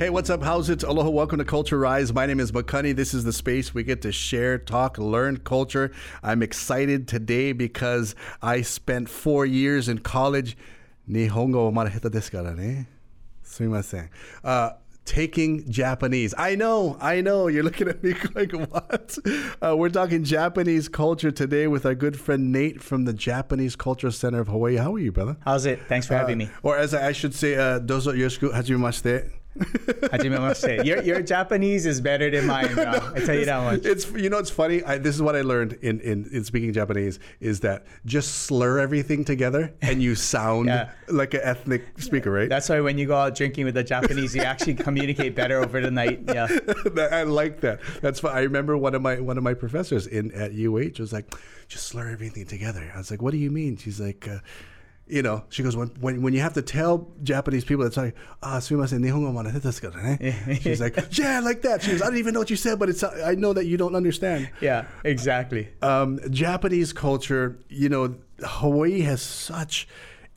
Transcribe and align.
Hey, 0.00 0.08
what's 0.08 0.30
up? 0.30 0.42
How's 0.42 0.70
it? 0.70 0.82
Aloha, 0.82 1.10
welcome 1.10 1.40
to 1.40 1.44
Culturize. 1.44 2.14
My 2.14 2.24
name 2.24 2.40
is 2.40 2.52
Makani. 2.52 2.96
This 2.96 3.12
is 3.12 3.24
the 3.24 3.34
space 3.34 3.74
we 3.74 3.82
get 3.82 4.00
to 4.00 4.10
share, 4.10 4.56
talk, 4.56 4.96
learn 4.96 5.36
culture. 5.36 5.92
I'm 6.22 6.42
excited 6.42 7.06
today 7.06 7.52
because 7.52 8.14
I 8.40 8.62
spent 8.62 9.10
four 9.10 9.44
years 9.44 9.90
in 9.90 9.98
college. 9.98 10.56
Nihongo 11.06 11.70
maraheta 11.70 12.08
desu 12.10 12.30
kara 12.30 12.54
ne. 12.54 12.86
Sumimasen. 13.44 14.08
Uh, 14.42 14.70
taking 15.04 15.70
Japanese. 15.70 16.32
I 16.38 16.54
know, 16.54 16.96
I 16.98 17.20
know. 17.20 17.48
You're 17.48 17.62
looking 17.62 17.88
at 17.88 18.02
me 18.02 18.14
like, 18.34 18.52
what? 18.52 19.18
Uh, 19.60 19.76
we're 19.76 19.90
talking 19.90 20.24
Japanese 20.24 20.88
culture 20.88 21.30
today 21.30 21.66
with 21.66 21.84
our 21.84 21.94
good 21.94 22.18
friend 22.18 22.50
Nate 22.50 22.82
from 22.82 23.04
the 23.04 23.12
Japanese 23.12 23.76
Cultural 23.76 24.14
Center 24.14 24.40
of 24.40 24.48
Hawaii. 24.48 24.76
How 24.76 24.94
are 24.94 24.98
you, 24.98 25.12
brother? 25.12 25.36
How's 25.40 25.66
it? 25.66 25.78
Thanks 25.88 26.06
for 26.06 26.14
having 26.14 26.38
me. 26.38 26.48
Or 26.62 26.78
as 26.78 26.94
I, 26.94 27.08
I 27.08 27.12
should 27.12 27.34
say, 27.34 27.56
uh, 27.56 27.80
dozo 27.80 28.16
yoroshiku 28.16 28.54
hajimemashite. 28.54 29.39
Hajimemashite. 29.58 30.84
Your 30.84 31.02
your 31.02 31.22
Japanese 31.22 31.86
is 31.86 32.00
better 32.00 32.30
than 32.30 32.46
mine, 32.46 32.72
bro. 32.74 32.84
I 33.14 33.20
tell 33.20 33.34
you 33.34 33.44
that 33.44 33.62
much. 33.62 33.84
It's 33.84 34.10
you 34.12 34.30
know 34.30 34.38
it's 34.38 34.50
funny. 34.50 34.82
I, 34.84 34.98
this 34.98 35.14
is 35.14 35.22
what 35.22 35.36
I 35.36 35.42
learned 35.42 35.74
in, 35.82 36.00
in 36.00 36.28
in 36.32 36.44
speaking 36.44 36.72
Japanese 36.72 37.18
is 37.40 37.60
that 37.60 37.84
just 38.06 38.34
slur 38.46 38.78
everything 38.78 39.24
together 39.24 39.72
and 39.82 40.02
you 40.02 40.14
sound 40.34 40.66
Yeah. 40.68 40.90
like 41.08 41.34
an 41.34 41.40
ethnic 41.42 41.84
speaker, 42.00 42.30
right? 42.30 42.48
That's 42.48 42.68
why 42.68 42.80
when 42.80 42.98
you 42.98 43.06
go 43.06 43.16
out 43.16 43.34
drinking 43.34 43.64
with 43.64 43.74
the 43.74 43.84
Japanese, 43.84 44.34
you 44.34 44.42
actually 44.42 44.74
communicate 44.74 45.34
better 45.34 45.58
over 45.58 45.80
the 45.80 45.90
night. 45.90 46.20
Yeah. 46.30 46.46
I 47.10 47.24
like 47.24 47.60
that. 47.60 47.80
That's 48.02 48.20
fun. 48.20 48.36
I 48.36 48.40
remember 48.42 48.76
one 48.76 48.94
of 48.94 49.02
my 49.02 49.18
one 49.20 49.36
of 49.36 49.42
my 49.44 49.54
professors 49.54 50.06
in 50.06 50.30
at 50.32 50.52
UH 50.52 51.00
was 51.00 51.12
like, 51.12 51.34
just 51.68 51.86
slur 51.88 52.08
everything 52.08 52.46
together. 52.46 52.90
I 52.94 52.98
was 52.98 53.10
like, 53.10 53.20
what 53.20 53.32
do 53.32 53.38
you 53.38 53.50
mean? 53.50 53.76
She's 53.76 54.00
like. 54.00 54.28
Uh, 54.28 54.38
you 55.10 55.22
know, 55.22 55.42
she 55.48 55.62
goes 55.62 55.76
when, 55.76 55.88
when 56.00 56.22
when 56.22 56.32
you 56.32 56.40
have 56.40 56.54
to 56.54 56.62
tell 56.62 57.08
Japanese 57.22 57.64
people 57.64 57.84
it's 57.84 57.96
like 57.96 58.14
ah 58.42 58.58
sumimasen 58.58 59.00
nihongo 59.04 59.30
kara. 59.80 60.54
She's 60.60 60.80
like 60.80 60.96
yeah 61.18 61.40
like 61.40 61.62
that. 61.62 61.82
She 61.82 61.90
goes 61.92 62.02
I 62.02 62.06
don't 62.06 62.18
even 62.18 62.34
know 62.34 62.40
what 62.40 62.50
you 62.50 62.56
said, 62.56 62.78
but 62.78 62.88
it's 62.88 63.02
I 63.02 63.34
know 63.34 63.52
that 63.52 63.66
you 63.66 63.76
don't 63.76 63.94
understand. 63.96 64.50
Yeah, 64.60 64.86
exactly. 65.04 65.68
um, 65.82 66.20
Japanese 66.30 66.92
culture, 66.92 67.58
you 67.68 67.88
know, 67.88 68.14
Hawaii 68.42 69.00
has 69.00 69.20
such 69.22 69.88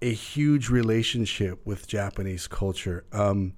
a 0.02 0.12
huge 0.12 0.70
relationship 0.70 1.60
with 1.66 1.88
Japanese 1.88 2.48
culture. 2.48 3.06
Um, 3.14 3.54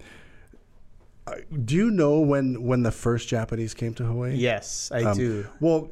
do 1.63 1.75
you 1.75 1.89
know 1.89 2.19
when 2.19 2.63
when 2.63 2.83
the 2.83 2.91
first 2.91 3.27
Japanese 3.27 3.73
came 3.73 3.93
to 3.95 4.03
Hawaii? 4.03 4.35
Yes, 4.35 4.91
I 4.93 5.03
Um, 5.03 5.17
do. 5.17 5.47
Well, 5.59 5.89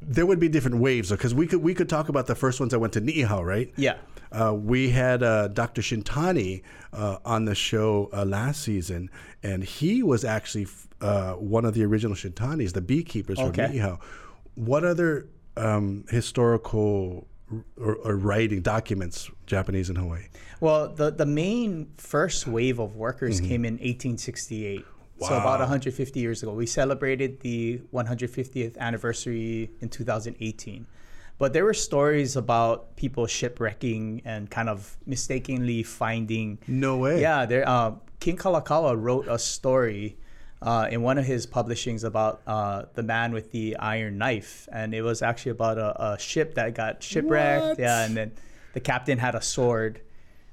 there 0.00 0.26
would 0.26 0.38
be 0.40 0.48
different 0.48 0.78
waves 0.78 1.10
because 1.10 1.34
we 1.34 1.46
could 1.46 1.62
we 1.62 1.74
could 1.74 1.88
talk 1.88 2.08
about 2.08 2.26
the 2.26 2.34
first 2.34 2.60
ones 2.60 2.70
that 2.72 2.78
went 2.78 2.92
to 2.94 3.00
Niihau, 3.00 3.44
right? 3.44 3.72
Yeah. 3.76 3.96
Uh, 4.30 4.54
we 4.54 4.90
had 4.90 5.22
uh, 5.22 5.48
Dr. 5.48 5.80
Shintani 5.80 6.62
uh, 6.92 7.16
on 7.24 7.46
the 7.46 7.54
show 7.54 8.10
uh, 8.12 8.24
last 8.26 8.62
season, 8.62 9.10
and 9.42 9.64
he 9.64 10.02
was 10.02 10.22
actually 10.24 10.64
f- 10.64 10.86
uh, 11.00 11.32
one 11.32 11.64
of 11.64 11.72
the 11.74 11.82
original 11.84 12.14
Shintanis, 12.14 12.74
the 12.74 12.82
beekeepers 12.82 13.38
Okay. 13.38 13.66
from 13.68 13.76
Niihau. 13.76 14.00
What 14.54 14.84
other 14.84 15.28
um, 15.56 16.04
historical 16.10 17.26
or, 17.80 17.94
or 17.96 18.16
writing 18.16 18.60
documents 18.60 19.30
Japanese 19.46 19.88
in 19.88 19.96
Hawaii? 19.96 20.24
Well, 20.60 20.88
the 20.90 21.10
the 21.10 21.26
main 21.26 21.90
first 21.96 22.46
wave 22.46 22.78
of 22.78 22.96
workers 22.96 23.40
came 23.40 23.64
in 23.64 23.74
1868. 23.74 24.84
So 25.20 25.36
about 25.36 25.58
150 25.58 26.20
years 26.20 26.42
ago. 26.42 26.52
We 26.52 26.66
celebrated 26.66 27.40
the 27.40 27.80
150th 27.92 28.76
anniversary 28.78 29.70
in 29.80 29.88
2018. 29.88 30.86
But 31.38 31.52
there 31.52 31.64
were 31.64 31.74
stories 31.74 32.36
about 32.36 32.96
people 32.96 33.26
shipwrecking 33.26 34.22
and 34.24 34.50
kind 34.50 34.68
of 34.68 34.96
mistakenly 35.06 35.82
finding 35.84 36.58
No 36.66 36.98
way. 36.98 37.20
Yeah, 37.20 37.46
there. 37.46 37.68
Uh, 37.68 37.92
King 38.20 38.36
Kalakaua 38.36 39.00
wrote 39.00 39.28
a 39.28 39.38
story 39.38 40.18
uh, 40.60 40.88
in 40.90 41.02
one 41.02 41.18
of 41.18 41.24
his 41.24 41.46
publishings 41.46 42.02
about 42.02 42.42
uh, 42.46 42.86
the 42.94 43.02
man 43.04 43.32
with 43.32 43.52
the 43.52 43.76
iron 43.76 44.18
knife, 44.18 44.68
and 44.72 44.92
it 44.92 45.02
was 45.02 45.22
actually 45.22 45.52
about 45.52 45.78
a, 45.78 46.14
a 46.14 46.18
ship 46.18 46.54
that 46.54 46.74
got 46.74 47.02
shipwrecked. 47.02 47.64
What? 47.64 47.78
Yeah, 47.78 48.04
and 48.04 48.16
then 48.16 48.32
the 48.72 48.80
captain 48.80 49.18
had 49.18 49.36
a 49.36 49.42
sword. 49.42 50.00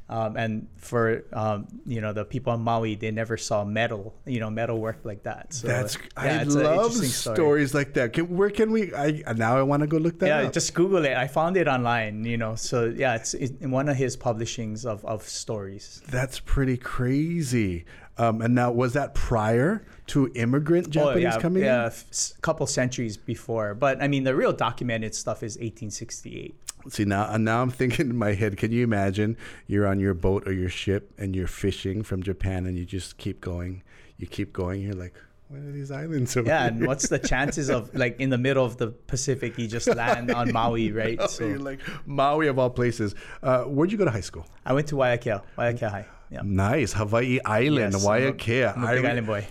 Um, 0.08 0.38
and 0.38 0.68
for 0.78 1.24
um, 1.34 1.68
you 1.86 2.00
know 2.00 2.14
the 2.14 2.26
people 2.26 2.54
on 2.54 2.62
Maui, 2.62 2.94
they 2.94 3.10
never 3.10 3.38
saw 3.38 3.66
metal, 3.66 4.14
you 4.26 4.40
know, 4.40 4.52
metal 4.52 4.80
work 4.80 5.00
like 5.04 5.24
that. 5.24 5.52
So 5.52 5.68
That's 5.68 5.98
yeah, 6.16 6.42
I 6.42 6.44
love 6.44 6.94
story. 6.94 7.08
stories 7.08 7.74
like 7.74 7.94
that. 7.96 8.14
Can, 8.14 8.38
where 8.38 8.52
can 8.52 8.72
we? 8.72 8.94
I 8.94 9.24
now 9.36 9.58
I 9.58 9.64
want 9.64 9.82
to 9.82 9.88
go 9.88 9.98
look 9.98 10.20
that 10.20 10.28
Yeah, 10.28 10.42
up. 10.44 10.54
just 10.54 10.76
Google 10.76 11.06
it. 11.06 11.18
I 11.18 11.28
found 11.28 11.58
it 11.58 11.68
online, 11.68 12.24
you 12.24 12.38
know. 12.38 12.54
So 12.54 12.86
yeah, 12.86 13.16
it's 13.16 13.34
in 13.34 13.72
one 13.72 13.90
of 13.90 13.98
his 13.98 14.16
publishings 14.16 14.86
of, 14.86 15.04
of 15.06 15.24
stories. 15.24 16.04
That's 16.08 16.40
pretty 16.40 16.78
crazy. 16.78 17.86
Um, 18.18 18.42
and 18.42 18.56
now, 18.56 18.72
was 18.72 18.94
that 18.94 19.14
prior 19.14 19.86
to 20.08 20.32
immigrant 20.36 20.90
Japanese 20.90 21.26
oh, 21.26 21.30
yeah, 21.30 21.40
coming 21.40 21.64
yeah, 21.64 21.88
in? 21.88 21.92
a 21.92 22.42
couple 22.42 22.66
centuries 22.68 23.18
before. 23.18 23.74
But 23.74 24.02
I 24.02 24.08
mean, 24.08 24.24
the 24.24 24.36
real 24.36 24.54
documented 24.54 25.16
stuff 25.16 25.44
is 25.44 25.56
1868. 25.56 26.56
See 26.90 27.06
now, 27.06 27.36
now 27.38 27.62
I'm 27.62 27.72
thinking 27.72 28.10
in 28.10 28.18
my 28.18 28.34
head. 28.34 28.58
Can 28.58 28.72
you 28.72 28.84
imagine 28.84 29.38
you're 29.68 29.88
on 29.88 30.00
your 30.00 30.14
boat 30.14 30.48
or 30.48 30.52
your 30.54 30.70
ship 30.70 31.14
and 31.18 31.36
you're 31.36 31.48
fishing 31.48 32.04
from 32.04 32.22
Japan 32.24 32.66
and 32.66 32.78
you 32.78 32.86
just 32.86 33.18
keep 33.18 33.42
going, 33.42 33.82
you 34.18 34.28
keep 34.28 34.54
going. 34.54 34.82
You're 34.82 34.94
like, 34.94 35.16
what 35.48 35.62
are 35.62 35.72
these 35.72 35.92
islands 35.92 36.36
over 36.38 36.48
Yeah, 36.48 36.62
here? 36.64 36.68
and 36.72 36.88
what's 36.88 37.08
the 37.10 37.20
chances 37.20 37.70
of 37.70 37.94
like 38.04 38.20
in 38.20 38.30
the 38.30 38.38
middle 38.38 38.66
of 38.66 38.78
the 38.78 38.88
Pacific, 38.88 39.58
you 39.58 39.68
just 39.68 39.88
land 39.88 40.32
on 40.32 40.52
Maui, 40.52 40.92
right? 41.02 41.18
Oh, 41.20 41.28
So 41.28 41.46
you're 41.46 41.60
like 41.60 41.80
Maui 42.06 42.48
of 42.48 42.58
all 42.60 42.70
places. 42.70 43.16
Uh, 43.44 43.64
where'd 43.64 43.92
you 43.92 43.98
go 43.98 44.06
to 44.06 44.12
high 44.12 44.22
school? 44.22 44.46
I 44.66 44.74
went 44.74 44.88
to 44.88 44.96
Waiakea, 44.96 45.42
Waiakea 45.58 45.90
High. 45.92 46.08
Yeah. 46.32 46.42
Nice, 46.44 46.94
Hawaii 46.94 47.40
Island, 47.46 47.94
Yes, 47.94 48.06
I'm 48.06 48.12
a- 48.12 48.32
Waiakea. 48.32 48.76
I'm 48.78 48.84
a 48.84 48.88
big 48.96 49.06
island 49.06 49.28
boy. 49.28 49.48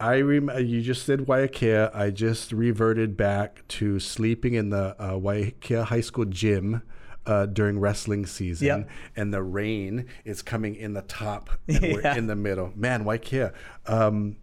I 0.00 0.20
rem- 0.20 0.50
You 0.58 0.80
just 0.82 1.04
said 1.04 1.20
Waiakea. 1.20 1.94
I 1.94 2.10
just 2.10 2.52
reverted 2.52 3.16
back 3.16 3.66
to 3.68 4.00
sleeping 4.00 4.54
in 4.54 4.70
the 4.70 4.96
uh, 4.98 5.12
Waiakea 5.12 5.84
High 5.84 6.00
School 6.00 6.24
gym. 6.26 6.82
Uh, 7.26 7.44
during 7.44 7.78
wrestling 7.78 8.24
season, 8.24 8.66
Yep. 8.66 8.88
and 9.14 9.32
the 9.32 9.42
rain 9.42 10.06
is 10.24 10.40
coming 10.40 10.74
in 10.74 10.94
the 10.94 11.02
top, 11.02 11.50
and 11.68 11.80
we're 11.82 12.00
in 12.00 12.26
the 12.26 12.34
middle. 12.34 12.72
Man, 12.74 13.04
Waiakea. 13.04 13.52
Um, 13.86 14.36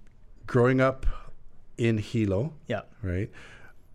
growing 0.45 0.79
up 0.79 1.05
in 1.79 1.97
Hilo, 1.97 2.53
Yeah. 2.67 2.81
right? 3.01 3.31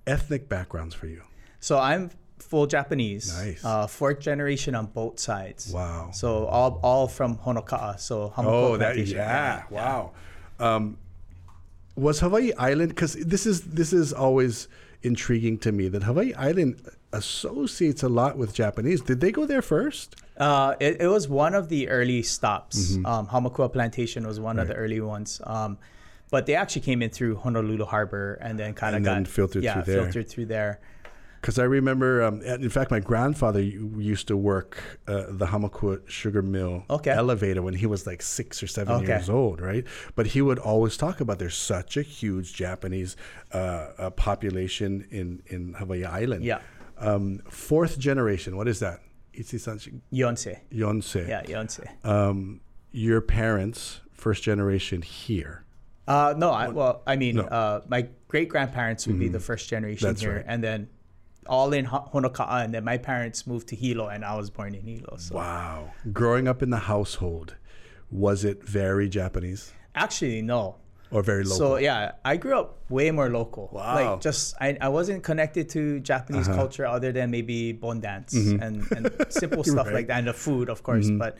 Ethnic 0.07 0.49
backgrounds 0.49 0.97
for 0.97 1.07
you. 1.07 1.23
So 1.61 1.79
I'm 1.79 2.11
full 2.41 2.67
Japanese. 2.67 3.33
Nice. 3.39 3.65
Uh, 3.65 3.87
fourth 3.87 4.19
generation 4.19 4.75
on 4.75 4.87
both 4.87 5.21
sides. 5.21 5.73
Wow. 5.73 6.11
So 6.13 6.47
all 6.47 6.81
all 6.83 7.07
from 7.07 7.39
Honoka'a. 7.39 8.01
So 8.01 8.31
Hamakua 8.37 8.45
Oh, 8.47 8.77
that 8.79 8.95
plantation. 8.95 9.17
yeah, 9.19 9.63
wow. 9.71 10.11
Um, 10.59 10.99
was 11.97 12.21
Hawaii 12.21 12.53
Island 12.59 12.91
because 12.91 13.15
this 13.15 13.47
is 13.47 13.63
this 13.63 13.93
is 13.93 14.13
always 14.13 14.69
intriguing 15.03 15.59
to 15.59 15.73
me 15.73 15.89
that 15.89 16.05
Hawaii 16.05 16.33
Island 16.35 16.81
associates 17.13 18.03
a 18.03 18.09
lot 18.09 18.39
with 18.39 18.55
Japanese. 18.55 19.01
Did 19.03 19.21
they 19.21 19.33
go 19.33 19.47
there 19.47 19.63
first? 19.63 20.17
Uh, 20.37 20.75
it, 20.81 21.01
it 21.01 21.09
was 21.09 21.29
one 21.29 21.55
of 21.55 21.69
the 21.69 21.89
early 21.89 22.23
stops. 22.23 22.93
Mm-hmm. 22.93 23.07
Um, 23.07 23.27
Hamakua 23.27 23.73
Plantation 23.73 24.27
was 24.27 24.41
one 24.41 24.59
of 24.59 24.69
the 24.69 24.75
early 24.75 25.01
ones. 25.01 25.41
Um, 25.45 25.79
but 26.31 26.47
they 26.47 26.55
actually 26.55 26.81
came 26.83 27.03
in 27.03 27.11
through 27.11 27.37
Honolulu 27.37 27.85
Harbor 27.85 28.39
and 28.41 28.59
then 28.59 28.73
kind 28.73 28.97
of 28.97 29.03
got 29.03 29.15
then 29.15 29.25
filtered 29.27 29.63
yeah, 29.63 29.75
through 29.75 29.95
there. 29.95 30.03
filtered 30.03 30.29
through 30.31 30.47
there. 30.47 30.81
Because 31.43 31.59
I 31.59 31.65
remember, 31.65 32.23
um, 32.23 32.41
in 32.43 32.69
fact, 32.71 32.93
my 32.93 33.01
grandfather 33.01 33.61
used 33.61 34.29
to 34.29 34.37
work 34.37 34.81
uh, 35.09 35.25
the 35.29 35.47
Hamakua 35.47 36.09
sugar 36.09 36.41
mill 36.41 36.85
Okay. 36.89 37.11
elevator 37.11 37.63
when 37.63 37.75
he 37.75 37.85
was 37.85 38.07
like 38.07 38.23
six 38.23 38.63
or 38.63 38.69
seven 38.69 38.95
Okay. 39.03 39.07
years 39.09 39.29
old, 39.29 39.61
right? 39.61 39.85
But 40.15 40.29
he 40.29 40.41
would 40.41 40.61
always 40.61 40.97
talk 40.97 41.21
about 41.21 41.41
there's 41.41 41.57
such 41.57 41.97
a 41.97 42.03
huge 42.03 42.55
Japanese 42.55 43.17
uh, 43.53 43.57
uh, 43.99 44.11
population 44.11 45.05
in, 45.11 45.43
in 45.47 45.75
Hawaii 45.75 46.05
Island. 46.05 46.45
Yeah. 46.45 46.61
Um, 46.97 47.41
fourth 47.51 47.99
generation, 47.99 48.57
what 48.57 48.69
is 48.69 48.79
that? 48.79 49.01
Ichisan 49.35 50.01
Yonsei. 50.13 50.61
Yonsei. 50.73 51.27
Yeah, 51.27 51.43
Yonsei. 51.43 51.89
Um, 52.07 52.61
your 52.93 53.21
parents, 53.21 54.01
first 54.13 54.45
generation 54.45 55.03
here. 55.03 55.65
Uh, 56.07 56.35
no, 56.37 56.51
I, 56.51 56.69
well, 56.69 57.03
I 57.05 57.17
mean, 57.17 57.35
No. 57.37 57.43
Mm-hmm. 57.43 57.53
uh, 57.55 57.81
my 57.89 58.07
great 58.29 58.49
grandparents 58.49 59.09
would 59.09 59.19
be 59.19 59.27
the 59.29 59.41
first 59.41 59.69
generation 59.69 60.07
That's 60.07 60.21
here, 60.21 60.37
right. 60.37 60.45
and 60.47 60.63
then 60.63 60.89
all 61.47 61.73
in 61.73 61.85
Ho- 61.87 62.09
Honoka'a, 62.15 62.65
and 62.65 62.73
then 62.75 62.85
my 62.85 62.99
parents 62.99 63.47
moved 63.47 63.69
to 63.69 63.77
Hilo, 63.77 64.09
and 64.09 64.25
I 64.25 64.37
was 64.37 64.51
born 64.51 64.75
in 64.75 64.83
Hilo. 64.83 65.17
So 65.17 65.37
Wow. 65.37 65.91
Growing 66.13 66.47
up 66.49 66.63
in 66.63 66.71
the 66.71 66.79
household, 66.79 67.57
was 68.11 68.45
it 68.45 68.63
very 68.63 69.09
Japanese 69.09 69.73
actually, 69.95 70.43
no. 70.43 70.77
or 71.11 71.23
very 71.23 71.45
local? 71.45 71.57
So 71.59 71.77
yeah, 71.77 72.13
I 72.25 72.37
grew 72.37 72.59
up 72.59 72.79
way 72.91 73.11
more 73.11 73.29
local. 73.29 73.69
Wow. 73.73 73.81
Uh-huh. 73.83 74.11
Like 74.13 74.21
just 74.21 74.55
I, 74.61 74.77
I 74.81 74.89
wasn't 74.89 75.23
connected 75.23 75.69
to 75.71 76.01
Japanese 76.01 76.47
culture 76.49 76.87
other 76.87 77.11
than 77.13 77.31
maybe 77.31 77.73
bon 77.73 78.01
dance 78.01 78.35
and, 78.35 78.85
and 78.93 79.11
simple 79.31 79.65
stuff 79.65 79.75
Mm-hmm. 79.75 79.77
Right. 79.79 79.87
Mm-hmm. 79.87 79.95
like 79.95 80.07
that 80.09 80.19
and 80.19 80.29
the 80.29 80.33
food 80.35 80.69
of 80.69 80.83
course. 80.83 81.11
But 81.11 81.37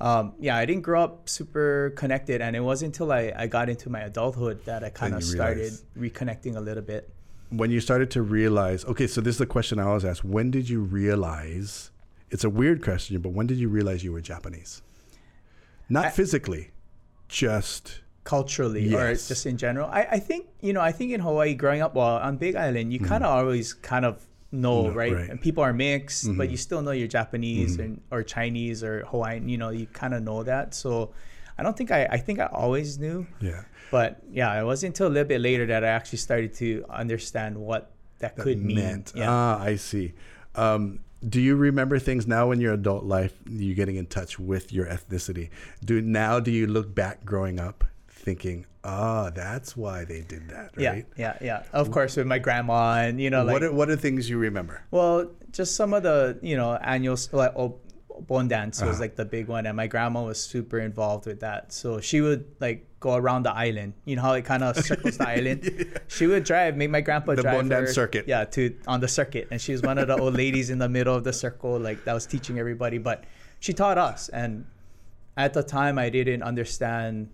um, 0.00 0.34
yeah, 0.40 0.56
I 0.56 0.66
didn't 0.66 0.82
grow 0.82 1.02
up 1.04 1.28
super 1.28 1.92
connected 1.96 2.42
and 2.42 2.54
it 2.54 2.60
wasn't 2.60 2.94
until 2.94 3.12
I, 3.12 3.32
I 3.34 3.46
got 3.46 3.68
into 3.70 3.88
my 3.88 4.00
adulthood 4.00 4.64
that 4.66 4.84
I 4.84 4.90
kind 4.90 5.14
of 5.14 5.24
started 5.24 5.72
reconnecting 5.98 6.56
a 6.56 6.60
little 6.60 6.82
bit. 6.82 7.08
When 7.50 7.70
you 7.70 7.80
started 7.80 8.10
to 8.12 8.22
realize, 8.22 8.84
okay, 8.84 9.06
so 9.06 9.20
this 9.20 9.36
is 9.36 9.38
the 9.38 9.46
question 9.46 9.78
I 9.78 9.84
always 9.84 10.04
ask: 10.04 10.22
When 10.22 10.50
did 10.50 10.68
you 10.68 10.80
realize? 10.80 11.90
It's 12.30 12.44
a 12.44 12.50
weird 12.50 12.82
question, 12.82 13.20
but 13.20 13.30
when 13.30 13.46
did 13.46 13.58
you 13.58 13.68
realize 13.68 14.02
you 14.02 14.12
were 14.12 14.20
Japanese? 14.20 14.82
Not 15.88 16.06
I- 16.06 16.10
physically, 16.10 16.72
just 17.28 18.00
culturally 18.26 18.92
or 18.94 19.10
Yes. 19.10 19.28
just 19.28 19.46
in 19.46 19.56
general. 19.56 19.88
I, 19.88 20.02
I 20.12 20.18
think 20.18 20.48
you 20.60 20.72
know 20.72 20.80
I 20.80 20.92
think 20.92 21.12
in 21.12 21.20
Hawaii 21.20 21.54
growing 21.54 21.80
up 21.80 21.94
well 21.94 22.16
on 22.16 22.36
Big 22.36 22.56
Island 22.56 22.92
you 22.92 22.98
mm-hmm. 22.98 23.08
kind 23.08 23.24
of 23.24 23.30
always 23.30 23.72
kind 23.72 24.04
of 24.04 24.26
know 24.50 24.88
No, 24.88 24.90
right? 24.90 25.12
Right. 25.12 25.30
and 25.30 25.40
people 25.40 25.62
are 25.62 25.72
mixed 25.72 26.26
but 26.26 26.32
mm-hmm. 26.32 26.50
you 26.50 26.56
still 26.56 26.82
know 26.82 26.90
you're 26.90 27.08
Japanese 27.08 27.74
mm-hmm. 27.74 27.82
and, 27.82 28.00
or 28.10 28.22
Chinese 28.24 28.82
or 28.82 29.04
Hawaiian 29.06 29.48
you 29.48 29.56
know 29.56 29.70
you 29.70 29.86
kind 29.86 30.12
of 30.12 30.24
know 30.24 30.42
that 30.42 30.74
so 30.74 31.12
I 31.58 31.62
don't 31.62 31.76
think 31.76 31.90
I 31.90 32.06
I 32.06 32.18
think 32.18 32.38
I 32.40 32.46
always 32.46 32.98
knew 32.98 33.26
Yeah. 33.40 33.62
but 33.90 34.20
yeah 34.30 34.60
it 34.60 34.64
wasn't 34.64 34.90
until 34.94 35.08
a 35.08 35.12
little 35.14 35.28
bit 35.28 35.40
later 35.40 35.66
that 35.66 35.84
I 35.84 35.88
actually 35.88 36.18
started 36.18 36.52
to 36.54 36.84
understand 36.90 37.56
what 37.56 37.90
that, 38.18 38.36
could 38.36 38.62
mean 38.62 39.04
yeah 39.14 39.30
Ah, 39.30 39.60
I 39.60 39.76
see. 39.76 40.14
Um, 40.54 41.00
do 41.26 41.40
you 41.40 41.56
remember 41.56 41.98
things 41.98 42.26
now 42.26 42.50
in 42.50 42.60
your 42.60 42.72
adult 42.74 43.04
life? 43.04 43.32
You 43.48 43.74
getting 43.74 43.96
in 43.96 44.06
touch 44.06 44.38
with 44.38 44.72
your 44.72 44.86
ethnicity. 44.86 45.50
Do 45.84 46.00
now? 46.00 46.40
Do 46.40 46.50
you 46.50 46.66
look 46.66 46.94
back 46.94 47.24
growing 47.24 47.58
up, 47.58 47.84
thinking, 48.08 48.64
"Ah, 48.84 49.30
that's 49.30 49.76
why 49.76 50.04
they 50.04 50.20
did 50.20 50.48
that." 50.48 50.70
yeah 50.76 50.90
Right. 50.92 51.06
yeah 51.16 51.36
yeah 51.40 51.62
of 51.72 51.90
course 51.90 52.16
with 52.16 52.26
my 52.26 52.38
grandma 52.38 53.00
and 53.04 53.20
you 53.20 53.30
know 53.30 53.44
like 53.44 53.52
what 53.54 53.62
are, 53.64 53.72
What 53.72 53.88
are 53.90 53.96
things 53.96 54.28
you 54.30 54.38
remember? 54.38 54.82
Well, 54.90 55.30
just 55.52 55.74
some 55.76 55.92
of 55.96 56.02
the 56.02 56.38
you 56.42 56.56
know 56.56 56.76
annual 56.76 57.16
like 57.32 57.52
oh, 57.56 57.80
bon 58.20 58.48
dance 58.48 58.80
was 58.80 58.90
Uh-huh. 58.92 59.00
like 59.00 59.16
the 59.16 59.24
big 59.24 59.48
one, 59.48 59.66
and 59.66 59.76
my 59.76 59.86
grandma 59.86 60.24
was 60.24 60.40
super 60.40 60.78
involved 60.78 61.26
with 61.26 61.40
that. 61.40 61.72
So 61.72 62.00
she 62.00 62.20
would 62.20 62.44
like 62.60 62.86
go 63.00 63.14
around 63.14 63.44
the 63.44 63.52
island. 63.52 63.94
You 64.04 64.16
know 64.16 64.22
how 64.22 64.32
it 64.34 64.44
kind 64.44 64.62
of 64.64 64.76
circles 64.84 65.18
the 65.18 65.28
island. 65.28 66.00
She 66.08 66.26
would 66.26 66.44
drive, 66.44 66.76
make 66.76 66.90
my 66.90 67.00
grandpa 67.00 67.34
The 67.34 67.42
drive 67.42 67.54
bon 67.56 67.68
dance 67.68 67.92
circuit. 67.92 68.24
Yeah, 68.26 68.44
to 68.44 68.74
on 68.86 69.00
the 69.00 69.08
circuit, 69.08 69.48
and 69.50 69.60
she 69.60 69.72
was 69.72 69.82
one 69.82 69.98
of 69.98 70.08
the 70.08 70.16
old 70.18 70.34
ladies 70.44 70.70
in 70.70 70.78
the 70.78 70.88
middle 70.88 71.14
of 71.14 71.24
the 71.24 71.32
circle, 71.32 71.78
like 71.78 72.04
that 72.04 72.14
was 72.14 72.26
teaching 72.26 72.58
everybody. 72.58 72.98
But 72.98 73.24
she 73.60 73.72
taught 73.72 73.98
us, 73.98 74.28
and 74.30 74.64
at 75.36 75.52
the 75.52 75.62
time 75.62 75.98
I 75.98 76.08
didn't 76.10 76.42
understand 76.42 77.28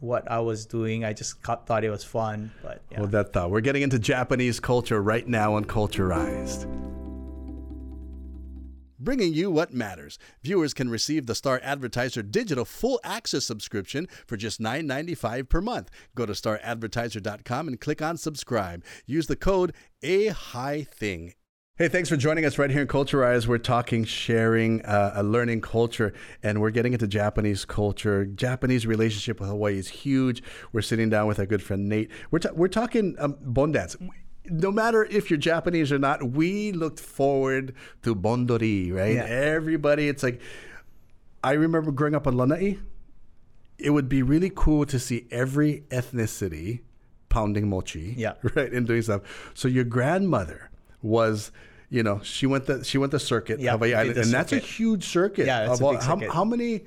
what 0.00 0.30
I 0.30 0.40
was 0.40 0.66
doing. 0.66 1.04
I 1.06 1.14
just 1.14 1.40
thought 1.42 1.82
it 1.82 1.88
was 1.90 2.04
fun, 2.04 2.52
but 2.62 2.82
yeah. 2.90 3.00
Well, 3.00 3.08
that 3.08 3.32
thought. 3.32 3.50
We're 3.50 3.62
getting 3.62 3.82
into 3.82 3.98
Japanese 3.98 4.60
culture 4.60 5.00
right 5.02 5.26
now 5.26 5.54
on 5.54 5.64
Culturized. 5.64 6.66
Bringing 9.06 9.32
you 9.32 9.52
what 9.52 9.72
matters. 9.72 10.18
Viewers 10.42 10.74
can 10.74 10.90
receive 10.90 11.26
the 11.26 11.36
Star 11.36 11.60
Advertiser 11.62 12.24
digital 12.24 12.64
full 12.64 12.98
access 13.04 13.44
subscription 13.44 14.08
for 14.26 14.36
just 14.36 14.60
$9.95 14.60 15.48
per 15.48 15.60
month. 15.60 15.90
Go 16.16 16.26
to 16.26 16.32
staradvertiser.com 16.32 17.68
and 17.68 17.80
click 17.80 18.02
on 18.02 18.16
subscribe. 18.16 18.82
Use 19.06 19.28
the 19.28 19.36
code 19.36 19.74
A 20.02 20.26
High 20.26 20.82
Thing. 20.82 21.34
Hey, 21.76 21.86
thanks 21.86 22.08
for 22.08 22.16
joining 22.16 22.44
us 22.44 22.58
right 22.58 22.68
here 22.68 22.80
in 22.80 22.88
Culturize. 22.88 23.46
We're 23.46 23.58
talking 23.58 24.02
sharing 24.02 24.84
uh, 24.84 25.12
a 25.14 25.22
learning 25.22 25.60
culture, 25.60 26.12
and 26.42 26.60
we're 26.60 26.70
getting 26.70 26.92
into 26.92 27.06
Japanese 27.06 27.64
culture. 27.64 28.24
Japanese 28.24 28.88
relationship 28.88 29.38
with 29.38 29.48
Hawaii 29.48 29.78
is 29.78 29.86
huge. 29.86 30.42
We're 30.72 30.82
sitting 30.82 31.10
down 31.10 31.28
with 31.28 31.38
our 31.38 31.46
good 31.46 31.62
friend 31.62 31.88
Nate. 31.88 32.10
We're, 32.32 32.40
we're 32.54 32.66
talking 32.66 33.14
um, 33.20 33.36
bon 33.40 33.70
dance. 33.70 33.94
No 34.48 34.70
matter 34.70 35.04
if 35.04 35.30
you're 35.30 35.38
Japanese 35.38 35.92
or 35.92 35.98
not, 35.98 36.22
we 36.30 36.72
looked 36.72 37.00
forward 37.00 37.74
to 38.02 38.14
bondori, 38.14 38.92
right? 38.92 39.14
Yeah. 39.14 39.24
Everybody, 39.24 40.08
it's 40.08 40.22
like, 40.22 40.40
I 41.42 41.52
remember 41.52 41.92
growing 41.92 42.14
up 42.14 42.26
on 42.26 42.36
Lanai, 42.36 42.78
it 43.78 43.90
would 43.90 44.08
be 44.08 44.22
really 44.22 44.50
cool 44.54 44.86
to 44.86 44.98
see 44.98 45.26
every 45.30 45.84
ethnicity 45.90 46.80
pounding 47.28 47.68
mochi, 47.68 48.14
Yeah. 48.16 48.34
right, 48.54 48.72
and 48.72 48.86
doing 48.86 49.02
stuff. 49.02 49.52
So 49.54 49.68
your 49.68 49.84
grandmother 49.84 50.70
was, 51.02 51.52
you 51.90 52.02
know, 52.02 52.20
she 52.22 52.46
went 52.46 52.66
the 52.66 52.82
she 52.84 52.98
went 52.98 53.12
the 53.12 53.20
circuit, 53.20 53.60
Yeah, 53.60 53.72
Hawaii 53.72 53.94
Island, 53.94 54.16
and 54.18 54.30
that's 54.32 54.52
a 54.52 54.58
huge 54.58 55.04
circuit. 55.04 55.46
Yeah, 55.46 55.70
it's 55.70 55.80
a 55.80 55.84
big 55.84 56.00
how, 56.00 56.32
how 56.32 56.44
many 56.44 56.84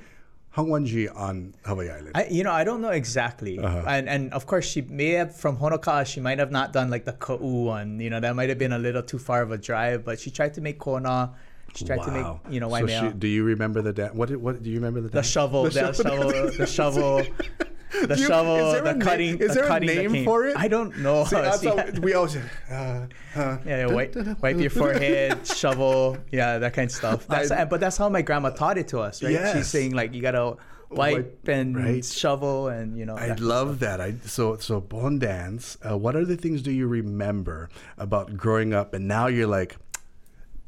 Hongwanji 0.56 1.16
on 1.16 1.54
Hawaii 1.66 1.90
Island? 1.90 2.12
I, 2.16 2.25
you 2.25 2.44
know, 2.44 2.51
I 2.51 2.63
don't 2.63 2.81
know 2.81 2.90
exactly, 2.90 3.60
Uh-huh. 3.60 3.84
and 3.88 4.10
and 4.10 4.34
of 4.34 4.46
course 4.48 4.66
she 4.66 4.81
may 4.81 5.12
have 5.12 5.36
from 5.36 5.57
Honoka'a. 5.57 6.06
She 6.06 6.19
might 6.19 6.40
have 6.40 6.51
not 6.51 6.74
done 6.74 6.90
like 6.90 7.06
the 7.06 7.13
ka'u 7.13 7.66
one. 7.66 8.00
You 8.00 8.10
know, 8.10 8.19
that 8.19 8.36
might 8.36 8.50
have 8.50 8.57
been 8.57 8.74
a 8.74 8.80
little 8.80 9.04
too 9.04 9.19
far 9.19 9.42
of 9.42 9.51
a 9.51 9.57
drive. 9.57 10.04
But 10.04 10.19
she 10.19 10.31
tried 10.31 10.54
to 10.56 10.62
make 10.62 10.80
kona. 10.80 11.34
She 11.75 11.86
tried 11.86 12.01
to 12.04 12.12
make 12.12 12.25
you 12.51 12.60
know 12.60 12.69
so 12.69 12.88
she, 12.88 13.10
do 13.16 13.28
you 13.28 13.44
remember 13.44 13.81
the 13.84 13.94
dance? 13.94 14.16
What 14.16 14.31
what 14.38 14.63
do 14.63 14.69
you 14.72 14.78
remember 14.78 15.01
the 15.01 15.10
the 15.10 15.13
dance? 15.22 15.28
shovel, 15.28 15.63
the, 15.66 15.94
shovel, 15.94 16.31
the 16.57 16.66
shovel, 16.66 17.22
the 17.92 18.16
you- 18.18 18.28
shovel, 18.28 18.56
is 18.68 18.74
there 18.74 18.82
the 18.84 18.90
a 18.90 18.94
name- 18.94 19.02
cutting. 19.02 19.38
is 19.40 19.48
the 19.50 19.54
there 19.56 19.64
a 19.64 19.68
cutting 19.68 19.90
the 19.90 20.08
name 20.08 20.26
for 20.26 20.46
it? 20.46 20.56
I 20.58 20.68
don't 20.68 20.98
know. 21.00 21.26
See, 21.26 21.36
that's 21.36 21.60
See, 21.60 21.68
how 21.68 21.86
we 22.02 22.14
always 22.14 22.36
uh, 22.36 23.08
uh, 23.36 23.58
yeah, 23.66 23.86
wipe, 23.88 24.16
wipe 24.42 24.58
your 24.60 24.70
forehead, 24.82 25.46
shovel, 25.48 26.18
yeah, 26.32 26.58
that 26.60 26.74
kind 26.74 26.90
of 26.90 26.96
stuff. 26.96 27.28
That's 27.28 27.52
I- 27.52 27.66
but 27.66 27.80
that's 27.80 27.98
how 27.98 28.10
my 28.10 28.22
grandma 28.22 28.50
taught 28.52 28.78
it 28.78 28.88
to 28.90 29.00
us, 29.00 29.22
right? 29.24 29.32
Yes. 29.32 29.56
She's 29.56 29.68
saying 29.68 29.94
like 29.94 30.14
you 30.14 30.22
gotta 30.22 30.58
wipe, 30.92 31.16
Wipe, 31.16 31.48
and 31.48 31.76
right. 31.78 32.04
shovel 32.06 32.68
and 32.68 32.98
you 32.98 33.06
know. 33.06 33.16
I 33.16 33.34
love 33.36 33.80
that. 33.80 34.02
I 34.02 34.16
so 34.26 34.58
so 34.58 34.80
bon 34.82 35.20
dance. 35.20 35.78
Uh, 35.88 35.98
what 35.98 36.16
other 36.16 36.36
things 36.36 36.62
do 36.62 36.72
you 36.72 36.88
remember 36.88 37.70
about 37.98 38.36
growing 38.38 38.74
up? 38.74 38.94
And 38.96 39.08
now 39.08 39.28
you're 39.28 39.46
like, 39.48 39.78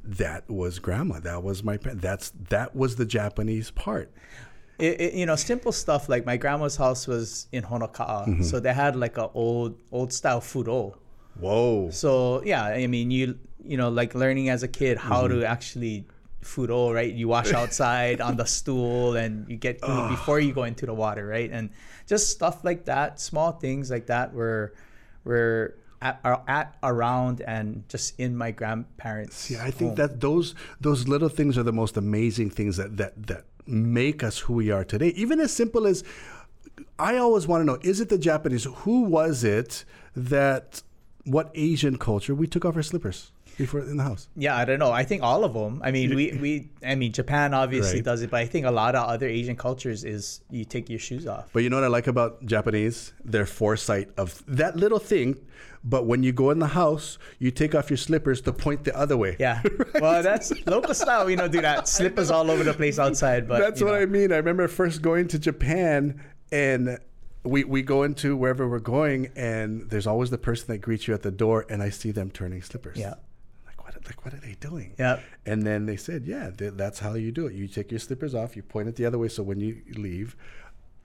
that 0.03 0.49
was 0.49 0.79
grandma. 0.79 1.19
That 1.19 1.43
was 1.43 1.63
my. 1.63 1.77
That's 1.81 2.31
that 2.49 2.75
was 2.75 2.95
the 2.97 3.05
Japanese 3.05 3.71
part. 3.71 4.11
It, 4.81 5.01
it, 5.01 5.13
you 5.13 5.25
know, 5.25 5.35
simple 5.35 5.71
stuff 5.71 6.09
like 6.09 6.25
my 6.25 6.37
grandma's 6.37 6.75
house 6.75 7.07
was 7.07 7.47
in 7.51 7.63
Honoka'a, 7.63 8.27
Mm-hmm. 8.27 8.43
so 8.43 8.59
they 8.59 8.73
had 8.73 8.95
like 8.95 9.17
a 9.17 9.27
old 9.33 9.79
old 9.91 10.11
style 10.13 10.41
furo. 10.41 10.95
Whoa. 11.39 11.89
So 11.91 12.41
yeah, 12.43 12.63
I 12.65 12.87
mean, 12.87 13.11
you 13.11 13.37
you 13.63 13.77
know, 13.77 13.89
like 13.89 14.15
learning 14.15 14.49
as 14.49 14.63
a 14.63 14.67
kid 14.67 14.97
how 14.97 15.27
Mm-hmm. 15.27 15.39
to 15.41 15.45
actually 15.45 16.05
furo, 16.43 16.91
right? 16.93 17.13
You 17.13 17.27
wash 17.27 17.53
outside 17.61 18.19
on 18.21 18.35
the 18.37 18.45
stool, 18.45 19.15
and 19.15 19.47
you 19.49 19.57
get 19.57 19.81
clean 19.81 20.09
before 20.09 20.39
you 20.39 20.53
go 20.53 20.63
into 20.63 20.85
the 20.85 20.93
water, 20.93 21.25
right? 21.27 21.49
And 21.51 21.69
just 22.07 22.29
stuff 22.31 22.63
like 22.63 22.85
that, 22.85 23.19
small 23.19 23.51
things 23.53 23.89
like 23.91 24.07
that, 24.07 24.33
were 24.33 24.73
were 25.23 25.75
at, 26.01 26.19
are 26.25 26.41
at 26.47 26.75
around 26.81 27.41
and 27.45 27.83
just 27.87 28.19
in 28.19 28.35
my 28.35 28.49
grandparents. 28.49 29.51
Yeah, 29.51 29.63
I 29.63 29.69
think 29.69 29.89
home. 29.91 29.95
that 30.01 30.19
those 30.19 30.55
those 30.81 31.07
little 31.07 31.29
things 31.29 31.57
are 31.59 31.63
the 31.63 31.71
most 31.83 31.95
amazing 31.95 32.49
things 32.49 32.77
that 32.77 32.97
that 32.97 33.13
that 33.27 33.43
make 33.65 34.23
us 34.23 34.39
who 34.39 34.53
we 34.53 34.71
are 34.71 34.83
today. 34.83 35.09
Even 35.09 35.39
as 35.39 35.53
simple 35.53 35.87
as 35.87 36.03
I 36.97 37.17
always 37.17 37.47
want 37.47 37.61
to 37.61 37.65
know: 37.65 37.79
is 37.81 37.99
it 37.99 38.09
the 38.09 38.17
Japanese? 38.17 38.65
Who 38.65 39.01
was 39.03 39.43
it 39.43 39.85
that? 40.15 40.83
What 41.23 41.51
Asian 41.53 41.99
culture 41.99 42.33
we 42.33 42.47
took 42.47 42.65
off 42.65 42.75
our 42.75 42.81
slippers 42.81 43.31
before 43.61 43.79
in 43.81 43.97
the 43.97 44.03
house? 44.03 44.27
Yeah, 44.35 44.55
I 44.61 44.65
don't 44.65 44.79
know. 44.79 44.91
I 44.91 45.03
think 45.03 45.21
all 45.23 45.43
of 45.43 45.53
them. 45.53 45.81
I 45.83 45.91
mean, 45.91 46.15
we, 46.15 46.25
we 46.45 46.51
I 46.85 46.95
mean, 46.95 47.11
Japan 47.11 47.53
obviously 47.53 47.99
Right. 47.99 48.05
does 48.05 48.21
it, 48.21 48.29
but 48.31 48.39
I 48.41 48.45
think 48.45 48.65
a 48.65 48.71
lot 48.71 48.95
of 48.95 49.07
other 49.07 49.27
Asian 49.27 49.55
cultures 49.55 50.03
is 50.03 50.41
you 50.49 50.65
take 50.65 50.89
your 50.89 50.99
shoes 50.99 51.25
off. 51.27 51.49
But 51.53 51.63
you 51.63 51.69
know 51.69 51.77
what 51.77 51.83
I 51.83 51.93
like 51.99 52.07
about 52.07 52.45
Japanese? 52.45 53.13
Their 53.23 53.45
foresight 53.45 54.09
of 54.17 54.43
that 54.47 54.75
little 54.75 54.99
thing. 54.99 55.37
But 55.83 56.05
when 56.05 56.21
you 56.21 56.31
go 56.31 56.51
in 56.51 56.59
the 56.59 56.67
house, 56.83 57.17
you 57.39 57.49
take 57.49 57.73
off 57.73 57.89
your 57.89 57.97
slippers 57.97 58.39
to 58.41 58.53
point 58.53 58.83
the 58.83 58.95
other 58.95 59.17
way. 59.17 59.35
Yeah. 59.39 59.61
Well, 60.01 60.23
that's 60.23 60.51
local 60.65 60.93
style. 60.93 61.29
You 61.29 61.35
know, 61.37 61.47
do 61.47 61.61
that. 61.61 61.87
Slippers 61.97 62.31
all 62.31 62.49
over 62.49 62.63
the 62.63 62.73
place 62.73 62.97
outside, 62.97 63.47
but 63.47 63.59
That's 63.59 63.81
what 63.81 63.91
know. 63.93 63.99
I 63.99 64.05
mean. 64.05 64.31
I 64.31 64.37
remember 64.37 64.67
first 64.67 65.01
going 65.01 65.27
to 65.29 65.37
Japan 65.39 66.19
and 66.51 66.97
we, 67.43 67.63
we 67.65 67.81
go 67.81 68.01
into 68.03 68.35
wherever 68.35 68.67
we're 68.67 68.79
going 68.79 69.29
and 69.35 69.89
there's 69.89 70.07
always 70.07 70.29
the 70.31 70.37
person 70.37 70.67
that 70.69 70.79
greets 70.79 71.07
you 71.07 71.13
at 71.13 71.21
the 71.23 71.31
door 71.31 71.65
and 71.69 71.83
I 71.83 71.89
see 71.89 72.11
them 72.11 72.31
turning 72.31 72.61
slippers. 72.63 72.97
Yeah. 72.97 73.15
Like 74.05 74.25
what 74.25 74.33
like 74.33 74.33
what 74.33 74.33
are 74.33 74.47
they 74.47 74.55
doing? 74.59 74.93
Yeah. 74.97 75.19
And 75.45 75.63
then 75.63 75.85
they 75.85 75.97
said, 75.97 76.25
yeah, 76.25 76.49
th- 76.51 76.73
that's 76.75 76.99
how 76.99 77.13
you 77.15 77.31
do 77.31 77.47
it. 77.47 77.53
You 77.53 77.67
take 77.67 77.91
your 77.91 77.99
slippers 77.99 78.33
off, 78.35 78.55
you 78.55 78.63
point 78.63 78.87
it 78.89 78.95
the 78.95 79.05
other 79.05 79.17
way 79.17 79.27
so 79.29 79.43
when 79.43 79.59
you 79.59 79.81
leave, 79.95 80.35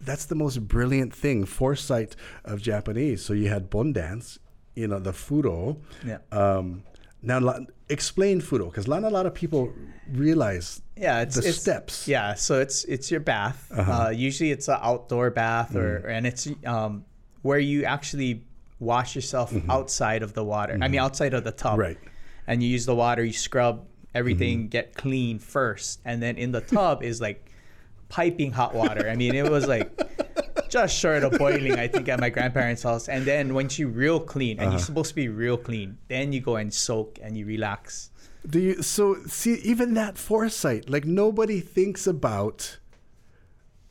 that's 0.00 0.24
the 0.26 0.34
most 0.34 0.66
brilliant 0.68 1.14
thing, 1.14 1.44
foresight 1.46 2.16
of 2.44 2.60
Japanese. 2.62 3.24
So 3.24 3.32
you 3.32 3.48
had 3.48 3.70
bon 3.70 3.92
dance, 3.92 4.38
you 4.74 4.86
know, 4.88 4.98
the 4.98 5.12
furo. 5.12 5.78
Yeah. 6.04 6.18
Um, 6.32 6.82
now, 7.22 7.40
la- 7.40 7.60
explain 7.88 8.40
furo 8.40 8.66
because 8.66 8.86
not 8.86 9.02
a 9.04 9.08
lot 9.08 9.26
of 9.26 9.34
people 9.34 9.72
realize 10.12 10.82
Yeah, 10.96 11.22
it's 11.22 11.36
the 11.36 11.48
it's, 11.48 11.58
steps. 11.58 12.06
Yeah, 12.08 12.34
so 12.34 12.60
it's 12.60 12.84
it's 12.84 13.10
your 13.10 13.20
bath. 13.20 13.70
Uh-huh. 13.74 13.92
uh 13.92 14.08
usually, 14.10 14.50
it's 14.50 14.68
an 14.68 14.78
outdoor 14.80 15.30
bath, 15.30 15.74
or 15.74 16.00
Mm. 16.04 16.10
and 16.16 16.26
it's 16.26 16.48
um, 16.66 17.04
where 17.42 17.58
you 17.58 17.84
actually 17.84 18.44
wash 18.78 19.14
yourself 19.16 19.52
outside 19.70 20.22
of 20.22 20.32
the 20.34 20.44
water. 20.44 20.78
I 20.80 20.88
mean, 20.88 21.00
outside 21.00 21.32
of 21.34 21.42
the 21.44 21.52
tub. 21.52 21.72
Mm-hmm. 21.72 21.80
Right. 21.80 21.98
And 22.46 22.62
you 22.62 22.68
use 22.68 22.86
the 22.86 22.94
water. 22.94 23.24
You 23.24 23.32
scrub 23.32 23.86
everything, 24.14 24.58
Mm-hmm. 24.60 24.68
get 24.68 24.94
clean 24.94 25.38
first, 25.38 26.00
and 26.04 26.22
then 26.22 26.36
in 26.36 26.52
the 26.52 26.60
tub 26.62 27.02
is 27.02 27.20
like 27.20 27.50
piping 28.08 28.52
hot 28.52 28.74
water. 28.74 29.08
I 29.10 29.16
mean, 29.16 29.34
it 29.34 29.50
was 29.50 29.66
like 29.66 29.90
just 30.70 30.96
short 30.96 31.22
of 31.24 31.32
boiling, 31.38 31.78
I 31.78 31.88
think, 31.88 32.08
at 32.08 32.18
my 32.20 32.30
grandparents' 32.30 32.82
house. 32.82 33.08
And 33.08 33.24
then 33.26 33.52
once 33.52 33.78
you 33.78 33.88
real 33.88 34.20
clean, 34.20 34.58
and 34.58 34.68
Uh-huh. 34.68 34.76
you're 34.76 34.84
supposed 34.86 35.10
to 35.10 35.14
be 35.16 35.28
real 35.28 35.56
clean, 35.58 35.98
then 36.08 36.32
you 36.32 36.40
go 36.40 36.56
and 36.56 36.72
soak 36.72 37.18
and 37.22 37.36
you 37.36 37.44
relax. 37.46 38.10
Do 38.48 38.60
you 38.60 38.80
so 38.82 39.16
see 39.26 39.54
even 39.72 39.94
that 39.94 40.16
foresight? 40.16 40.88
Like 40.88 41.04
nobody 41.04 41.60
thinks 41.60 42.06
about. 42.06 42.78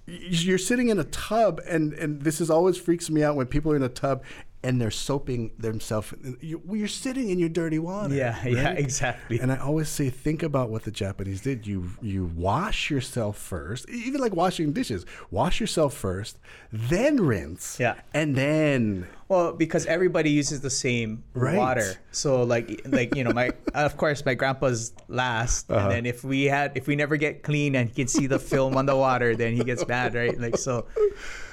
You're 0.07 0.59
sitting 0.59 0.89
in 0.89 0.99
a 0.99 1.03
tub, 1.03 1.59
and 1.67 1.91
and 1.93 2.21
this 2.21 2.39
is 2.39 2.49
always 2.51 2.77
freaks 2.77 3.09
me 3.09 3.23
out 3.23 3.35
when 3.35 3.47
people 3.47 3.71
are 3.71 3.75
in 3.75 3.81
a 3.83 3.89
tub, 3.89 4.23
and 4.65 4.81
they're 4.81 4.91
soaping 4.91 5.51
themselves. 5.59 6.13
You, 6.41 6.61
you're 6.71 6.87
sitting 6.87 7.29
in 7.29 7.37
your 7.37 7.49
dirty 7.49 7.77
water. 7.79 8.13
Yeah, 8.13 8.35
yeah, 8.45 8.71
exactly. 8.71 9.39
And 9.39 9.51
I 9.51 9.57
always 9.57 9.89
say, 9.89 10.09
think 10.09 10.41
about 10.41 10.69
what 10.69 10.83
the 10.83 10.91
Japanese 10.91 11.41
did. 11.41 11.67
You 11.67 11.91
you 12.01 12.25
wash 12.35 12.89
yourself 12.89 13.37
first, 13.37 13.87
even 13.89 14.19
like 14.19 14.35
washing 14.35 14.73
dishes. 14.73 15.05
Wash 15.29 15.59
yourself 15.59 15.93
first, 15.93 16.39
then 16.71 17.17
rinse. 17.17 17.79
Yeah. 17.79 17.95
and 18.13 18.35
then 18.35 19.07
Well, 19.27 19.53
because 19.53 19.87
everybody 19.87 20.29
uses 20.29 20.61
the 20.61 20.69
same 20.69 21.23
Right. 21.33 21.57
water, 21.57 21.95
so 22.11 22.43
like 22.43 22.81
like 22.85 23.15
you 23.15 23.23
know 23.23 23.33
my 23.33 23.49
of 23.73 23.97
course 23.97 24.23
my 24.23 24.35
grandpa's 24.35 24.93
last, 25.07 25.69
Uh-huh. 25.71 25.79
and 25.81 25.91
then 25.91 26.05
if 26.05 26.23
we 26.23 26.45
had 26.45 26.73
if 26.77 26.85
we 26.85 26.95
never 26.95 27.17
get 27.17 27.41
clean 27.41 27.75
and 27.75 27.89
he 27.89 27.95
can 27.95 28.07
see 28.07 28.27
the 28.27 28.37
film 28.37 28.77
on 28.77 28.85
the 28.85 28.95
water, 28.95 29.35
then 29.35 29.53
he 29.55 29.63
gets 29.63 29.87
mad, 29.87 30.13
right? 30.13 30.37
Like 30.39 30.57
so, 30.57 30.85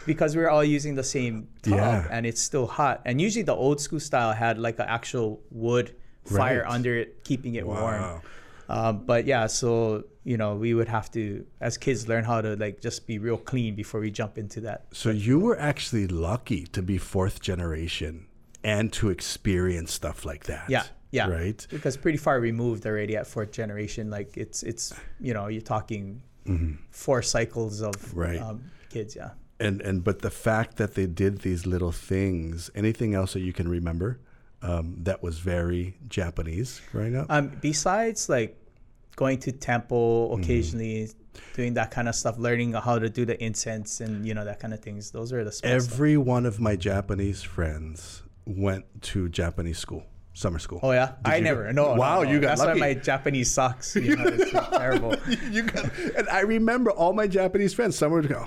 because 0.04 0.36
we're 0.36 0.50
all 0.50 0.64
using 0.64 0.94
the 0.96 1.02
same 1.04 1.48
tub 1.62 1.72
Yeah. 1.78 2.06
and 2.10 2.26
it's 2.26 2.42
still 2.42 2.66
hot, 2.66 3.00
and 3.06 3.20
usually 3.20 3.42
the 3.42 3.54
old 3.56 3.80
school 3.80 4.00
style 4.00 4.32
had 4.32 4.58
like 4.58 4.78
an 4.78 4.86
actual 4.88 5.40
wood 5.50 5.94
fire 6.24 6.62
Right. 6.62 6.74
under 6.76 6.96
it, 6.98 7.24
keeping 7.24 7.54
it 7.56 7.66
warm. 7.66 8.20
Um, 8.68 9.04
but 9.06 9.24
yeah, 9.26 9.46
so 9.48 10.04
you 10.24 10.36
know 10.36 10.54
we 10.54 10.72
would 10.74 10.88
have 10.88 11.10
to 11.12 11.44
as 11.60 11.76
kids 11.76 12.08
learn 12.08 12.24
how 12.24 12.40
to 12.40 12.54
like 12.56 12.80
just 12.80 13.06
be 13.06 13.18
real 13.18 13.36
clean 13.38 13.74
before 13.74 14.00
we 14.00 14.10
jump 14.10 14.38
into 14.38 14.60
that. 14.60 14.84
So 14.92 15.10
you 15.10 15.38
were 15.40 15.58
actually 15.58 16.06
lucky 16.08 16.64
to 16.66 16.82
be 16.82 16.98
fourth 16.98 17.40
generation 17.40 18.26
and 18.64 18.92
to 18.94 19.10
experience 19.10 19.92
stuff 19.92 20.24
like 20.24 20.44
that. 20.44 20.70
Yeah, 20.70 20.84
yeah. 21.10 21.28
Right? 21.28 21.66
Because 21.70 21.96
pretty 21.96 22.18
far 22.18 22.38
removed 22.40 22.86
already 22.86 23.16
at 23.16 23.26
fourth 23.26 23.50
generation. 23.50 24.10
Like 24.10 24.36
it's 24.36 24.62
it's 24.62 24.94
you 25.20 25.34
know 25.34 25.48
you're 25.48 25.60
talking 25.62 26.22
four 26.90 27.22
cycles 27.22 27.80
of 27.82 27.94
Mm-hmm. 27.96 28.20
Right. 28.20 28.40
um, 28.40 28.64
kids. 28.90 29.16
Yeah. 29.16 29.30
And 29.60 29.80
and 29.82 30.02
but 30.04 30.22
the 30.22 30.30
fact 30.30 30.76
that 30.76 30.94
they 30.94 31.06
did 31.06 31.38
these 31.42 31.66
little 31.66 31.92
things, 31.92 32.70
anything 32.74 33.14
else 33.14 33.32
that 33.34 33.40
you 33.40 33.52
can 33.52 33.68
remember 33.68 34.18
um, 34.62 34.96
that 35.02 35.22
was 35.22 35.38
very 35.38 35.94
Japanese 36.08 36.80
growing 36.92 37.16
up? 37.16 37.26
Um, 37.28 37.56
besides 37.60 38.28
like 38.28 38.56
going 39.16 39.38
to 39.40 39.52
temple 39.52 40.30
Mm-hmm. 40.32 40.42
occasionally, 40.42 41.10
doing 41.54 41.74
that 41.74 41.90
kind 41.90 42.08
of 42.08 42.14
stuff, 42.14 42.38
learning 42.38 42.72
how 42.72 42.98
to 42.98 43.08
do 43.08 43.24
the 43.24 43.42
incense 43.42 44.00
and 44.00 44.26
you 44.26 44.34
know 44.34 44.44
that 44.44 44.60
kind 44.60 44.72
of 44.74 44.80
things. 44.80 45.10
Those 45.10 45.32
are 45.32 45.44
the 45.44 45.52
small 45.52 45.80
stuff. 45.80 45.92
Every 45.94 46.16
one 46.16 46.46
of 46.46 46.60
my 46.60 46.76
Japanese 46.76 47.42
friends 47.42 48.22
went 48.46 48.84
to 49.02 49.28
Japanese 49.28 49.78
school, 49.78 50.04
summer 50.34 50.58
school. 50.58 50.80
Oh 50.82 50.92
yeah, 50.92 51.12
I 51.24 51.36
you 51.36 51.44
never. 51.44 51.64
go- 51.66 51.72
No. 51.72 51.94
no, 51.94 52.00
Wow, 52.00 52.22
no. 52.22 52.30
you 52.30 52.40
got 52.40 52.48
That's 52.58 52.60
lucky. 52.62 52.80
why 52.80 52.86
my 52.88 52.94
Japanese 52.94 53.50
sucks. 53.50 53.96
You 53.96 54.16
know, 54.16 54.24
it's 54.26 54.50
terrible. 54.76 55.14
you 55.50 55.62
got, 55.62 55.84
and 56.16 56.28
I 56.28 56.40
remember 56.40 56.90
all 56.90 57.12
my 57.12 57.26
Japanese 57.26 57.72
friends. 57.74 57.96
Some 57.96 58.12
would 58.12 58.28
go, 58.28 58.46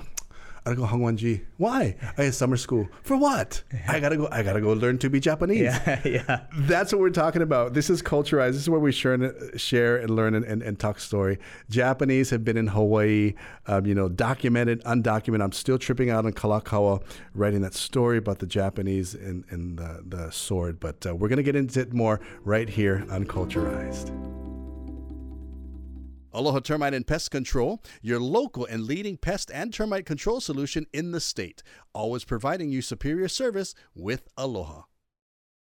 I 0.66 0.70
gotta 0.70 0.80
go 0.80 0.86
Hongwanji. 0.86 1.42
Why? 1.58 1.94
I 2.18 2.24
had 2.24 2.34
summer 2.34 2.56
school. 2.56 2.88
For 3.04 3.16
what? 3.16 3.62
I 3.86 4.00
gotta 4.00 4.16
go. 4.16 4.28
I 4.32 4.42
gotta 4.42 4.60
go 4.60 4.72
learn 4.72 4.98
to 4.98 5.08
be 5.08 5.20
Japanese. 5.20 5.60
Yeah, 5.60 6.00
yeah. 6.04 6.40
That's 6.58 6.92
what 6.92 7.00
we're 7.00 7.10
talking 7.10 7.40
about. 7.40 7.72
This 7.72 7.88
is 7.88 8.02
culturized. 8.02 8.54
This 8.54 8.62
is 8.62 8.70
where 8.70 8.80
we 8.80 8.90
share 8.90 9.14
and, 9.14 9.60
share 9.60 9.96
and 9.96 10.10
learn 10.10 10.34
and, 10.34 10.44
and, 10.44 10.62
and 10.62 10.76
talk 10.76 10.98
story. 10.98 11.38
Japanese 11.70 12.30
have 12.30 12.44
been 12.44 12.56
in 12.56 12.66
Hawaii, 12.66 13.34
um, 13.68 13.86
you 13.86 13.94
know, 13.94 14.08
documented, 14.08 14.82
undocumented. 14.82 15.44
I'm 15.44 15.52
still 15.52 15.78
tripping 15.78 16.10
out 16.10 16.26
on 16.26 16.32
Kalakaua, 16.32 17.00
writing 17.32 17.60
that 17.60 17.74
story 17.74 18.18
about 18.18 18.40
the 18.40 18.46
Japanese 18.46 19.14
and, 19.14 19.44
and 19.50 19.78
the, 19.78 20.02
the 20.04 20.30
sword. 20.32 20.80
But 20.80 21.06
uh, 21.06 21.14
we're 21.14 21.28
to 21.28 21.44
get 21.44 21.54
into 21.54 21.80
it 21.80 21.92
more 21.92 22.20
right 22.44 22.68
here 22.68 23.06
on 23.08 23.24
Culturized. 23.24 24.25
Aloha 26.36 26.60
Termite 26.60 26.92
and 26.92 27.06
Pest 27.06 27.30
Control, 27.30 27.82
your 28.02 28.20
local 28.20 28.66
and 28.66 28.84
leading 28.84 29.16
pest 29.16 29.50
and 29.54 29.72
termite 29.72 30.04
control 30.04 30.38
solution 30.38 30.86
in 30.92 31.12
the 31.12 31.20
state, 31.20 31.62
always 31.94 32.24
providing 32.24 32.70
you 32.70 32.82
superior 32.82 33.26
service 33.26 33.74
with 33.94 34.28
Aloha. 34.36 34.82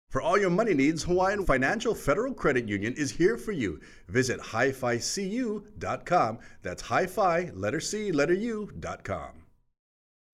For 0.09 0.19
all 0.19 0.39
your 0.39 0.49
money 0.49 0.73
needs, 0.73 1.03
Hawaiian 1.03 1.45
Financial 1.45 1.93
Federal 1.93 2.33
Credit 2.33 2.67
Union 2.67 2.95
is 2.97 3.11
here 3.11 3.37
for 3.37 3.51
you. 3.51 3.81
Visit 4.07 4.39
hificu.com. 4.39 6.39
That's 6.63 6.81
hi-fi, 6.81 7.51
letter 7.53 7.79
C, 7.79 8.11
letter 8.11 8.33
U.com. 8.33 9.43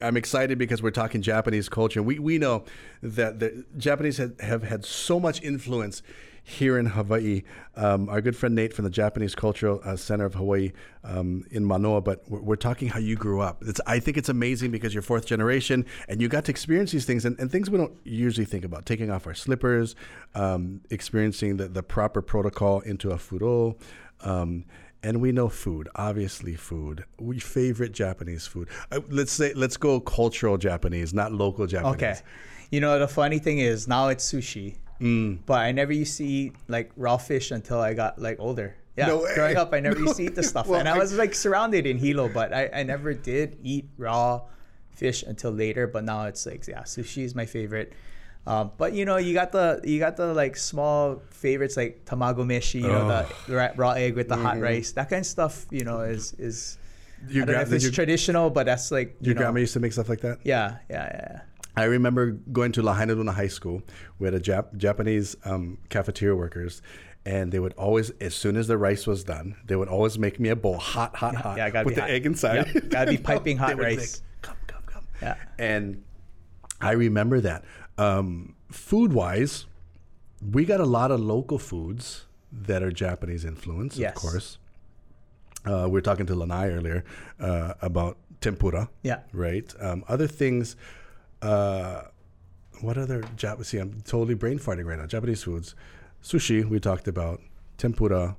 I'm 0.02 0.16
excited 0.16 0.58
because 0.58 0.82
we're 0.82 0.92
talking 0.92 1.22
Japanese 1.22 1.68
culture. 1.68 2.02
We, 2.02 2.20
we 2.20 2.38
know 2.38 2.64
that 3.04 3.40
the 3.40 3.66
Japanese 3.78 4.18
have, 4.18 4.40
have 4.40 4.64
had 4.64 4.86
so 4.86 5.20
much 5.20 5.42
influence 5.42 6.02
here 6.50 6.78
in 6.78 6.88
Hawaii. 6.88 7.44
Um, 7.76 8.10
our 8.10 8.22
good 8.22 8.36
friend 8.36 8.56
Nate 8.56 8.74
from 8.74 8.84
the 8.84 8.92
Japanese 8.92 9.36
Cultural 9.36 9.80
uh, 9.84 9.96
Center 9.96 10.26
of 10.26 10.34
Hawaii 10.34 10.72
um, 11.04 11.46
in 11.52 11.64
Manoa, 11.64 12.02
but 12.02 12.24
we're, 12.28 12.42
we're 12.42 12.56
talking 12.56 12.88
how 12.90 13.00
you 13.00 13.16
grew 13.16 13.40
up. 13.40 13.64
It's, 13.66 13.80
I 13.86 14.00
think 14.00 14.18
it's 14.18 14.30
amazing 14.30 14.72
because 14.72 14.94
you're 14.94 15.04
fourth 15.04 15.26
generation 15.26 15.86
and 16.08 16.22
you 16.22 16.28
got 16.28 16.46
to 16.46 16.52
experience 16.52 16.92
these 16.92 17.06
things 17.06 17.24
and, 17.26 17.40
and 17.40 17.52
things 17.52 17.70
we 17.70 17.78
don't 17.78 17.96
usually 18.04 18.46
think 18.46 18.66
about. 18.66 18.86
Taking 18.86 19.12
off 19.12 19.28
our 19.28 19.34
slippers, 19.34 19.96
um, 20.36 20.82
experiencing 20.90 21.58
the, 21.58 21.68
the 21.68 21.84
proper 21.84 22.22
protocol 22.22 22.82
into 22.82 23.12
a 23.12 23.18
furo. 23.18 23.78
Um, 24.22 24.66
and 25.02 25.22
we 25.22 25.32
know 25.32 25.48
food, 25.48 25.88
obviously 25.96 26.56
food. 26.56 27.06
We 27.20 27.40
favorite 27.40 27.94
Japanese 27.94 28.48
food. 28.48 28.68
Uh, 28.92 29.00
let's 29.10 29.32
say 29.32 29.54
let's 29.54 29.78
go 29.78 30.00
cultural 30.00 30.58
Japanese, 30.58 31.14
not 31.14 31.32
local 31.32 31.68
Japanese. 31.68 31.96
Okay. 31.96 32.16
You 32.72 32.82
know, 32.82 33.00
the 33.00 33.08
funny 33.08 33.40
thing 33.40 33.60
is 33.60 33.88
now 33.88 34.10
it's 34.10 34.30
sushi. 34.30 34.76
Mm. 35.02 35.40
But 35.46 35.60
I 35.60 35.72
never 35.72 35.94
used 35.94 36.18
to 36.18 36.26
eat 36.26 36.56
like 36.68 36.92
raw 36.98 37.18
fish 37.18 37.52
until 37.52 37.80
I 37.80 37.94
got 37.94 38.20
like 38.20 38.38
older. 38.40 38.76
Yeah. 38.98 39.08
No. 39.08 39.28
Growing 39.34 39.56
up, 39.58 39.74
I 39.74 39.80
never 39.80 39.98
No 40.00 40.06
used 40.08 40.18
to 40.18 40.24
eat 40.28 40.36
the 40.36 40.44
stuff. 40.44 40.68
Well, 40.68 40.80
and 40.80 40.90
I 40.90 40.96
I- 40.96 41.00
was 41.00 41.14
like 41.18 41.34
surrounded 41.34 41.86
in 41.88 41.98
Hilo, 41.98 42.28
but 42.28 42.54
I, 42.54 42.70
I 42.74 42.84
never 42.84 43.14
did 43.14 43.58
eat 43.64 43.88
raw 43.98 44.42
fish 44.92 45.24
until 45.24 45.52
later. 45.52 45.88
But 45.88 46.04
now 46.04 46.26
it's 46.26 46.46
like, 46.46 46.68
yeah, 46.68 46.82
sushi 46.84 47.24
is 47.24 47.34
my 47.36 47.46
favorite. 47.46 47.94
Um, 48.48 48.72
but 48.78 48.94
you 48.94 49.06
know, 49.06 49.18
you 49.18 49.34
got 49.34 49.52
the 49.52 49.80
you 49.84 50.00
got 50.00 50.18
the 50.18 50.34
like 50.34 50.58
small 50.58 51.22
favorites 51.30 51.78
like 51.78 52.04
tamago 52.06 52.44
meshi, 52.46 52.82
you 52.82 52.88
know, 52.88 53.26
the 53.48 53.74
raw 53.78 53.92
egg 53.92 54.16
with 54.16 54.28
the 54.28 54.36
Mm-hmm. 54.36 54.46
hot 54.46 54.60
rice. 54.60 54.92
That 54.94 55.10
kind 55.10 55.22
of 55.22 55.26
stuff, 55.28 55.66
you 55.72 55.84
know, 55.84 56.02
is 56.02 56.34
is 56.40 56.78
Your 57.30 57.44
I 57.44 57.46
don't 57.46 57.56
know 57.56 57.62
if 57.62 57.72
it's 57.74 57.84
your- 57.84 57.94
traditional, 57.94 58.50
but 58.50 58.66
that's 58.66 58.92
like 58.92 59.16
you 59.22 59.28
Your 59.28 59.36
know, 59.36 59.42
grandma 59.42 59.60
used 59.60 59.74
to 59.74 59.80
make 59.80 59.94
stuff 59.94 60.10
like 60.10 60.22
that. 60.22 60.40
yeah, 60.44 60.78
yeah, 60.90 61.06
yeah. 61.06 61.42
I 61.80 61.86
remember 61.86 62.32
going 62.32 62.72
to 62.74 62.82
Lahainaluna 62.82 63.34
High 63.34 63.48
School. 63.48 63.82
We 64.20 64.26
had 64.28 64.34
a 64.34 64.40
Jap- 64.40 64.76
Japanese 64.78 65.36
um, 65.46 65.78
cafeteria 65.90 66.36
workers, 66.36 66.82
and 67.26 67.52
they 67.52 67.60
would 67.60 67.74
always, 67.74 68.10
as 68.22 68.36
soon 68.36 68.58
as 68.58 68.68
the 68.68 68.78
rice 68.78 69.08
was 69.08 69.24
done, 69.24 69.56
they 69.66 69.76
would 69.76 69.88
always 69.88 70.20
make 70.20 70.40
me 70.40 70.50
a 70.50 70.56
bowl, 70.56 70.78
hot, 70.78 71.16
hot, 71.16 71.36
hot, 71.36 71.58
yeah, 71.58 71.70
gotta 71.70 71.86
with 71.86 71.96
the 71.96 72.02
hot. 72.02 72.10
egg 72.10 72.26
inside. 72.26 72.90
Gotta 72.90 73.12
be 73.12 73.18
piping 73.32 73.58
hot 73.58 73.78
rice. 73.78 74.22
come, 74.42 74.56
come, 74.68 74.82
come. 74.88 75.04
Yeah. 75.22 75.36
And 75.58 76.04
I 76.82 76.92
remember 76.92 77.40
that. 77.42 77.64
Um, 77.98 78.56
food 78.72 79.14
wise, 79.14 79.66
we 80.52 80.66
got 80.66 80.80
a 80.80 80.86
lot 80.86 81.12
of 81.12 81.20
local 81.20 81.60
foods 81.60 82.26
that 82.52 82.82
are 82.84 82.92
Japanese 82.92 83.46
influence, 83.46 83.98
Yes. 83.98 84.16
of 84.16 84.22
course. 84.22 84.58
Uh, 85.66 85.84
we 85.86 85.92
were 85.92 86.02
talking 86.02 86.26
to 86.26 86.36
Lanai 86.36 86.70
earlier 86.70 87.04
uh, 87.40 87.74
about 87.82 88.18
tempura 88.42 88.90
Yeah. 89.04 89.20
right? 89.34 89.72
Um, 89.80 90.04
other 90.08 90.28
things. 90.28 90.76
Uh, 91.42 92.02
what 92.82 92.98
other 92.98 93.22
Jap? 93.36 93.64
See, 93.66 93.78
I'm 93.78 94.02
totally 94.02 94.34
brain 94.36 94.60
farting 94.60 94.86
right 94.86 94.98
now. 95.00 95.06
Japanese 95.06 95.44
foods, 95.44 95.76
sushi. 96.24 96.68
We 96.68 96.80
talked 96.80 97.08
about 97.08 97.42
tempura, 97.78 98.36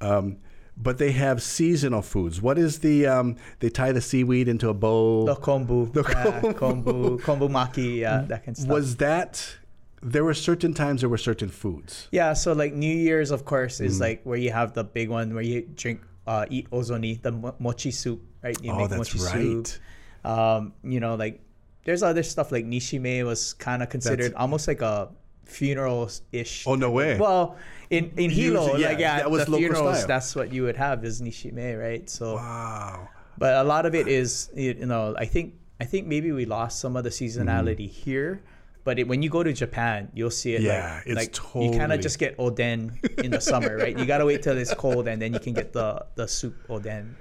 um, 0.00 0.38
but 0.76 0.98
they 0.98 1.12
have 1.12 1.42
seasonal 1.42 2.02
foods. 2.02 2.40
What 2.40 2.58
is 2.58 2.78
the? 2.80 3.06
Um, 3.06 3.36
they 3.60 3.68
tie 3.68 3.92
the 3.92 4.00
seaweed 4.00 4.48
into 4.48 4.68
a 4.68 4.74
bowl. 4.74 5.26
The 5.26 5.36
kombu, 5.36 5.92
The 5.92 6.02
yeah, 6.08 6.40
kombu. 6.52 6.54
kombu, 6.84 7.20
kombu 7.20 7.50
maki, 7.50 7.98
yeah, 7.98 8.22
that 8.28 8.44
kind 8.44 8.56
of 8.56 8.62
stuff. 8.62 8.70
was 8.72 8.96
that? 8.96 9.56
There 10.04 10.24
were 10.24 10.34
certain 10.34 10.74
times 10.74 11.02
there 11.02 11.08
were 11.10 11.16
certain 11.18 11.48
foods. 11.48 12.08
yeah, 12.10 12.32
so 12.32 12.52
like 12.54 12.74
New 12.74 12.92
Year's, 12.96 13.30
of 13.30 13.44
course, 13.44 13.78
Mm. 13.78 13.84
is 13.84 14.00
like 14.00 14.20
where 14.24 14.36
you 14.38 14.50
have 14.50 14.72
the 14.72 14.82
big 14.82 15.08
one 15.10 15.32
where 15.32 15.44
you 15.44 15.62
drink, 15.76 16.00
uh, 16.26 16.44
eat 16.50 16.68
ozoni, 16.70 17.22
the 17.22 17.30
mo- 17.30 17.54
mochi 17.60 17.92
soup, 17.92 18.20
right? 18.42 18.58
You 18.64 18.72
oh, 18.72 18.88
that's 18.88 19.14
right. 19.32 19.78
Um, 20.24 20.72
you 20.82 20.98
know, 20.98 21.14
like 21.14 21.40
there's 21.84 22.02
other 22.02 22.22
stuff 22.22 22.52
like 22.52 22.64
nishime 22.64 23.24
was 23.24 23.54
kind 23.54 23.82
of 23.82 23.88
considered 23.88 24.34
almost 24.34 24.68
like 24.68 24.82
a 24.82 25.08
funeral 25.44 26.10
ish. 26.32 26.66
Oh 26.66 26.74
no 26.74 26.90
way! 26.90 27.18
Well, 27.18 27.56
in 27.90 28.12
in 28.16 28.30
Hilo, 28.30 28.76
yeah, 28.76 28.88
like 28.88 28.98
yeah, 28.98 29.18
that 29.18 29.30
was 29.30 29.44
the 29.44 29.50
local 29.50 29.68
funerals, 29.68 29.96
style. 29.98 30.08
that's 30.08 30.36
what 30.36 30.52
you 30.52 30.62
would 30.64 30.76
have 30.76 31.04
is 31.04 31.20
nishime, 31.20 31.78
right? 31.78 32.08
So. 32.08 32.36
wow. 32.36 33.08
but 33.38 33.56
a 33.56 33.64
lot 33.64 33.86
of 33.86 33.94
it 33.94 34.08
is 34.08 34.50
you 34.54 34.74
know 34.86 35.14
i 35.18 35.24
think 35.24 35.54
i 35.80 35.84
think 35.84 36.06
maybe 36.06 36.32
we 36.32 36.44
lost 36.44 36.78
some 36.78 36.96
of 36.96 37.04
the 37.04 37.10
seasonality 37.10 37.88
mm-hmm. 37.88 38.04
here 38.04 38.42
but 38.84 38.98
it, 38.98 39.08
when 39.08 39.22
you 39.22 39.30
go 39.30 39.42
to 39.42 39.52
japan 39.52 40.08
you'll 40.14 40.30
see 40.30 40.54
it 40.54 40.62
Yeah, 40.62 41.00
like, 41.06 41.28
it's 41.28 41.54
like 41.54 41.62
you 41.64 41.78
kind 41.78 41.92
of 41.92 42.00
just 42.00 42.18
get 42.18 42.36
oden 42.38 42.98
in 43.24 43.30
the 43.30 43.40
summer 43.40 43.76
right 43.76 43.96
you 43.98 44.04
gotta 44.04 44.26
wait 44.26 44.42
till 44.42 44.56
it's 44.56 44.74
cold 44.74 45.08
and 45.08 45.20
then 45.20 45.32
you 45.32 45.40
can 45.40 45.54
get 45.54 45.72
the 45.72 46.04
the 46.14 46.28
soup 46.28 46.54
oden 46.68 47.14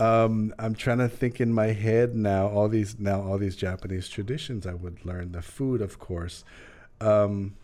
Um, 0.00 0.54
I'm 0.58 0.74
trying 0.74 0.98
to 0.98 1.08
think 1.08 1.40
in 1.40 1.52
my 1.52 1.68
head 1.68 2.16
now. 2.16 2.46
All 2.48 2.68
these 2.68 2.98
now, 2.98 3.20
all 3.20 3.38
these 3.38 3.54
Japanese 3.56 4.08
traditions 4.08 4.66
I 4.66 4.74
would 4.74 5.04
learn. 5.04 5.32
The 5.32 5.42
food, 5.42 5.80
of 5.82 5.98
course. 5.98 6.42
Um, 7.00 7.54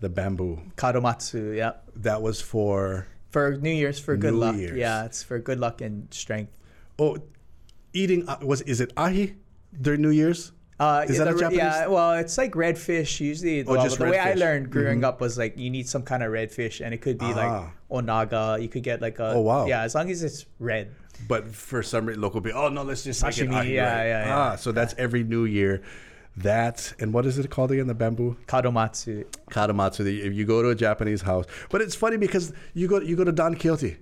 the 0.00 0.08
bamboo. 0.08 0.58
kadomatsu 0.76 1.54
yeah 1.56 1.72
That 1.94 2.22
was 2.22 2.40
for 2.40 3.06
for 3.30 3.56
new 3.56 3.70
year's 3.70 3.98
for 4.00 4.16
good 4.16 4.32
New 4.34 4.40
luck 4.40 4.56
Year's. 4.56 4.76
yeah 4.78 5.04
it's 5.04 5.22
for 5.22 5.38
good 5.38 5.60
luck 5.60 5.80
and 5.80 6.12
strength 6.12 6.56
oh, 6.98 7.18
eating. 7.92 8.28
Uh, 8.28 8.38
was 8.42 8.62
is 8.62 8.80
it 8.80 8.92
ahi 8.96 9.34
during 9.80 10.00
New 10.02 10.10
Year's? 10.10 10.52
Uh, 10.80 11.04
Is 11.06 11.18
that 11.18 11.24
the 11.24 11.36
a 11.36 11.38
Japanese- 11.38 11.58
Yeah, 11.58 11.86
well, 11.88 12.14
it's 12.14 12.38
like 12.38 12.52
redfish. 12.52 13.20
Usually, 13.20 13.62
well, 13.62 13.82
just 13.82 13.98
the 13.98 14.06
way 14.06 14.18
I 14.18 14.32
learned 14.32 14.70
growing 14.70 15.04
up 15.04 15.20
was 15.20 15.36
like 15.36 15.58
you 15.58 15.68
need 15.68 15.86
some 15.86 16.02
kind 16.02 16.22
of 16.22 16.32
redfish, 16.32 16.80
and 16.84 16.94
it 16.94 17.02
could 17.02 17.18
be 17.18 17.26
Ah. 17.26 17.70
like 17.90 18.04
onaga. 18.04 18.62
You 18.62 18.68
could 18.68 18.82
get 18.82 19.02
like 19.02 19.18
a 19.18 19.32
Oh, 19.34 19.40
wow. 19.40 19.66
yeah, 19.66 19.82
as 19.82 19.94
long 19.94 20.10
as 20.10 20.22
it's 20.22 20.46
red. 20.58 20.88
But 21.28 21.54
for 21.54 21.82
some 21.82 22.06
reason, 22.06 22.22
local 22.22 22.40
people, 22.40 22.58
oh 22.62 22.68
no, 22.70 22.82
let's 22.82 23.04
just 23.04 23.22
make 23.22 23.36
it 23.36 23.48
Sashimi, 23.50 23.50
yeah, 23.50 23.94
right? 23.94 24.06
yeah, 24.06 24.26
yeah. 24.26 24.36
Ah, 24.38 24.56
so 24.56 24.72
that's 24.72 24.94
every 24.96 25.22
New 25.22 25.44
Year. 25.44 25.82
That 26.38 26.94
and 26.98 27.12
what 27.12 27.26
is 27.26 27.38
it 27.38 27.50
called 27.50 27.72
again? 27.72 27.86
The 27.88 27.94
bamboo 27.94 28.36
Kadomatsu. 28.46 29.24
katamatsu. 29.50 30.04
The, 30.04 30.22
if 30.22 30.32
you 30.32 30.46
go 30.46 30.62
to 30.62 30.70
a 30.70 30.74
Japanese 30.74 31.20
house, 31.22 31.44
but 31.68 31.82
it's 31.82 31.94
funny 31.94 32.16
because 32.16 32.52
you 32.72 32.88
go 32.88 33.00
you 33.00 33.16
go 33.16 33.24
to 33.24 33.32
Don 33.32 33.54
Quijote, 33.54 33.96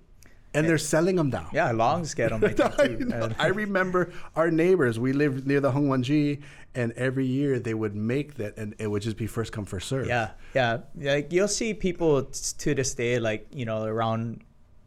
and 0.54 0.68
they're 0.68 0.78
selling 0.78 1.16
them 1.16 1.30
now. 1.30 1.48
Yeah, 1.52 1.70
longs 1.72 2.14
get 2.14 2.30
them. 2.30 2.42
I 2.44 2.52
think, 2.52 3.12
I, 3.14 3.34
I 3.38 3.46
remember 3.48 4.12
our 4.34 4.50
neighbors. 4.50 4.98
We 4.98 5.12
lived 5.12 5.46
near 5.46 5.60
the 5.60 5.72
Hongwanji, 5.72 6.42
and 6.74 6.92
every 6.92 7.26
year 7.26 7.58
they 7.58 7.74
would 7.74 7.94
make 7.94 8.34
that, 8.36 8.56
and 8.56 8.74
it 8.78 8.86
would 8.88 9.02
just 9.02 9.16
be 9.16 9.26
first 9.26 9.52
come 9.52 9.64
first 9.64 9.88
serve. 9.88 10.06
Yeah, 10.06 10.30
yeah. 10.54 10.78
Like 10.96 11.32
you'll 11.32 11.48
see 11.48 11.74
people 11.74 12.24
to 12.24 12.74
this 12.74 12.94
day, 12.94 13.18
like 13.18 13.46
you 13.52 13.64
know, 13.64 13.84
around 13.84 14.42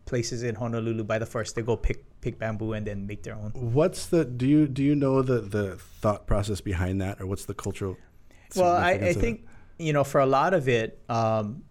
places 0.06 0.44
in 0.44 0.56
Honolulu 0.56 1.04
by 1.04 1.20
the 1.20 1.26
first, 1.26 1.56
they 1.56 1.62
go 1.62 1.78
pick 1.78 2.04
pick 2.22 2.38
bamboo 2.38 2.74
and 2.74 2.86
then 2.86 3.08
make 3.08 3.24
their 3.24 3.36
own. 3.36 3.52
What's 3.54 4.08
the 4.08 4.26
do 4.26 4.48
you 4.48 4.68
do 4.68 4.84
you 4.84 4.96
know 4.96 5.22
the 5.22 5.42
the 5.42 5.78
thought 6.02 6.28
process 6.28 6.62
behind 6.62 7.02
that, 7.02 7.22
or 7.22 7.26
what's 7.28 7.46
the 7.46 7.54
cultural? 7.54 7.98
Well, 8.56 8.76
I, 8.76 8.92
I 8.92 9.14
think 9.14 9.46
you 9.78 9.94
know, 9.94 10.04
for 10.04 10.20
a 10.22 10.26
lot 10.26 10.54
of 10.54 10.68
it, 10.68 11.00
um, 11.10 11.64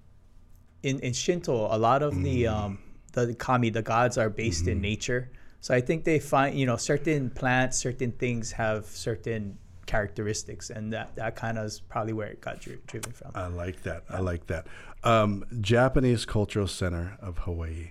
in 0.83 1.01
in 1.01 1.13
Shinto, 1.13 1.53
a 1.71 1.79
lot 1.79 2.03
of 2.03 2.15
the 2.23 2.45
Mm. 2.45 2.53
um, 2.53 2.79
the 3.13 3.35
kami, 3.35 3.71
the 3.71 3.83
gods, 3.83 4.19
are 4.19 4.31
based 4.31 4.63
Mm-hmm. 4.63 4.71
in 4.73 4.81
nature. 4.81 5.31
So 5.61 5.75
I 5.75 5.81
think 5.81 6.05
they 6.05 6.19
find 6.19 6.59
you 6.59 6.67
know 6.67 6.77
certain 6.77 7.31
plants, 7.31 7.79
certain 7.79 8.13
things 8.13 8.53
have 8.53 8.87
certain 8.87 9.59
characteristics, 9.87 10.71
and 10.71 10.93
that 10.93 11.15
that 11.17 11.37
kind 11.37 11.59
of 11.59 11.65
is 11.67 11.81
probably 11.81 12.13
where 12.13 12.29
it 12.29 12.41
got 12.41 12.61
dri- 12.61 12.79
driven 12.87 13.13
from. 13.13 13.33
I 13.35 13.47
like 13.49 13.83
that. 13.83 14.05
I 14.09 14.21
like 14.21 14.47
that. 14.47 14.67
Um, 15.05 15.45
Japanese 15.61 16.25
Cultural 16.25 16.67
Center 16.67 17.19
of 17.21 17.39
Hawaii. 17.39 17.91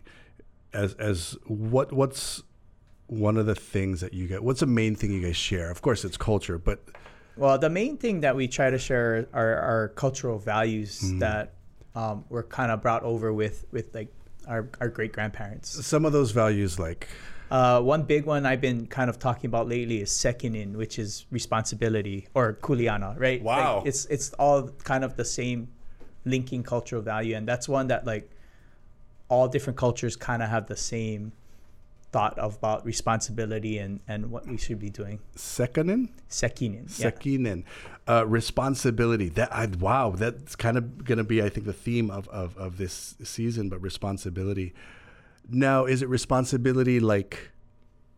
As 0.74 0.94
as 0.96 1.38
what 1.46 1.92
what's 1.92 2.42
one 3.08 3.38
of 3.38 3.46
the 3.48 3.56
things 3.56 4.02
that 4.02 4.14
you 4.14 4.28
get? 4.28 4.44
What's 4.44 4.60
the 4.60 4.68
main 4.68 4.96
thing 4.96 5.12
you 5.12 5.22
guys 5.22 5.36
share? 5.36 5.70
Of 5.72 5.82
course, 5.82 6.06
it's 6.06 6.18
culture, 6.18 6.58
but 6.60 6.80
Well, 7.36 7.58
the 7.58 7.70
main 7.70 7.98
thing 7.98 8.22
that 8.22 8.36
we 8.36 8.48
try 8.48 8.70
to 8.70 8.78
share 8.78 9.28
are 9.34 9.56
our 9.56 9.88
cultural 9.90 10.38
values 10.40 11.02
Mm. 11.02 11.20
that 11.20 11.54
um, 11.96 12.24
were 12.30 12.44
kind 12.44 12.72
of 12.72 12.82
brought 12.82 13.02
over 13.04 13.34
with 13.34 13.66
with 13.72 13.94
like 13.96 14.14
our, 14.50 14.68
our 14.82 14.90
great 14.90 15.14
grandparents. 15.14 15.86
some 15.86 16.04
of 16.06 16.12
those 16.12 16.32
values, 16.32 16.78
like 16.80 17.08
Uh, 17.52 17.82
one 17.82 18.04
big 18.04 18.26
one 18.26 18.46
I've 18.46 18.62
been 18.62 18.86
kind 18.98 19.10
of 19.10 19.18
talking 19.18 19.48
about 19.48 19.66
lately 19.68 20.02
is 20.06 20.12
sekinin, 20.12 20.76
which 20.76 21.00
is 21.00 21.26
responsibility 21.32 22.28
or 22.38 22.54
kuleana, 22.66 23.18
right? 23.18 23.42
Wow. 23.42 23.78
Like, 23.78 23.88
it's 23.90 24.06
it's 24.16 24.28
all 24.44 24.70
kind 24.92 25.04
of 25.04 25.16
the 25.16 25.26
same 25.26 25.60
linking 26.26 26.64
cultural 26.64 27.02
value, 27.02 27.36
and 27.38 27.48
that's 27.48 27.68
one 27.68 27.88
that 27.88 28.06
like 28.06 28.30
all 29.30 29.48
different 29.48 29.78
cultures 29.78 30.16
kind 30.16 30.42
of 30.44 30.50
have 30.50 30.66
the 30.68 30.76
same 30.76 31.32
thought 32.12 32.34
about 32.38 32.86
responsibility 32.86 33.78
and 33.78 34.00
and 34.08 34.32
what 34.32 34.48
we 34.48 34.58
should 34.58 34.80
be 34.80 34.90
doing. 34.90 35.20
sekanin, 35.36 36.10
Sekinin. 36.30 36.86
yeah. 37.00 37.12
sekinen, 37.12 37.64
uh, 38.08 38.26
responsibility. 38.26 39.30
That 39.30 39.54
I, 39.54 39.68
wow, 39.68 40.12
that's 40.12 40.56
kind 40.56 40.78
of 40.78 41.04
going 41.06 41.18
to 41.20 41.24
be, 41.24 41.42
I 41.42 41.50
think, 41.50 41.66
the 41.66 41.74
theme 41.74 42.10
of, 42.10 42.28
of 42.30 42.58
of 42.58 42.78
this 42.78 43.16
season. 43.24 43.70
But 43.70 43.82
responsibility. 43.82 44.74
Now, 45.52 45.86
is 45.86 46.02
it 46.02 46.10
responsibility 46.10 47.00
like 47.00 47.52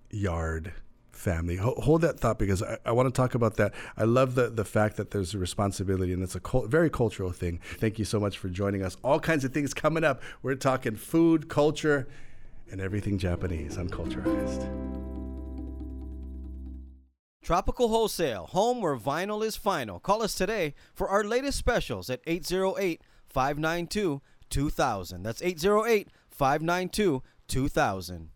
yard? 0.09 0.73
Family. 1.11 1.57
Ho- 1.57 1.75
hold 1.77 2.01
that 2.01 2.19
thought 2.19 2.39
because 2.39 2.63
I, 2.63 2.79
I 2.83 2.91
want 2.93 3.05
to 3.07 3.11
talk 3.15 3.35
about 3.35 3.55
that. 3.57 3.73
I 3.95 4.05
love 4.05 4.33
the 4.33 4.49
the 4.49 4.65
fact 4.65 4.97
that 4.97 5.11
there's 5.11 5.35
a 5.35 5.37
responsibility 5.37 6.13
and 6.13 6.23
it's 6.23 6.33
a 6.33 6.39
cul- 6.39 6.65
very 6.65 6.89
cultural 6.89 7.31
thing. 7.31 7.59
Thank 7.77 7.99
you 7.99 8.05
so 8.05 8.19
much 8.19 8.39
for 8.39 8.49
joining 8.49 8.81
us. 8.81 8.97
All 9.03 9.19
kinds 9.19 9.45
of 9.45 9.53
things 9.53 9.71
coming 9.75 10.03
up. 10.03 10.23
We're 10.41 10.55
talking 10.55 10.95
food, 10.95 11.47
culture, 11.47 12.07
and 12.71 12.81
everything 12.81 13.17
Japanese 13.17 13.77
unculturized. 13.77 14.69
Tropical 17.43 17.89
Wholesale, 17.89 18.45
home 18.47 18.81
where 18.81 18.95
vinyl 18.95 19.43
is 19.43 19.55
final. 19.55 19.99
Call 19.99 20.21
us 20.21 20.35
today 20.35 20.75
for 20.93 21.09
our 21.09 21.23
latest 21.23 21.57
specials 21.57 22.09
at 22.09 22.21
808 22.27 23.01
592 23.27 24.21
2000. 24.49 25.23
That's 25.23 25.41
808 25.41 26.09
592 26.29 27.23
2000. 27.47 28.29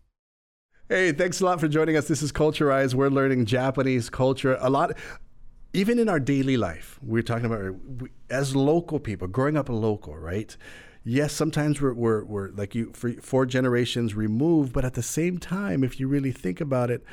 Hey, 0.88 1.12
thanks 1.12 1.40
a 1.40 1.44
lot 1.44 1.60
for 1.60 1.68
joining 1.68 1.96
us. 1.96 2.08
This 2.08 2.22
is 2.22 2.32
Culturize. 2.32 2.94
We're 2.94 3.08
learning 3.08 3.46
Japanese 3.46 4.10
culture 4.10 4.56
a 4.60 4.70
lot. 4.70 4.96
Even 5.72 5.98
in 5.98 6.08
our 6.08 6.20
daily 6.20 6.56
life, 6.56 6.98
we're 7.02 7.22
talking 7.22 7.46
about 7.46 7.74
we, 8.00 8.08
as 8.30 8.56
local 8.56 8.98
people, 8.98 9.28
growing 9.28 9.56
up 9.56 9.68
local, 9.68 10.16
right? 10.16 10.56
Yes, 11.08 11.32
sometimes 11.32 11.80
we're, 11.80 11.94
we're, 11.94 12.24
we're 12.24 12.50
like 12.50 12.74
you, 12.74 12.90
for, 12.92 13.12
four 13.12 13.46
generations 13.46 14.16
removed, 14.16 14.72
but 14.72 14.84
at 14.84 14.94
the 14.94 15.04
same 15.04 15.38
time, 15.38 15.84
if 15.84 16.00
you 16.00 16.08
really 16.08 16.32
think 16.32 16.60
about 16.60 16.90
it, 16.90 17.04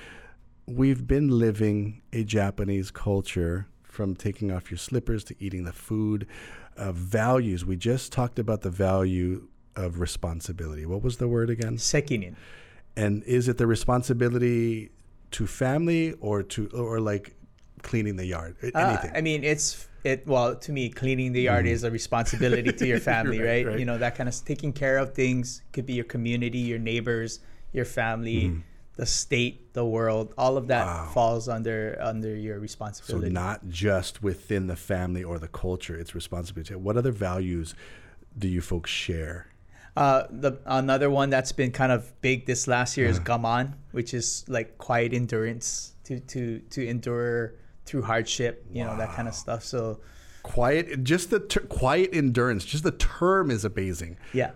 we've 0.65 1.07
been 1.07 1.27
living 1.27 2.01
a 2.11 2.23
Japanese 2.23 2.89
culture 2.89 3.67
from 3.83 4.15
taking 4.15 4.51
off 4.51 4.71
your 4.71 4.79
slippers 4.79 5.23
to 5.25 5.35
eating 5.37 5.65
the 5.65 5.71
food, 5.71 6.25
uh, 6.75 6.91
values. 6.91 7.65
We 7.65 7.75
just 7.75 8.11
talked 8.11 8.39
about 8.39 8.61
the 8.61 8.71
value 8.71 9.47
of 9.75 9.99
responsibility. 9.99 10.87
What 10.87 11.03
was 11.03 11.17
the 11.17 11.27
word 11.27 11.51
again? 11.51 11.77
Sekinin. 11.77 12.33
And 12.95 13.23
is 13.25 13.47
it 13.47 13.59
the 13.59 13.67
responsibility 13.67 14.89
to 15.31 15.45
family 15.45 16.13
or 16.13 16.41
to 16.41 16.67
or 16.69 16.99
like 16.99 17.35
cleaning 17.83 18.15
the 18.15 18.25
yard? 18.25 18.55
Uh, 18.63 18.77
Anything. 18.79 19.11
I 19.15 19.21
mean, 19.21 19.43
it's 19.43 19.87
it. 20.03 20.25
Well, 20.25 20.55
to 20.55 20.71
me, 20.71 20.89
cleaning 20.89 21.31
the 21.33 21.41
yard 21.41 21.65
is 21.67 21.83
a 21.83 21.91
responsibility 21.91 22.71
to 22.73 22.87
your 22.87 22.99
family, 23.13 23.39
Right, 23.39 23.47
right, 23.47 23.65
right. 23.67 23.79
You 23.79 23.85
know 23.85 23.97
that 23.99 24.15
kind 24.15 24.27
of 24.27 24.35
taking 24.45 24.73
care 24.73 24.97
of 24.97 25.13
things 25.13 25.61
could 25.73 25.85
be 25.85 25.93
your 25.93 26.05
community, 26.05 26.59
your 26.59 26.79
neighbors, 26.79 27.39
your 27.71 27.85
family, 27.85 28.61
the 28.95 29.05
state, 29.05 29.73
the 29.73 29.85
world. 29.85 30.33
All 30.37 30.57
of 30.57 30.67
that 30.67 30.85
Wow. 30.85 31.11
falls 31.13 31.47
under 31.47 31.97
under 32.01 32.35
your 32.35 32.59
responsibility. 32.59 33.27
so 33.27 33.31
not 33.31 33.67
just 33.69 34.21
within 34.23 34.67
the 34.67 34.75
family 34.75 35.23
or 35.23 35.39
the 35.39 35.47
culture, 35.47 35.95
it's 35.97 36.13
responsibility. 36.15 36.75
What 36.75 36.97
other 36.97 37.11
values 37.11 37.75
do 38.37 38.47
you 38.47 38.61
folks 38.61 38.89
share? 38.91 39.47
Uh, 39.95 40.23
the 40.31 40.57
another 40.65 41.09
one 41.11 41.29
that's 41.29 41.51
been 41.51 41.71
kind 41.71 41.91
of 41.91 42.19
big 42.21 42.45
this 42.47 42.67
last 42.67 42.97
year 42.97 43.07
is 43.07 43.19
gaman, 43.19 43.73
which 43.91 44.11
is 44.13 44.43
like 44.47 44.77
quiet 44.79 45.13
endurance 45.13 45.93
to 46.05 46.19
to 46.19 46.59
to 46.71 46.85
endure 46.87 47.53
through 47.85 48.03
hardship, 48.03 48.65
you 48.71 48.83
know 48.83 48.95
that 48.97 49.13
kind 49.13 49.27
of 49.27 49.33
stuff. 49.33 49.63
So 49.63 49.99
Quiet, 50.43 51.05
just 51.05 51.29
the 51.29 51.39
ter- 51.39 51.61
quiet 51.61 52.09
endurance. 52.11 52.65
Just 52.65 52.83
the 52.83 52.91
term 52.91 53.49
is 53.49 53.63
amazing. 53.65 54.17
yeah. 54.33 54.51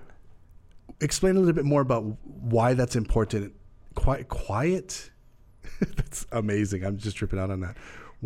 Explain 1.00 1.36
a 1.36 1.40
little 1.40 1.54
bit 1.54 1.66
more 1.66 1.82
about 1.82 2.04
why 2.24 2.74
that's 2.74 2.96
important. 2.96 3.54
Quiet, 3.96 4.28
quiet. 4.28 5.12
that's 5.80 6.26
amazing. 6.32 6.84
I'm 6.84 6.98
just 6.98 7.16
tripping 7.16 7.40
out 7.40 7.52
on 7.52 7.62
that. 7.62 7.78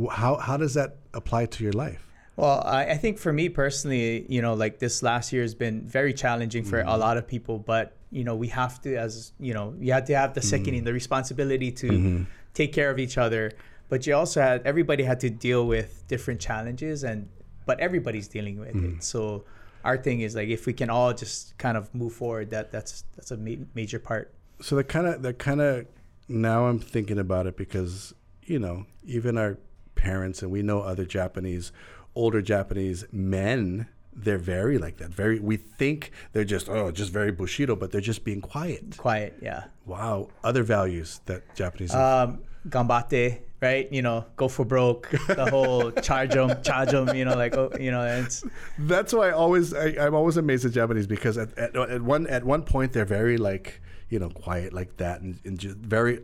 How 0.09 0.37
how 0.37 0.57
does 0.57 0.73
that 0.73 0.97
apply 1.13 1.47
to 1.47 1.63
your 1.63 1.73
life? 1.73 2.07
Well, 2.37 2.63
I, 2.65 2.91
I 2.91 2.97
think 2.97 3.19
for 3.19 3.33
me 3.33 3.49
personally, 3.49 4.25
you 4.29 4.41
know, 4.41 4.53
like 4.53 4.79
this 4.79 5.03
last 5.03 5.33
year 5.33 5.41
has 5.41 5.53
been 5.53 5.81
very 5.85 6.13
challenging 6.13 6.63
for 6.63 6.79
a 6.79 6.85
mm-hmm. 6.85 6.99
lot 6.99 7.17
of 7.17 7.27
people, 7.27 7.59
but 7.59 7.97
you 8.09 8.23
know, 8.23 8.35
we 8.35 8.47
have 8.47 8.81
to, 8.81 8.95
as 8.95 9.33
you 9.39 9.53
know, 9.53 9.75
you 9.79 9.91
have 9.93 10.05
to 10.05 10.15
have 10.15 10.33
the 10.33 10.41
mm-hmm. 10.41 10.63
sekinin 10.63 10.83
the 10.85 10.93
responsibility 10.93 11.71
to 11.71 11.87
mm-hmm. 11.87 12.23
take 12.53 12.73
care 12.73 12.89
of 12.89 12.99
each 12.99 13.17
other. 13.17 13.51
But 13.91 14.07
you 14.07 14.15
also 14.15 14.39
had 14.41 14.61
everybody 14.65 15.03
had 15.03 15.19
to 15.19 15.29
deal 15.29 15.67
with 15.67 16.07
different 16.07 16.39
challenges, 16.39 17.03
and 17.03 17.27
but 17.65 17.81
everybody's 17.81 18.29
dealing 18.29 18.57
with 18.57 18.69
it. 18.69 18.75
Mm-hmm. 18.75 18.99
So 19.01 19.43
our 19.83 19.97
thing 19.97 20.21
is 20.21 20.33
like 20.33 20.47
if 20.47 20.65
we 20.65 20.71
can 20.71 20.89
all 20.89 21.13
just 21.13 21.57
kind 21.57 21.75
of 21.75 21.93
move 21.93 22.13
forward, 22.13 22.51
that 22.51 22.71
that's 22.71 23.03
that's 23.17 23.31
a 23.31 23.37
ma- 23.37 23.65
major 23.75 23.99
part. 23.99 24.33
so 24.61 24.77
that 24.77 24.87
kind 24.87 25.07
of 25.07 25.21
that 25.23 25.39
kind 25.39 25.59
of 25.59 25.87
now 26.29 26.67
I'm 26.67 26.79
thinking 26.79 27.19
about 27.19 27.47
it 27.47 27.57
because 27.57 28.13
you 28.43 28.59
know 28.59 28.85
even 29.03 29.37
our 29.37 29.57
parents 29.95 30.41
and 30.41 30.49
we 30.51 30.61
know 30.61 30.79
other 30.81 31.03
Japanese 31.03 31.73
older 32.15 32.41
Japanese 32.41 33.03
men 33.11 33.87
they're 34.13 34.37
very 34.37 34.77
like 34.77 34.97
that 34.97 35.09
very 35.09 35.39
we 35.39 35.55
think 35.57 36.11
they're 36.33 36.43
just 36.43 36.67
oh 36.69 36.91
just 36.91 37.11
very 37.13 37.31
bushido 37.31 37.75
but 37.75 37.91
they're 37.91 38.01
just 38.01 38.23
being 38.23 38.41
quiet 38.41 38.97
Quiet, 38.97 39.37
yeah. 39.41 39.63
wow 39.85 40.27
other 40.43 40.63
values 40.63 41.21
that 41.27 41.43
Japanese 41.55 41.93
um, 41.95 42.39
gambate, 42.67 43.39
right? 43.61 43.91
You 43.91 44.01
know, 44.01 44.25
go 44.35 44.47
for 44.47 44.65
broke, 44.65 45.09
the 45.27 45.47
whole 45.49 45.91
charge 46.09 46.31
them, 46.33 46.61
charge 46.61 46.91
them. 46.91 47.15
you 47.15 47.25
know, 47.25 47.35
like, 47.35 47.55
oh, 47.57 47.71
you 47.79 47.89
know, 47.89 48.03
it's, 48.05 48.43
That's 48.77 49.13
why 49.13 49.29
I 49.29 49.31
always 49.31 49.73
I, 49.73 49.95
I'm 49.99 50.13
always 50.13 50.37
amazed 50.37 50.65
at 50.65 50.71
Japanese 50.73 51.07
because 51.07 51.37
at, 51.37 51.57
at, 51.57 51.75
at 51.75 52.01
one 52.01 52.27
at 52.27 52.43
one 52.43 52.63
point 52.63 52.93
they're 52.93 53.05
very 53.05 53.37
like 53.37 53.81
you 54.09 54.19
know 54.19 54.29
quiet 54.29 54.73
like 54.73 54.97
that 54.97 55.21
and, 55.21 55.39
and 55.45 55.57
just 55.57 55.77
very 55.77 56.19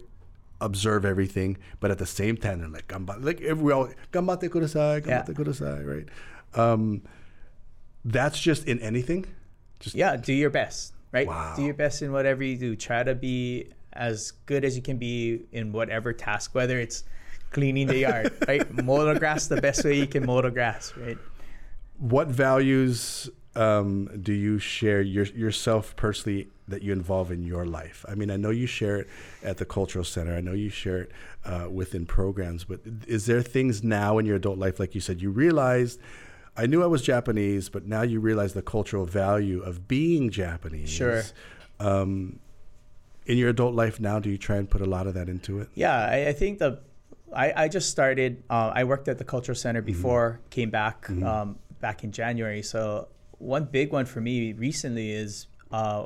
observe 0.61 1.05
everything, 1.05 1.57
but 1.79 1.89
at 1.91 1.97
the 1.99 2.05
same 2.05 2.35
time 2.37 2.59
they're 2.59 2.69
like 2.69 2.87
gambate, 2.87 3.23
like 3.23 3.41
if 3.41 3.57
we 3.57 3.71
all 3.71 3.89
gambate 4.11 4.49
kudasai, 4.49 5.05
Yeah. 5.07 5.23
gambate 5.23 5.35
kudasai, 5.35 5.85
right? 5.87 6.07
Um, 6.59 7.01
that's 8.05 8.39
just 8.39 8.65
in 8.65 8.79
anything. 8.79 9.25
Just 9.79 9.95
yeah, 9.95 10.15
do 10.15 10.33
your 10.33 10.49
best, 10.49 10.93
right? 11.11 11.27
Wow. 11.27 11.53
Do 11.55 11.63
your 11.63 11.73
best 11.73 12.01
in 12.01 12.11
whatever 12.11 12.43
you 12.43 12.57
do. 12.57 12.75
Try 12.75 13.03
to 13.03 13.15
be 13.15 13.71
as 13.93 14.31
good 14.45 14.63
as 14.63 14.75
you 14.75 14.81
can 14.81 14.97
be 14.97 15.45
in 15.51 15.71
whatever 15.71 16.13
task, 16.13 16.53
whether 16.55 16.79
it's 16.79 17.03
cleaning 17.51 17.87
the 17.87 17.99
yard, 17.99 18.33
right? 18.47 18.83
mow 18.83 19.05
the 19.05 19.19
grass 19.19 19.47
the 19.47 19.61
best 19.61 19.83
way 19.83 19.97
you 19.97 20.07
can 20.07 20.25
mow 20.25 20.41
the 20.41 20.51
grass, 20.51 20.93
right? 20.97 21.17
What 21.97 22.27
values 22.27 23.29
um, 23.55 24.09
do 24.21 24.33
you 24.33 24.59
share 24.59 25.01
your, 25.01 25.25
yourself 25.25 25.95
personally 25.95 26.47
that 26.67 26.83
you 26.83 26.93
involve 26.93 27.31
in 27.31 27.43
your 27.43 27.65
life? 27.65 28.05
I 28.07 28.15
mean, 28.15 28.29
I 28.29 28.37
know 28.37 28.51
you 28.51 28.67
share 28.67 28.97
it 28.97 29.07
at 29.43 29.57
the 29.57 29.65
cultural 29.65 30.05
center. 30.05 30.35
I 30.35 30.41
know 30.41 30.53
you 30.53 30.69
share 30.69 30.99
it 30.99 31.11
uh, 31.43 31.67
within 31.71 32.05
programs, 32.05 32.65
but 32.65 32.81
is 33.07 33.25
there 33.25 33.41
things 33.41 33.83
now 33.83 34.19
in 34.19 34.25
your 34.25 34.35
adult 34.35 34.59
life, 34.59 34.79
like 34.79 34.93
you 34.93 35.01
said, 35.01 35.21
you 35.21 35.31
realized? 35.31 35.99
I 36.57 36.65
knew 36.65 36.81
I 36.81 36.87
was 36.87 37.01
Japanese, 37.01 37.69
but 37.69 37.85
now 37.85 38.01
you 38.01 38.19
realize 38.19 38.53
the 38.53 38.63
cultural 38.63 39.05
value 39.05 39.61
of 39.61 39.87
being 39.87 40.31
Japanese. 40.31 40.89
Sure. 40.89 41.23
Um, 41.79 42.39
in 43.27 43.37
your 43.37 43.49
adult 43.49 43.75
life 43.75 43.99
now, 43.99 44.19
do 44.19 44.29
you 44.29 44.37
try 44.37 44.55
and 44.55 44.69
put 44.69 44.81
a 44.81 44.85
lot 44.85 45.05
of 45.05 45.13
that 45.13 45.29
into 45.29 45.59
it? 45.59 45.69
Yeah, 45.75 45.95
I, 45.95 46.29
I 46.29 46.33
think 46.33 46.59
the 46.59 46.79
I, 47.33 47.53
I 47.63 47.67
just 47.67 47.89
started. 47.89 48.43
Uh, 48.49 48.71
I 48.73 48.85
worked 48.85 49.07
at 49.07 49.17
the 49.17 49.25
cultural 49.25 49.55
center 49.55 49.81
before, 49.81 50.39
came 50.49 50.69
back 50.69 51.09
um, 51.09 51.59
back 51.81 52.03
in 52.03 52.11
January. 52.11 52.63
So 52.63 53.09
one 53.37 53.65
big 53.65 53.91
one 53.91 54.05
for 54.05 54.21
me 54.21 54.53
recently 54.53 55.11
is 55.11 55.47
uh, 55.71 56.05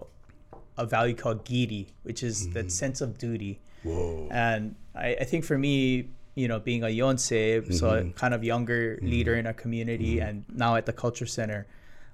a 0.78 0.86
value 0.86 1.16
called 1.16 1.46
giri, 1.46 1.88
which 2.04 2.24
is 2.24 2.50
that 2.50 2.72
sense 2.72 3.02
of 3.02 3.18
duty. 3.18 3.62
Whoa. 3.84 4.28
And 4.32 4.76
I, 4.96 5.16
I 5.22 5.24
think 5.24 5.46
for 5.46 5.58
me, 5.58 6.10
you 6.36 6.48
know, 6.48 6.60
being 6.60 6.84
a 6.84 6.88
yonsei, 6.88 7.74
so 7.74 7.90
a 7.90 8.04
kind 8.12 8.34
of 8.34 8.44
younger 8.44 8.98
leader 9.02 9.36
in 9.36 9.46
our 9.46 9.54
community, 9.54 10.20
and 10.20 10.46
now 10.54 10.76
at 10.76 10.86
the 10.86 10.94
culture 10.94 11.26
center, 11.26 11.68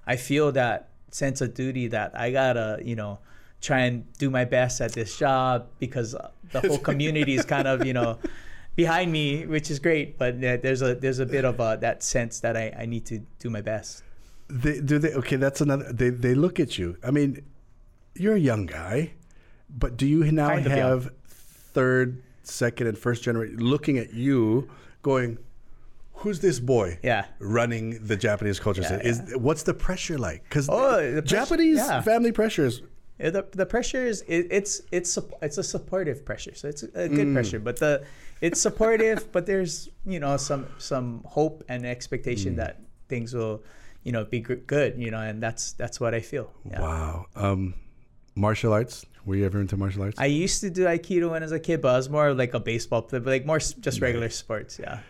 I 0.06 0.16
feel 0.16 0.52
that 0.52 0.88
sense 1.10 1.40
of 1.40 1.54
duty 1.54 1.88
that 1.88 2.18
I 2.18 2.30
gotta, 2.32 2.80
you 2.82 2.96
know, 2.96 3.18
try 3.60 3.80
and 3.80 4.10
do 4.18 4.30
my 4.30 4.44
best 4.44 4.80
at 4.80 4.92
this 4.92 5.16
job 5.18 5.66
because 5.78 6.14
the 6.52 6.60
whole 6.60 6.78
community 6.90 7.34
is 7.34 7.44
kind 7.44 7.68
of, 7.68 7.84
you 7.86 7.92
know, 7.92 8.18
behind 8.76 9.10
me, 9.10 9.46
which 9.46 9.70
is 9.70 9.78
great. 9.78 10.18
But 10.18 10.40
there's 10.40 10.82
a 10.82 10.94
there's 10.94 11.18
a 11.18 11.26
bit 11.26 11.44
of 11.44 11.60
uh, 11.60 11.76
that 11.76 12.02
sense 12.02 12.40
that 12.40 12.56
I, 12.56 12.74
I 12.78 12.86
need 12.86 13.04
to 13.06 13.20
do 13.38 13.50
my 13.50 13.60
best. 13.60 14.02
They, 14.48 14.80
do 14.80 14.98
they? 14.98 15.12
Okay, 15.12 15.36
that's 15.36 15.60
another. 15.60 15.92
They 15.92 16.10
they 16.10 16.34
look 16.34 16.58
at 16.58 16.78
you. 16.78 16.96
I 17.04 17.10
mean, 17.10 17.44
you're 18.14 18.36
a 18.36 18.40
young 18.40 18.66
guy, 18.66 19.12
but 19.68 19.96
do 19.96 20.06
you 20.06 20.30
now 20.32 20.48
Kind 20.48 20.66
have 20.66 21.10
third, 21.26 22.22
second, 22.48 22.86
and 22.86 22.98
first 22.98 23.22
generation 23.22 23.58
looking 23.58 23.98
at 23.98 24.12
you, 24.12 24.68
going, 25.02 25.38
"Who's 26.14 26.40
this 26.40 26.60
boy?" 26.60 26.98
Yeah. 27.02 27.26
running 27.38 28.04
the 28.06 28.16
Japanese 28.16 28.58
culture. 28.60 28.82
Yeah? 28.82 29.00
Is 29.02 29.34
what's 29.36 29.62
the 29.62 29.74
pressure 29.74 30.18
like? 30.18 30.44
Because 30.44 30.68
Oh, 30.68 31.12
the 31.14 31.22
Japanese 31.22 31.78
yeah. 31.78 32.00
family 32.02 32.32
pressures. 32.32 32.82
The, 33.18 33.44
the 33.50 33.66
pressure 33.66 34.06
is 34.06 34.22
it, 34.28 34.46
it's 34.50 34.80
it's 34.92 35.18
it's 35.42 35.58
a 35.58 35.62
supportive 35.64 36.24
pressure, 36.24 36.54
so 36.54 36.68
it's 36.68 36.84
a 36.84 37.08
good 37.08 37.32
pressure. 37.32 37.58
But 37.58 37.78
the 37.80 38.04
it's 38.40 38.60
supportive, 38.60 39.32
but 39.32 39.44
there's 39.46 39.88
you 40.06 40.20
know 40.20 40.36
some 40.36 40.68
some 40.78 41.22
hope 41.26 41.64
and 41.68 41.84
expectation 41.84 42.54
that 42.56 42.80
things 43.08 43.34
will 43.34 43.64
you 44.04 44.12
know 44.12 44.24
be 44.24 44.38
good, 44.40 44.96
you 44.96 45.10
know, 45.10 45.18
and 45.20 45.42
that's 45.42 45.72
that's 45.72 45.98
what 45.98 46.14
I 46.14 46.20
feel. 46.20 46.52
Yeah. 46.70 46.80
Wow. 46.80 47.26
Um, 47.34 47.74
martial 48.36 48.72
arts. 48.72 49.04
Were 49.28 49.36
you 49.36 49.44
ever 49.44 49.60
into 49.60 49.76
martial 49.76 50.04
arts? 50.04 50.18
I 50.18 50.24
used 50.24 50.62
to 50.62 50.70
do 50.70 50.86
aikido 50.86 51.30
when 51.30 51.42
I 51.42 51.44
was 51.44 51.52
a 51.52 51.60
kid, 51.60 51.82
but 51.82 51.92
I 51.92 51.96
was 51.98 52.08
more 52.08 52.32
like 52.32 52.54
a 52.54 52.60
baseball 52.60 53.02
player, 53.02 53.20
but 53.20 53.28
like 53.28 53.44
more 53.44 53.58
just 53.58 54.00
regular 54.00 54.30
sports. 54.30 54.78
Yeah. 54.80 55.00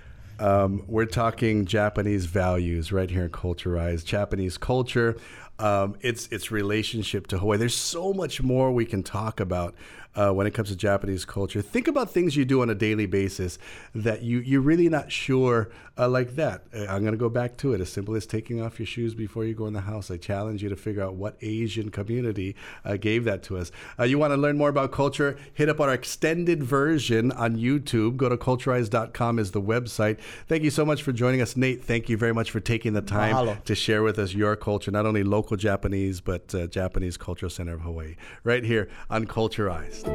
Um, 0.41 0.83
we're 0.89 1.07
talking 1.07 1.67
Japanese 1.67 2.27
values 2.27 2.91
right 2.91 3.09
here 3.09 3.23
in 3.23 3.31
Culturized. 3.31 4.07
Japanese 4.07 4.59
culture, 4.59 5.17
um, 5.61 5.95
its 6.01 6.27
its 6.33 6.51
relationship 6.51 7.29
to 7.29 7.39
Hawaii. 7.39 7.59
There's 7.59 7.77
so 7.77 8.13
much 8.13 8.43
more 8.43 8.73
we 8.73 8.87
can 8.87 9.05
talk 9.05 9.39
about 9.39 9.77
uh, 10.19 10.33
when 10.33 10.47
it 10.49 10.51
comes 10.53 10.69
to 10.69 10.77
Japanese 10.77 11.25
culture. 11.25 11.63
Think 11.63 11.87
about 11.87 12.11
things 12.11 12.37
you 12.37 12.45
do 12.45 12.61
on 12.61 12.69
a 12.69 12.75
daily 12.75 13.07
basis 13.07 13.57
that 13.95 14.23
you 14.23 14.41
you're 14.41 14.61
really 14.61 14.89
not 14.89 15.13
sure, 15.13 15.71
uh, 15.97 16.09
like 16.09 16.35
that. 16.35 16.65
Uh, 16.75 16.87
I'm 16.89 17.05
gonna 17.05 17.17
go 17.17 17.29
back 17.29 17.57
to 17.59 17.73
it. 17.73 17.81
As 17.81 17.89
simple 17.89 18.17
as 18.17 18.27
taking 18.27 18.61
off 18.61 18.81
your 18.81 18.87
shoes 18.87 19.15
before 19.15 19.45
you 19.45 19.55
go 19.55 19.67
in 19.67 19.75
the 19.75 19.83
house. 19.83 20.11
I 20.11 20.17
challenge 20.17 20.63
you 20.63 20.69
to 20.71 20.77
figure 20.77 21.05
out 21.05 21.15
what 21.15 21.37
Asian 21.41 21.91
community 21.91 22.57
uh, 22.85 22.97
gave 22.97 23.25
that 23.25 23.45
to 23.45 23.59
us. 23.59 23.71
Uh, 23.99 24.05
you 24.05 24.19
want 24.19 24.33
to 24.33 24.37
learn 24.37 24.59
more 24.59 24.69
about 24.69 24.91
culture? 24.91 25.39
Hit 25.55 25.69
up 25.69 25.79
our 25.81 25.95
extended 25.95 26.65
version 26.65 27.31
on 27.33 27.57
YouTube. 27.57 28.17
Go 28.17 28.29
to 28.29 28.37
culturize.com 28.37 29.39
is 29.39 29.53
the 29.53 29.63
website. 29.63 30.19
Thank 30.49 30.65
you 30.65 30.71
so 30.71 30.85
much 30.85 31.03
for 31.03 31.13
joining 31.13 31.41
us, 31.41 31.57
Nate. 31.57 31.85
Thank 31.85 32.09
you 32.09 32.17
very 32.17 32.35
much 32.35 32.51
for 32.51 32.59
taking 32.59 32.95
the 32.95 33.03
time 33.03 33.35
Mahalo. 33.35 33.65
to 33.65 33.75
share 33.77 34.03
with 34.03 34.19
us 34.19 34.35
your 34.35 34.57
culture, 34.57 34.91
not 34.91 35.07
only 35.07 35.23
local 35.23 35.57
Japanese, 35.57 36.21
but 36.21 36.53
uh, 36.55 36.67
Japanese 36.67 37.17
Cultural 37.17 37.51
Center 37.51 37.75
of 37.75 37.83
Hawaii, 37.83 38.17
right 38.43 38.65
here 38.65 38.89
on 39.09 39.27
Culturized. 39.27 40.08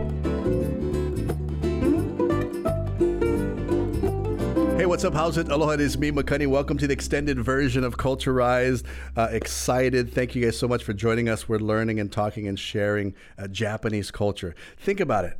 Hey, 4.83 4.87
what's 4.87 5.05
up? 5.05 5.13
How's 5.13 5.37
it? 5.37 5.47
Aloha, 5.49 5.71
it 5.71 5.79
is 5.79 5.97
me, 5.97 6.11
Makani. 6.11 6.45
Welcome 6.45 6.77
to 6.77 6.87
the 6.87 6.93
extended 6.93 7.39
version 7.39 7.85
of 7.85 7.95
Culturized. 7.95 8.83
Uh, 9.15 9.29
excited. 9.31 10.13
Thank 10.13 10.35
you 10.35 10.43
guys 10.43 10.59
so 10.59 10.67
much 10.67 10.83
for 10.83 10.91
joining 10.91 11.29
us. 11.29 11.47
We're 11.47 11.59
learning 11.59 12.01
and 12.01 12.11
talking 12.11 12.49
and 12.49 12.59
sharing 12.59 13.15
uh, 13.37 13.47
Japanese 13.47 14.11
culture. 14.11 14.55
Think 14.77 14.99
about 14.99 15.23
it. 15.23 15.39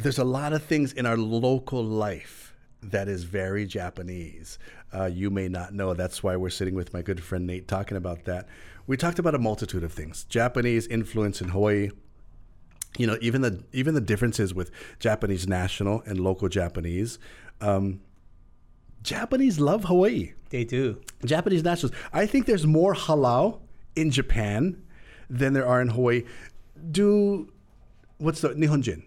There's 0.00 0.18
a 0.18 0.24
lot 0.24 0.52
of 0.52 0.64
things 0.64 0.92
in 0.92 1.06
our 1.06 1.16
local 1.16 1.84
life 1.84 2.56
that 2.82 3.06
is 3.06 3.22
very 3.22 3.64
Japanese. 3.64 4.58
Uh, 4.92 5.04
you 5.04 5.30
may 5.30 5.48
not 5.48 5.72
know. 5.72 5.94
That's 5.94 6.22
why 6.22 6.34
we're 6.36 6.50
sitting 6.50 6.74
with 6.74 6.92
my 6.92 7.02
good 7.02 7.22
friend 7.22 7.46
Nate 7.46 7.68
talking 7.68 7.96
about 7.96 8.24
that. 8.24 8.48
We 8.86 8.96
talked 8.96 9.20
about 9.20 9.34
a 9.34 9.38
multitude 9.38 9.84
of 9.84 9.92
things 9.92 10.24
Japanese 10.24 10.86
influence 10.88 11.40
in 11.40 11.50
Hawaii, 11.50 11.90
you 12.98 13.06
know 13.06 13.16
even 13.20 13.40
the 13.42 13.62
even 13.72 13.94
the 13.94 14.00
differences 14.00 14.54
with 14.54 14.70
Japanese 14.98 15.46
national 15.48 16.02
and 16.06 16.18
local 16.20 16.48
Japanese. 16.48 17.18
Um, 17.60 18.00
Japanese 19.02 19.60
love 19.60 19.84
Hawaii. 19.84 20.32
They 20.50 20.64
do. 20.64 21.00
Japanese 21.24 21.62
nationals. 21.62 21.94
I 22.12 22.26
think 22.26 22.46
there's 22.46 22.66
more 22.66 22.94
halau 22.94 23.60
in 23.96 24.10
Japan 24.10 24.82
than 25.28 25.52
there 25.52 25.66
are 25.66 25.80
in 25.82 25.88
Hawaii. 25.88 26.24
Do 26.90 27.52
what's 28.18 28.40
the 28.40 28.50
Nihonjin? 28.50 29.02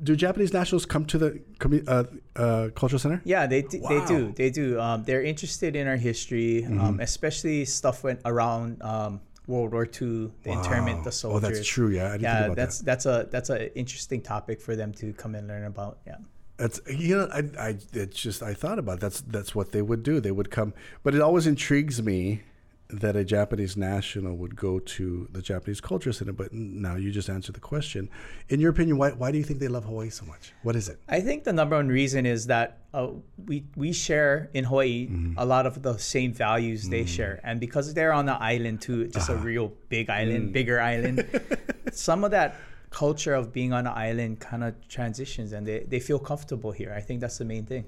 Do 0.00 0.14
Japanese 0.14 0.52
nationals 0.52 0.86
come 0.86 1.04
to 1.06 1.18
the 1.18 1.40
uh, 1.88 2.04
uh, 2.36 2.68
cultural 2.76 3.00
center? 3.00 3.20
Yeah, 3.24 3.48
they 3.48 3.62
d- 3.62 3.78
they 3.78 3.80
Wow. 3.80 3.90
Mm-hmm. 3.90 4.06
do. 4.26 4.32
They 4.36 4.50
do. 4.50 4.78
Um, 4.80 5.02
they're 5.02 5.24
interested 5.24 5.74
in 5.74 5.88
our 5.88 5.96
history, 5.96 6.64
um, 6.64 7.00
especially 7.00 7.64
stuff 7.64 8.04
went 8.04 8.20
around 8.24 8.80
um, 8.82 9.20
World 9.48 9.72
War 9.72 9.84
II, 9.84 10.30
the 10.42 10.52
internment, 10.52 11.04
the 11.04 11.10
soldiers. 11.10 11.44
Oh, 11.44 11.52
that's 11.52 11.66
true, 11.66 11.88
yeah. 11.88 12.08
I 12.08 12.12
didn't 12.12 12.22
yeah, 12.22 12.34
think 12.34 12.46
about 12.46 12.56
that's 12.56 12.78
that's 12.80 13.06
a 13.06 13.28
that's 13.30 13.50
an 13.50 13.62
interesting 13.74 14.20
topic 14.20 14.60
for 14.60 14.76
them 14.76 14.92
to 14.94 15.12
come 15.14 15.34
and 15.34 15.48
learn 15.48 15.64
about. 15.64 15.98
Yeah. 16.06 16.16
That's 16.58 16.80
you 16.88 17.16
know 17.16 17.28
I 17.32 17.42
I 17.58 17.78
it's 17.92 18.20
just 18.20 18.42
I 18.42 18.52
thought 18.52 18.78
about 18.78 18.98
it. 18.98 19.00
that's 19.00 19.22
that's 19.22 19.54
what 19.54 19.72
they 19.72 19.82
would 19.82 20.02
do. 20.02 20.20
They 20.20 20.32
would 20.32 20.50
come, 20.50 20.74
but 21.02 21.14
it 21.14 21.20
always 21.20 21.46
intrigues 21.46 22.02
me 22.02 22.42
that 22.90 23.16
a 23.16 23.24
Japanese 23.24 23.76
national 23.76 24.34
would 24.36 24.56
go 24.56 24.78
to 24.78 25.28
the 25.30 25.42
Japanese 25.42 25.80
Culture 25.80 26.12
Center. 26.12 26.32
But 26.32 26.52
now 26.54 26.96
you 26.96 27.10
just 27.10 27.28
answered 27.28 27.54
the 27.54 27.60
question. 27.60 28.08
In 28.48 28.60
your 28.60 28.70
opinion, 28.70 28.96
why 28.96 29.10
why 29.10 29.30
do 29.30 29.36
you 29.38 29.44
think 29.44 29.60
they 29.60 29.68
love 29.68 29.84
Hawaii 29.84 30.08
so 30.10 30.24
much? 30.24 30.52
What 30.62 30.74
is 30.74 30.88
it? 30.88 30.98
I 31.08 31.20
think 31.20 31.44
the 31.44 31.52
number 31.52 31.76
one 31.76 31.88
reason 31.88 32.24
is 32.24 32.46
that 32.46 32.78
uh, 32.94 33.08
we 33.46 33.64
we 33.76 33.92
share 33.92 34.48
in 34.54 34.64
Hawaii 34.64 35.06
Mm-hmm. 35.08 35.34
a 35.36 35.44
lot 35.44 35.66
of 35.66 35.82
the 35.82 35.98
same 35.98 36.32
values 36.32 36.88
they 36.88 37.04
share, 37.04 37.40
and 37.44 37.60
because 37.60 37.92
they're 37.94 38.12
on 38.12 38.24
the 38.26 38.40
island 38.40 38.80
too, 38.80 39.08
just 39.08 39.28
Uh-huh. 39.28 39.38
a 39.38 39.42
real 39.42 39.72
big 39.90 40.08
island, 40.08 40.48
Mm. 40.48 40.52
bigger 40.52 40.80
island, 40.80 41.24
some 41.92 42.24
of 42.24 42.30
that 42.30 42.54
culture 42.90 43.34
of 43.34 43.52
being 43.52 43.74
on 43.74 43.86
an 43.86 43.92
island 43.94 44.40
kind 44.40 44.64
of 44.64 44.72
transitions, 44.88 45.52
and 45.52 45.66
they, 45.66 45.80
they 45.86 46.00
feel 46.00 46.18
comfortable 46.18 46.72
here. 46.72 46.94
I 46.96 47.02
think 47.02 47.20
that's 47.20 47.36
the 47.36 47.44
main 47.44 47.66
thing. 47.66 47.84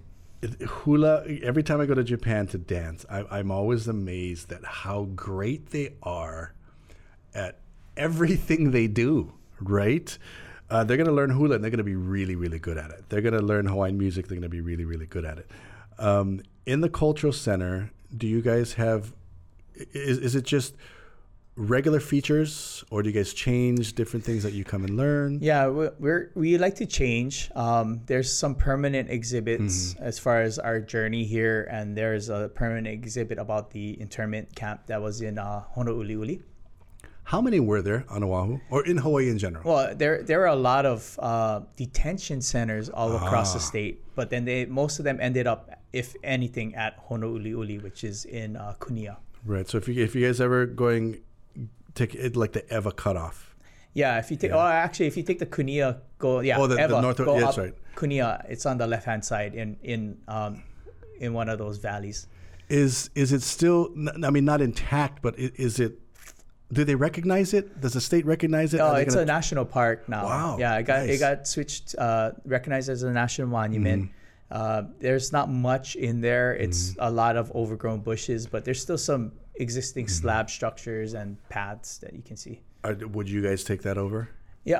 Hula 0.67 1.25
every 1.43 1.63
time 1.63 1.81
i 1.81 1.87
go 1.87 1.95
to 1.95 2.03
japan 2.03 2.47
to 2.47 2.59
dance 2.59 3.05
I, 3.11 3.25
i'm 3.31 3.51
always 3.51 3.87
amazed 3.87 4.51
at 4.53 4.65
how 4.65 5.05
great 5.15 5.71
they 5.71 5.97
are 6.03 6.55
at 7.35 7.59
everything 7.97 8.71
they 8.71 8.87
do 8.87 9.35
right? 9.61 10.17
Uh, 10.69 10.85
they're 10.85 10.97
going 10.97 11.09
to 11.09 11.13
learn 11.13 11.31
hula 11.31 11.57
and 11.57 11.65
they're 11.65 11.71
going 11.71 11.79
to 11.79 11.85
be 11.85 11.97
really 11.97 12.37
really 12.37 12.59
good 12.59 12.79
at 12.79 12.91
it. 12.91 13.05
They're 13.09 13.21
going 13.21 13.35
to 13.35 13.43
learn 13.43 13.67
hawaiian 13.67 13.99
music 13.99 14.29
they're 14.29 14.37
going 14.37 14.43
to 14.43 14.49
be 14.49 14.61
really 14.61 14.85
really 14.85 15.07
good 15.07 15.25
at 15.25 15.39
it. 15.39 15.51
Um, 15.99 16.43
in 16.67 16.81
the 16.81 16.89
cultural 16.89 17.33
center 17.33 17.91
do 18.17 18.27
you 18.27 18.41
guys 18.43 18.75
have 18.75 19.13
is, 19.75 20.19
is 20.19 20.35
it 20.35 20.45
just 20.45 20.75
regular 21.61 22.01
features 22.01 22.83
or 22.91 23.03
do 23.03 23.11
you 23.11 23.15
guys 23.15 23.35
change 23.35 23.93
different 23.93 24.25
things 24.25 24.43
that 24.43 24.55
you 24.55 24.65
come 24.65 24.83
and 24.83 24.97
learn 24.97 25.39
Yeah, 25.43 25.69
we- 25.69 25.91
we're 25.99 26.31
we 26.35 26.57
like 26.57 26.77
to 26.77 26.87
change. 26.87 27.51
Um, 27.55 28.01
there's 28.07 28.33
some 28.33 28.55
permanent 28.55 29.11
exhibits 29.11 29.93
Mm-hmm. 29.93 30.03
as 30.03 30.19
far 30.19 30.41
as 30.41 30.59
our 30.59 30.81
journey 30.81 31.25
here, 31.25 31.69
and 31.71 31.95
there's 31.95 32.31
a 32.31 32.49
permanent 32.55 32.87
exhibit 32.89 33.39
about 33.39 33.73
the 33.73 34.01
internment 34.01 34.55
camp 34.57 34.87
that 34.87 35.03
was 35.03 35.21
in 35.21 35.37
uh, 35.39 35.65
Honouliuli. 35.77 36.41
how 37.25 37.41
many 37.43 37.61
were 37.61 37.83
there 37.83 38.05
on 38.09 38.25
oahu 38.25 38.59
or 38.71 38.81
in 38.87 38.97
hawaii 38.97 39.29
in 39.29 39.37
general 39.39 39.63
Well, 39.71 39.95
there 39.95 40.23
there 40.23 40.41
are 40.45 40.53
a 40.61 40.63
lot 40.73 40.85
of 40.87 40.99
uh, 41.21 41.61
detention 41.77 42.41
centers 42.41 42.89
all 42.89 43.13
across 43.21 43.51
Ah. 43.53 43.59
the 43.59 43.61
state, 43.73 43.95
but 44.17 44.31
then 44.33 44.43
they 44.49 44.65
most 44.65 44.99
of 44.99 45.05
them 45.05 45.19
ended 45.21 45.47
up, 45.47 45.61
if 45.93 46.17
anything, 46.25 46.75
at 46.75 46.93
Honouliuli, 47.09 47.77
which 47.83 48.01
is 48.03 48.25
in 48.25 48.57
uh, 48.57 48.75
Kunia. 48.81 49.17
Right. 49.45 49.69
So 49.69 49.77
if 49.79 49.85
you 49.89 50.03
if 50.03 50.15
you 50.17 50.25
guys 50.27 50.41
ever 50.41 50.65
going 50.67 51.21
take 51.95 52.15
it 52.15 52.37
like 52.37 52.53
the 52.53 52.65
Ewa 52.71 52.93
cutoff, 52.93 53.55
Yeah, 53.93 54.19
if 54.19 54.31
you 54.31 54.37
take, 54.37 54.51
Yeah. 54.53 54.57
oh, 54.59 54.67
actually, 54.69 55.07
if 55.09 55.17
you 55.17 55.25
take 55.25 55.41
the 55.41 55.47
Kunia, 55.47 55.99
go, 56.19 56.41
yeah, 56.41 56.59
Oh, 56.59 56.67
the- 56.69 56.77
the 56.77 57.01
north- 57.01 57.17
go 57.17 57.25
yeah, 57.37 57.41
up 57.41 57.57
that's 57.57 57.59
right. 57.59 57.75
Kunia, 57.97 58.45
it's 58.49 58.65
on 58.65 58.79
the 58.79 58.87
left 58.87 59.05
hand 59.05 59.25
side 59.25 59.55
in 59.55 59.77
in 59.83 60.17
um, 60.29 60.63
in 61.19 61.33
one 61.35 61.49
of 61.49 61.59
those 61.59 61.79
valleys. 61.79 62.29
Is 62.69 63.11
is 63.17 63.33
it 63.33 63.43
still? 63.43 63.91
I 64.25 64.31
mean, 64.31 64.45
not 64.45 64.61
intact, 64.61 65.23
but 65.23 65.35
is 65.39 65.81
it? 65.81 65.99
Do 66.73 66.85
they 66.85 66.95
recognize 66.95 67.53
it? 67.53 67.81
Does 67.81 67.95
the 67.95 68.01
state 68.01 68.25
recognize 68.25 68.73
it? 68.75 68.81
Oh, 68.81 68.95
it's 68.95 69.15
gonna- 69.17 69.23
a 69.25 69.27
national 69.27 69.65
park 69.65 70.09
now. 70.09 70.25
Wow, 70.25 70.57
Yeah, 70.61 70.77
it 70.79 70.85
got 70.85 71.01
nice. 71.07 71.17
it 71.17 71.19
got 71.19 71.49
switched, 71.49 71.97
uh, 71.99 72.31
recognized 72.47 72.89
as 72.89 73.03
a 73.03 73.11
national 73.11 73.49
monument. 73.49 74.05
Mm-hmm. 74.05 74.15
Uh, 74.53 74.83
there's 75.01 75.33
not 75.33 75.51
much 75.51 75.97
in 75.97 76.21
there. 76.21 76.55
It's 76.55 76.91
Mm-hmm. 76.93 77.03
a 77.03 77.11
lot 77.11 77.35
of 77.37 77.51
overgrown 77.57 78.01
bushes, 78.01 78.47
but 78.47 78.65
there's 78.65 78.81
still 78.81 78.99
some 78.99 79.33
existing 79.55 80.07
Mm-hmm. 80.07 80.13
slab 80.23 80.51
structures 80.51 81.15
and 81.15 81.37
paths 81.49 81.99
that 81.99 82.13
you 82.15 82.23
can 82.23 82.37
see. 82.37 82.61
Are- 82.85 82.95
would 83.09 83.29
you 83.29 83.43
guys 83.43 83.65
take 83.65 83.83
that 83.83 83.99
over? 83.99 84.29
Yeah. 84.65 84.79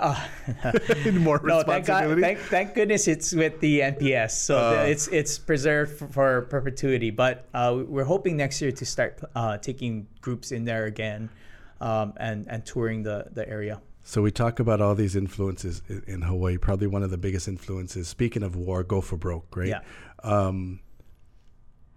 uh, 0.65 1.11
More 1.13 1.41
no, 1.45 1.63
thank 1.63 1.87
God, 1.87 2.21
thank, 2.21 2.39
thank 2.39 2.75
goodness 2.75 3.09
it's 3.09 3.33
with 3.33 3.61
the 3.61 3.81
NPS, 3.81 4.33
so 4.33 4.57
Uh. 4.59 4.71
the- 4.85 4.91
it's 4.91 5.09
it's 5.09 5.39
preserved 5.39 5.93
for, 5.99 6.07
for 6.09 6.43
perpetuity. 6.43 7.11
But 7.11 7.47
uh, 7.55 7.83
we're 7.87 8.05
hoping 8.05 8.37
next 8.37 8.61
year 8.61 8.73
to 8.73 8.85
start 8.85 9.21
uh, 9.35 9.57
taking 9.59 10.07
groups 10.21 10.53
in 10.53 10.65
there 10.65 10.85
again, 10.85 11.31
um, 11.81 12.13
and 12.19 12.47
and 12.49 12.65
touring 12.67 13.03
the 13.03 13.27
the 13.33 13.49
area. 13.49 13.81
So 14.03 14.21
we 14.23 14.31
talk 14.31 14.61
about 14.61 14.81
all 14.81 14.95
these 14.95 15.17
influences 15.17 15.83
i- 15.89 16.03
in 16.11 16.23
Hawaii. 16.23 16.59
Probably 16.59 16.87
one 16.87 17.03
of 17.03 17.11
the 17.11 17.19
biggest 17.19 17.49
influences. 17.49 18.07
Speaking 18.09 18.43
of 18.43 18.57
war, 18.57 18.83
go 18.85 19.01
for 19.01 19.17
broke, 19.17 19.57
right? 19.57 19.69
Yeah. 19.69 19.81
Um, 20.23 20.81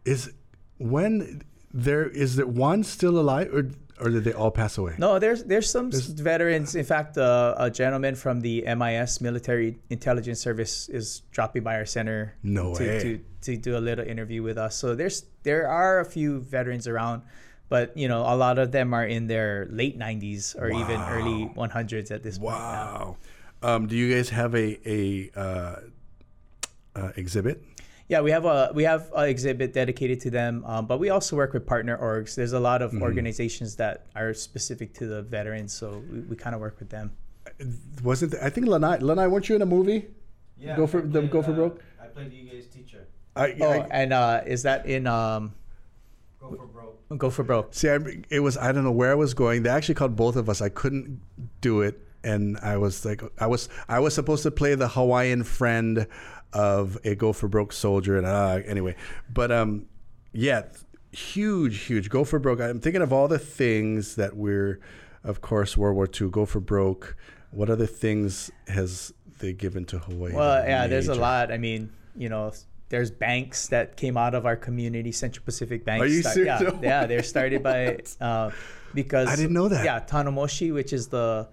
is 0.06 0.32
when 0.78 1.42
there 1.74 2.06
is 2.08 2.36
there 2.36 2.46
one 2.48 2.84
still 2.84 3.20
alive, 3.20 3.50
or 3.54 3.70
or 4.00 4.10
did 4.10 4.24
they 4.24 4.34
all 4.34 4.52
pass 4.52 4.78
away? 4.78 4.96
No, 4.98 5.20
there's 5.20 5.44
there's 5.44 5.70
some 5.70 5.90
There's- 5.90 6.08
veterans. 6.08 6.76
In 6.76 6.84
fact, 6.86 7.18
uh, 7.18 7.56
a 7.58 7.70
gentleman 7.70 8.16
from 8.16 8.42
the 8.42 8.64
MIS 8.66 9.22
Military 9.22 9.78
Intelligence 9.90 10.40
Service 10.40 10.90
is 10.90 11.22
dropping 11.32 11.64
by 11.64 11.76
our 11.76 11.86
center 11.86 12.36
No 12.44 12.74
to, 12.76 12.84
way. 12.84 13.00
to 13.02 13.20
to 13.42 13.58
do 13.58 13.78
a 13.78 13.80
little 13.82 14.06
interview 14.06 14.42
with 14.44 14.58
us. 14.58 14.76
So 14.76 14.96
there's 14.96 15.26
there 15.44 15.68
are 15.70 16.00
a 16.00 16.06
few 16.06 16.40
veterans 16.42 16.88
around, 16.88 17.22
but 17.70 17.96
you 17.98 18.08
know 18.08 18.22
a 18.22 18.36
lot 18.36 18.58
of 18.58 18.72
them 18.72 18.94
are 18.94 19.06
in 19.06 19.28
their 19.28 19.68
late 19.70 19.98
90s 19.98 20.56
or 20.60 20.70
even 20.70 21.00
early 21.02 21.50
100s 21.56 22.12
at 22.12 22.24
this 22.24 22.38
point. 22.38 22.54
Wow. 22.54 23.18
Um, 23.62 23.88
do 23.88 23.96
you 23.96 24.14
guys 24.14 24.30
have 24.30 24.54
a 24.56 24.78
a 24.90 25.30
uh, 25.36 25.76
uh, 26.96 27.12
exhibit? 27.16 27.64
Yeah, 28.10 28.22
we 28.22 28.32
have 28.32 28.46
a 28.46 28.72
we 28.76 28.84
have 28.84 29.10
an 29.16 29.30
exhibit 29.30 29.74
dedicated 29.74 30.20
to 30.22 30.30
them, 30.30 30.64
um, 30.66 30.86
but 30.86 31.00
we 31.00 31.10
also 31.10 31.36
work 31.36 31.54
with 31.54 31.66
partner 31.66 31.98
orgs. 31.98 32.36
There's 32.36 32.54
a 32.54 32.60
lot 32.60 32.82
of 32.82 32.92
Mm-hmm. 32.92 33.02
organizations 33.02 33.76
that 33.78 34.06
are 34.16 34.34
specific 34.34 34.94
to 34.96 35.08
the 35.08 35.22
veterans, 35.24 35.74
so 35.74 36.04
we, 36.12 36.20
we 36.20 36.36
kind 36.36 36.54
of 36.54 36.62
work 36.62 36.80
with 36.80 36.90
them. 36.90 37.12
Wasn't 38.04 38.32
th- 38.34 38.44
I 38.44 38.50
think 38.50 38.68
Lanai? 38.68 38.98
Lanai, 38.98 39.28
weren't 39.28 39.48
you 39.50 39.56
in 39.56 39.62
a 39.62 39.66
movie? 39.66 40.08
Yeah, 40.58 40.76
Go 40.76 40.86
for- 40.86 41.00
I 41.00 41.02
the 41.02 41.10
played, 41.22 41.32
Go 41.32 41.42
for 41.42 41.52
uh, 41.52 41.56
Broke? 41.56 41.84
I 42.02 42.06
played 42.08 42.32
you 42.34 42.50
guys' 42.50 42.68
teacher. 42.68 43.08
I, 43.36 43.56
Oh, 43.62 43.70
I, 43.72 43.88
and 43.90 44.14
uh, 44.14 44.42
is 44.46 44.64
that 44.64 44.86
in 44.86 45.08
um, 45.08 45.54
Go 46.40 46.50
for 46.56 46.68
broke. 46.68 47.18
Go 47.18 47.30
for 47.30 47.44
Broke? 47.44 47.74
See, 47.74 47.90
I, 47.90 47.98
it 48.30 48.42
was 48.42 48.58
I 48.58 48.72
don't 48.74 48.84
know 48.84 48.92
where 48.92 49.12
I 49.12 49.16
was 49.16 49.34
going. 49.34 49.64
They 49.64 49.70
actually 49.70 49.96
called 49.96 50.16
both 50.16 50.36
of 50.36 50.50
us. 50.50 50.62
I 50.62 50.70
couldn't 50.70 51.22
do 51.62 51.82
it, 51.82 52.00
and 52.24 52.58
I 52.62 52.78
was 52.78 53.06
like, 53.06 53.22
I 53.40 53.48
was 53.48 53.70
I 53.88 54.00
was 54.00 54.14
supposed 54.14 54.44
to 54.44 54.52
play 54.52 54.76
the 54.76 54.90
Hawaiian 54.90 55.44
friend 55.44 56.06
of 56.54 56.98
a 57.04 57.16
go 57.16 57.34
for 57.34 57.48
broke 57.48 57.74
soldier, 57.74 58.18
and 58.18 58.26
uh, 58.26 58.60
anyway, 58.66 58.96
but 59.32 59.52
um, 59.52 59.88
yeah, 60.32 60.64
huge, 61.12 61.82
huge 61.82 62.10
go 62.10 62.24
for 62.24 62.40
broke. 62.40 62.60
I'm 62.60 62.80
thinking 62.80 63.02
of 63.02 63.14
all 63.14 63.28
the 63.28 63.40
things 63.40 64.16
that 64.16 64.36
we're, 64.36 64.80
of 65.24 65.42
course, 65.42 65.78
World 65.78 65.96
War 65.96 66.08
II, 66.08 66.30
go 66.30 66.46
for 66.46 66.60
broke. 66.60 67.16
What 67.52 67.70
other 67.70 67.86
things 67.86 68.52
has 68.68 69.14
they 69.40 69.54
given 69.54 69.86
to 69.86 70.00
Hawaii? 70.00 70.34
Well, 70.34 70.66
yeah, 70.66 70.88
there's 70.88 71.08
a 71.08 71.16
lot. 71.16 71.52
I 71.52 71.58
mean, 71.58 71.92
you 72.16 72.30
know, 72.30 72.52
there's 72.90 73.12
banks 73.12 73.68
that 73.68 73.96
came 73.96 74.18
out 74.18 74.34
of 74.34 74.46
our 74.46 74.56
community, 74.56 75.12
Central 75.12 75.46
Pacific 75.46 75.86
Bank. 75.86 76.04
Are 76.04 76.08
you 76.08 76.24
serious? 76.24 76.62
Yeah, 76.62 76.80
yeah, 76.82 77.06
they're 77.06 77.24
started 77.24 77.62
by 77.64 78.00
uh, 78.22 78.52
because 78.94 79.28
I 79.28 79.36
didn't 79.36 79.54
know 79.54 79.68
that. 79.68 79.86
Yeah, 79.86 80.00
Tanomoshi, 80.00 80.74
which 80.74 80.94
is 80.94 81.08
the 81.08 81.48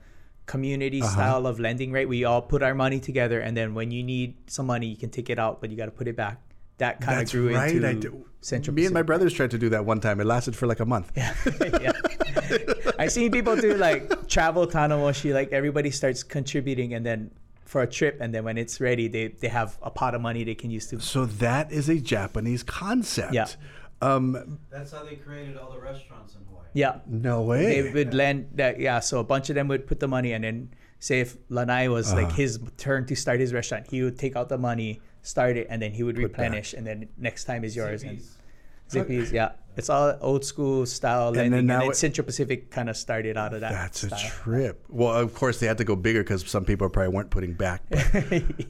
community 0.50 1.00
Uh-huh. 1.00 1.12
style 1.16 1.46
of 1.46 1.60
lending, 1.60 1.92
right? 1.92 2.08
We 2.08 2.24
all 2.24 2.42
put 2.42 2.60
our 2.62 2.74
money 2.74 2.98
together, 2.98 3.38
and 3.40 3.56
then 3.56 3.68
when 3.78 3.88
you 3.90 4.02
need 4.02 4.34
some 4.46 4.66
money, 4.66 4.88
you 4.92 4.96
can 4.96 5.10
take 5.10 5.28
it 5.30 5.38
out, 5.38 5.60
but 5.60 5.70
you 5.70 5.76
got 5.76 5.86
to 5.92 5.96
put 6.00 6.08
it 6.08 6.16
back. 6.16 6.36
That 6.78 7.00
kind 7.00 7.20
of 7.20 7.30
grew 7.30 7.54
right. 7.54 7.74
into 7.76 7.88
I 7.88 7.92
do. 7.94 8.24
Central 8.40 8.74
Me 8.74 8.86
and 8.86 8.94
my 8.94 9.02
brothers 9.02 9.32
tried 9.34 9.50
to 9.50 9.58
do 9.58 9.68
that 9.68 9.84
one 9.84 10.00
time. 10.00 10.18
It 10.18 10.24
lasted 10.24 10.56
for 10.56 10.66
like 10.66 10.80
a 10.80 10.86
month. 10.86 11.12
yeah. 11.14 11.92
I 12.98 13.06
seen 13.08 13.30
people 13.30 13.54
do 13.54 13.74
like 13.76 14.26
travel 14.28 14.66
Tanomoshi, 14.66 15.34
like 15.34 15.52
everybody 15.52 15.90
starts 15.90 16.22
contributing 16.22 16.94
and 16.94 17.04
then 17.04 17.30
for 17.66 17.82
a 17.82 17.86
trip 17.86 18.16
and 18.20 18.34
then 18.34 18.42
when 18.44 18.58
it's 18.58 18.80
ready 18.80 19.06
they, 19.06 19.28
they 19.28 19.46
have 19.46 19.78
a 19.82 19.90
pot 19.90 20.12
of 20.16 20.20
money 20.20 20.42
they 20.42 20.56
can 20.56 20.70
use 20.72 20.86
to 20.88 20.98
So 20.98 21.24
that 21.46 21.70
is 21.70 21.88
a 21.88 22.00
Japanese 22.00 22.62
concept. 22.64 23.32
Yeah. 23.32 23.46
Um, 24.02 24.58
That's 24.70 24.92
how 24.92 25.04
they 25.04 25.16
created 25.16 25.56
all 25.56 25.70
the 25.70 25.78
restaurants 25.80 26.34
in 26.34 26.40
Hawaii. 26.48 26.64
Yeah. 26.72 27.00
no 27.06 27.42
way. 27.42 27.64
They 27.66 27.82
way. 27.82 27.92
would 27.92 28.14
lend 28.14 28.48
that 28.54 28.80
yeah, 28.80 29.00
so 29.00 29.20
a 29.20 29.24
bunch 29.24 29.50
of 29.50 29.54
them 29.56 29.68
would 29.68 29.86
put 29.86 30.00
the 30.00 30.08
money 30.08 30.32
and 30.32 30.42
then 30.44 30.70
say 30.98 31.20
if 31.20 31.36
Lanai 31.48 31.88
was 31.88 32.12
like 32.14 32.26
Uh-huh. 32.26 32.36
his 32.36 32.58
turn 32.76 33.06
to 33.06 33.14
start 33.16 33.40
his 33.40 33.52
restaurant, 33.52 33.86
he 33.90 34.02
would 34.02 34.18
take 34.18 34.36
out 34.36 34.48
the 34.48 34.58
money, 34.58 35.00
start 35.22 35.56
it, 35.56 35.66
and 35.70 35.80
then 35.82 35.92
he 35.92 36.02
would 36.02 36.16
Put 36.16 36.24
replenish 36.24 36.72
and 36.74 36.86
then 36.86 37.08
next 37.18 37.44
time 37.44 37.64
is 37.64 37.74
yours 37.76 38.02
and 38.02 38.20
Zippy's. 38.90 39.32
Yeah. 39.32 39.52
It's 39.76 39.88
all 39.88 40.18
old 40.20 40.44
school 40.44 40.84
style 40.84 41.32
then. 41.32 41.54
And 41.54 41.66
now 41.66 41.80
then 41.80 41.90
it- 41.90 41.96
Central 41.96 42.24
Pacific 42.24 42.70
kind 42.70 42.90
of 42.90 42.96
started 42.96 43.36
out 43.36 43.54
of 43.54 43.60
that. 43.60 43.70
That's 43.72 44.02
a 44.02 44.10
trip. 44.10 44.84
Well, 44.88 45.14
of 45.14 45.32
course 45.34 45.60
they 45.60 45.66
had 45.66 45.78
to 45.78 45.84
go 45.84 45.96
bigger 45.96 46.22
because 46.22 46.46
some 46.50 46.64
people 46.64 46.88
probably 46.90 47.14
weren't 47.14 47.30
putting 47.30 47.54
back. 47.54 47.82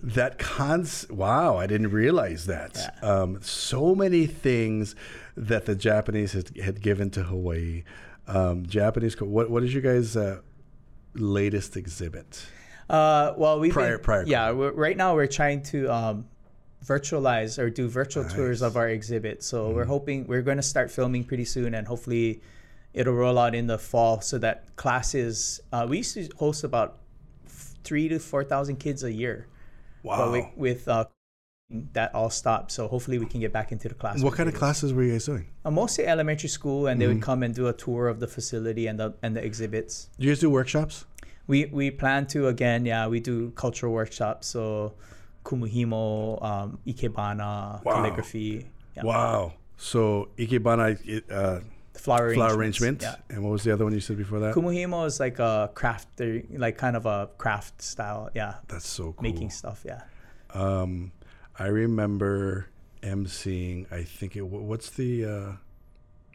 That 0.02 0.38
cons. 0.38 1.06
Wow, 1.11 1.56
I 1.56 1.66
didn't 1.66 1.90
realize 1.90 2.46
that. 2.46 2.96
Um, 3.02 3.38
so 3.42 3.94
many 3.94 4.26
things 4.26 4.94
that 5.37 5.66
the 5.66 5.74
Japanese 5.74 6.33
had, 6.33 6.56
had 6.59 6.80
given 6.80 7.11
to 7.11 7.22
Hawaii. 7.24 7.85
Um, 8.28 8.66
Japanese. 8.66 9.18
What 9.20 9.50
What 9.50 9.62
is 9.64 9.72
your 9.72 9.83
guys' 9.83 10.16
uh, 10.16 10.40
latest 11.14 11.76
exhibit? 11.76 12.46
Uh, 12.88 13.33
well, 13.37 13.59
we 13.61 13.70
Prior- 13.70 13.98
prior 13.98 14.24
yeah. 14.26 14.50
We're, 14.50 14.72
right 14.72 14.96
now, 14.96 15.14
we're 15.14 15.26
trying 15.28 15.62
to 15.64 15.88
um, 15.92 16.26
virtualize 16.84 17.58
or 17.58 17.70
do 17.70 17.88
virtual 17.88 18.24
tours 18.24 18.62
of 18.62 18.76
our 18.76 18.88
exhibit. 18.88 19.42
So 19.42 19.64
Mm-hmm. 19.66 19.74
we're 19.76 19.84
hoping 19.84 20.26
we're 20.26 20.42
going 20.42 20.56
to 20.56 20.62
start 20.62 20.90
filming 20.90 21.24
pretty 21.24 21.44
soon, 21.44 21.74
and 21.74 21.86
hopefully, 21.86 22.40
it'll 22.94 23.14
roll 23.14 23.38
out 23.38 23.54
in 23.54 23.66
the 23.66 23.78
fall 23.78 24.20
so 24.20 24.38
that 24.38 24.74
classes. 24.76 25.60
Uh, 25.72 25.86
we 25.88 25.98
used 25.98 26.14
to 26.14 26.28
host 26.36 26.64
about 26.64 26.98
three 27.84 28.08
to 28.08 28.18
four 28.18 28.44
thousand 28.44 28.76
kids 28.76 29.04
a 29.04 29.12
year, 29.12 29.46
Wow. 30.02 30.30
but 30.32 30.56
with, 30.58 30.88
uh, 30.88 31.04
that 31.92 32.12
all 32.14 32.30
stopped. 32.30 32.72
So 32.72 32.88
hopefully, 32.88 33.18
we 33.18 33.26
can 33.26 33.40
get 33.40 33.52
back 33.52 33.70
into 33.72 33.88
the 33.88 33.94
classroom. 33.94 34.24
what 34.24 34.34
kind 34.34 34.48
of 34.48 34.54
classes 34.56 34.92
were 34.92 35.02
you 35.04 35.12
guys 35.12 35.26
doing? 35.26 35.46
Uh, 35.64 35.70
mostly 35.70 36.06
elementary 36.06 36.48
school, 36.48 36.86
and 36.88 37.00
they 37.00 37.04
Mm-hmm. 37.04 37.14
would 37.14 37.22
come 37.22 37.42
and 37.42 37.54
do 37.54 37.68
a 37.68 37.72
tour 37.72 38.08
of 38.08 38.18
the 38.20 38.26
facility 38.26 38.86
and 38.88 38.98
the 38.98 39.14
and 39.22 39.36
the 39.36 39.44
exhibits. 39.44 40.08
Do 40.18 40.26
you 40.26 40.32
guys 40.32 40.40
do 40.40 40.50
workshops? 40.50 41.04
We 41.46 41.66
we 41.66 41.90
plan 41.90 42.26
to 42.28 42.48
again, 42.48 42.86
yeah. 42.86 43.06
We 43.06 43.20
do 43.20 43.50
cultural 43.52 43.92
workshops, 43.92 44.46
so 44.48 44.94
kumihimo, 45.44 46.42
um, 46.42 46.79
ikebana, 46.87 47.83
Wow. 47.85 47.92
calligraphy, 47.94 48.66
yeah. 48.96 49.03
Wow. 49.05 49.53
So 49.76 50.29
ikebana, 50.37 50.96
uh, 51.31 51.61
flower 51.94 52.35
flower 52.35 52.57
arrangements, 52.57 53.03
arrangement, 53.03 53.03
Yeah. 53.03 53.35
and 53.37 53.44
what 53.44 53.50
was 53.53 53.62
the 53.64 53.72
other 53.72 53.85
one 53.85 53.92
you 53.94 54.00
said 54.00 54.16
before 54.18 54.40
that? 54.40 54.55
Kumihimo 54.55 55.07
is 55.07 55.20
like 55.20 55.38
a 55.38 55.70
craft, 55.74 56.09
they're 56.16 56.42
like 56.57 56.76
kind 56.79 56.96
of 56.96 57.07
a 57.07 57.29
craft 57.38 57.81
style, 57.83 58.31
yeah, 58.35 58.55
That's 58.68 58.87
so 58.87 59.12
cool. 59.12 59.22
making 59.22 59.50
stuff, 59.50 59.83
yeah. 59.87 60.03
Um, 60.53 61.12
I 61.59 61.66
remember 61.66 62.66
emceeing. 63.03 63.90
I 63.92 64.03
think 64.05 64.37
it. 64.37 64.42
What's 64.42 64.90
the? 64.90 65.24
Uh, 65.24 65.53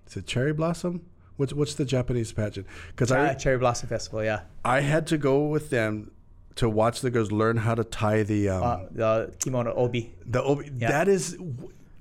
is 0.07 0.17
it 0.17 0.25
Cherry 0.27 0.53
Blossom? 0.53 1.01
What's 1.37 1.51
What's 1.53 1.75
the 1.75 1.85
Japanese 1.85 2.31
pageant? 2.31 2.65
Because 2.89 3.11
Ah, 3.11 3.29
I 3.29 3.33
Cherry 3.33 3.57
Blossom 3.57 3.89
Festival, 3.89 4.23
yeah. 4.23 4.41
I 4.63 4.81
had 4.81 5.05
to 5.07 5.17
go 5.17 5.47
with 5.47 5.69
them 5.69 6.11
to 6.55 6.69
watch 6.69 7.01
the 7.01 7.11
girls 7.11 7.31
learn 7.31 7.57
how 7.57 7.75
to 7.75 7.83
tie 7.83 8.23
the 8.23 8.49
um, 8.49 8.63
Uh, 8.63 8.77
the 8.91 9.33
kimono 9.39 9.73
obi. 9.73 10.13
the 10.25 10.41
obi. 10.41 10.71
yeah. 10.77 10.89
That 10.89 11.07
is 11.07 11.37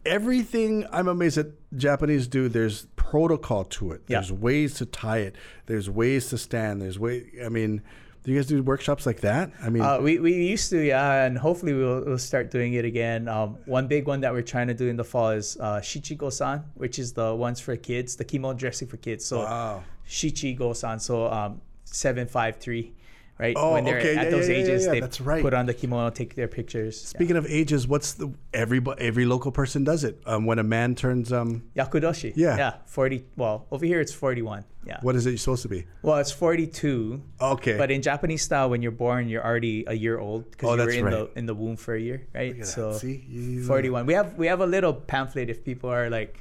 everything. 0.07 0.87
I'm 0.93 1.09
amazed 1.09 1.37
that 1.37 1.53
Japanese 1.77 2.27
do. 2.27 2.49
There's 2.49 2.87
protocol 2.97 3.65
to 3.65 3.93
it. 3.93 4.03
Yeah. 4.07 4.19
There's 4.19 4.33
ways 4.33 4.75
to 4.75 4.87
tie 4.87 5.19
it. 5.19 5.37
There's 5.67 5.89
ways 5.91 6.29
to 6.29 6.39
stand. 6.39 6.83
There's 6.83 6.99
way. 6.99 7.27
I 7.45 7.49
mean, 7.49 7.83
do 8.23 8.33
you 8.33 8.39
guys 8.39 8.47
do 8.47 8.63
workshops 8.63 9.07
like 9.07 9.21
that? 9.21 9.51
I 9.63 9.69
mean, 9.71 9.83
Uh, 9.83 9.99
we, 10.01 10.19
we 10.19 10.33
used 10.35 10.71
to, 10.71 10.79
yeah, 10.83 11.25
and 11.25 11.37
hopefully 11.37 11.75
we'll, 11.75 12.05
we'll 12.05 12.19
start 12.19 12.51
doing 12.51 12.73
it 12.75 12.85
again. 12.85 13.29
Um, 13.29 13.59
one 13.67 13.87
big 13.87 14.07
one 14.07 14.21
that 14.21 14.33
we're 14.33 14.43
trying 14.43 14.69
to 14.69 14.75
do 14.75 14.89
in 14.89 14.97
the 14.97 15.05
fall 15.05 15.31
is 15.31 15.57
uh, 15.61 15.81
Shichigo-san, 15.81 16.65
which 16.75 16.99
is 16.99 17.13
the 17.13 17.35
ones 17.35 17.61
for 17.61 17.77
kids, 17.77 18.17
the 18.17 18.25
kimono 18.25 18.55
dressing 18.57 18.89
for 18.89 18.97
kids. 18.97 19.25
So 19.27 19.41
wow. 19.41 19.83
Shichigo-san, 20.09 21.01
so 21.01 21.31
um, 21.31 21.61
753. 21.85 22.95
Right? 23.39 23.55
Oh, 23.59 23.73
when 23.75 23.85
they're 23.85 23.99
okay. 23.99 24.17
at 24.17 24.25
Yeah, 24.27 24.31
those 24.31 24.49
yeah, 24.49 24.55
ages, 24.57 24.85
yeah, 24.87 24.93
they 24.93 25.01
that's 25.01 25.21
right. 25.21 25.43
put 25.43 25.55
on 25.55 25.67
the 25.67 25.75
kimono, 25.75 26.11
take 26.11 26.35
their 26.35 26.49
pictures. 26.49 27.01
Speaking 27.01 27.37
of 27.37 27.47
ages, 27.47 27.87
what's 27.89 28.13
the 28.15 28.33
every 28.53 28.81
every 28.99 29.25
local 29.27 29.53
person 29.53 29.85
does 29.85 30.05
it? 30.05 30.21
Um, 30.27 30.47
when 30.47 30.59
a 30.59 30.63
man 30.63 30.95
turns 30.95 31.33
um. 31.33 31.63
Yakudoshi. 31.77 32.33
Yeah. 32.37 32.57
Yeah. 32.57 32.75
40. 32.87 33.25
Well, 33.37 33.67
over 33.71 33.85
here 33.87 34.01
it's 34.01 34.13
41. 34.13 34.65
Yeah. 34.87 34.99
what 35.01 35.17
is 35.17 35.25
it 35.25 35.31
you're 35.31 35.39
supposed 35.39 35.63
to 35.63 35.69
be? 35.69 35.87
Well, 36.03 36.19
it's 36.19 36.31
42. 36.31 37.23
Okay, 37.41 37.79
But 37.79 37.91
in 37.91 38.03
Japanese 38.03 38.43
style, 38.43 38.69
when 38.69 38.83
you're 38.83 38.93
born, 38.93 39.29
you're 39.31 39.43
already 39.43 39.85
a 39.87 39.95
year 39.95 40.19
old 40.19 40.51
because 40.51 40.69
Oh, 40.69 40.75
you 40.77 40.85
were 40.85 40.91
in 40.91 41.05
right. 41.07 41.33
the 41.33 41.39
in 41.39 41.47
the 41.47 41.55
womb 41.55 41.77
for 41.77 41.95
a 41.95 42.01
year, 42.01 42.27
right? 42.35 42.67
So 42.67 42.93
See? 42.93 43.63
41. 43.67 44.05
We 44.05 44.13
have 44.13 44.35
we 44.37 44.47
have 44.47 44.61
a 44.61 44.67
little 44.67 44.93
pamphlet 44.93 45.49
if 45.49 45.65
people 45.65 45.89
are 45.91 46.11
like 46.11 46.39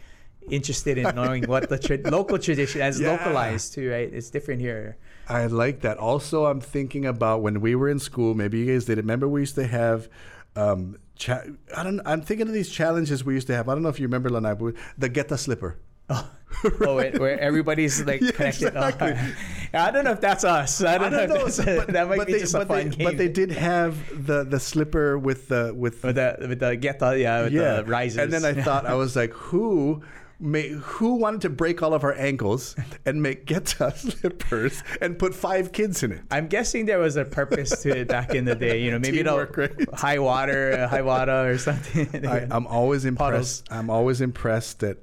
interested 0.49 0.97
in 0.97 1.13
knowing 1.15 1.43
what 1.45 1.69
the 1.69 1.77
tra- 1.79 1.99
local 2.09 2.37
tradition 2.37 2.81
as 2.81 2.99
Yeah. 2.99 3.11
localized 3.11 3.73
too, 3.73 3.89
right? 3.91 4.11
It's 4.11 4.29
different 4.29 4.61
here. 4.61 4.97
I 5.29 5.45
like 5.47 5.81
that. 5.81 5.97
Also, 5.97 6.45
I'm 6.45 6.59
thinking 6.61 7.05
about 7.05 7.41
when 7.41 7.61
we 7.61 7.75
were 7.75 7.89
in 7.89 7.99
school. 7.99 8.33
Maybe 8.35 8.59
you 8.59 8.65
guys 8.65 8.85
did 8.85 8.97
it. 8.97 9.01
Remember, 9.01 9.27
we 9.27 9.41
used 9.41 9.55
to 9.55 9.65
have. 9.67 10.09
Um, 10.55 10.97
cha- 11.15 11.43
I 11.75 11.83
don't. 11.83 12.01
I'm 12.05 12.21
thinking 12.21 12.47
of 12.47 12.53
these 12.53 12.69
challenges 12.69 13.23
we 13.23 13.33
used 13.33 13.47
to 13.47 13.55
have. 13.55 13.69
I 13.69 13.73
don't 13.73 13.83
know 13.83 13.89
if 13.89 13.99
you 13.99 14.07
remember, 14.07 14.29
Lanai, 14.29 14.53
but 14.55 14.75
the 14.97 15.09
get 15.09 15.27
Geta 15.29 15.37
Slipper. 15.37 15.77
Oh, 16.09 16.29
where, 16.77 17.11
where 17.13 17.39
everybody's 17.39 18.03
like 18.05 18.21
Yeah, 18.21 18.31
connected. 18.31 18.73
Oh. 18.75 18.91
I 19.73 19.89
don't 19.91 20.03
know 20.03 20.11
if 20.11 20.21
that's 20.21 20.43
us. 20.43 20.83
I 20.83 20.95
I 20.95 20.97
don't, 20.97 21.11
don't 21.11 21.29
know. 21.29 21.35
know, 21.35 21.45
If 21.47 21.55
that's, 21.55 21.91
that 21.93 22.07
might 22.07 22.17
but 22.17 22.27
be 22.27 22.33
they, 22.33 22.39
just 22.39 22.53
a 22.53 22.65
fun 22.65 22.89
they, 22.89 22.95
game. 22.95 23.05
But 23.07 23.17
they 23.17 23.27
did 23.29 23.51
have 23.51 24.25
the 24.27 24.43
the 24.43 24.59
slipper 24.59 25.17
with 25.17 25.47
the 25.47 25.73
with 25.75 26.03
with 26.03 26.15
the 26.15 26.35
with 26.47 26.59
the 26.59 26.75
geta, 26.75 27.17
yeah, 27.17 27.43
with 27.43 27.53
the 27.53 27.83
risers. 27.87 28.17
And 28.17 28.31
then 28.33 28.45
I 28.45 28.61
thought 28.61 28.85
I 28.85 28.93
was 28.95 29.15
like, 29.15 29.31
who 29.31 30.03
may 30.43 30.69
who 30.69 31.15
wanted 31.15 31.41
to 31.41 31.49
break 31.49 31.81
all 31.81 31.93
of 31.93 32.03
our 32.03 32.13
ankles 32.13 32.75
and 33.05 33.21
make 33.23 33.45
Geta 33.45 33.91
slippers 33.95 34.83
and 35.01 35.17
put 35.17 35.33
five 35.33 35.71
kids 35.71 36.03
in 36.03 36.11
it? 36.11 36.21
I'm 36.29 36.47
guessing 36.47 36.85
there 36.85 36.99
was 36.99 37.15
a 37.15 37.25
purpose 37.25 37.81
to 37.83 37.97
it 37.97 38.07
back 38.07 38.35
in 38.35 38.45
the 38.45 38.55
day. 38.55 38.81
You 38.81 38.91
know, 38.91 38.99
maybe 38.99 39.21
the 39.21 39.47
right? 39.57 39.89
high 39.93 40.19
water, 40.19 40.73
uh, 40.73 40.87
high 40.87 41.01
water, 41.01 41.49
or 41.49 41.57
something. 41.57 42.25
I, 42.27 42.47
I'm 42.51 42.67
always 42.67 43.03
Puddles. 43.03 43.61
impressed. 43.61 43.67
I'm 43.71 43.89
always 43.89 44.21
impressed 44.21 44.79
that 44.81 44.97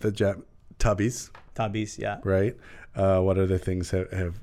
the 0.00 0.10
Jap- 0.10 0.42
tubbies, 0.78 1.30
Tabis, 1.54 1.98
yeah. 1.98 2.18
right? 2.24 2.56
Uh, 2.94 3.20
what 3.20 3.38
other 3.38 3.58
things 3.58 3.90
have, 3.92 4.10
have 4.10 4.40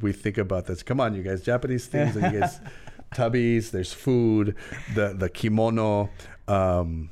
we 0.00 0.12
think 0.12 0.38
about 0.38 0.66
this? 0.66 0.82
Come 0.82 1.00
on, 1.00 1.14
you 1.14 1.22
guys, 1.22 1.42
Japanese 1.42 1.86
things. 1.86 2.14
you 2.14 2.20
guys, 2.20 2.60
tubbies. 3.14 3.70
There's 3.70 3.92
food. 3.92 4.54
The 4.94 5.14
the 5.14 5.28
kimono. 5.28 6.10
Um, 6.46 7.10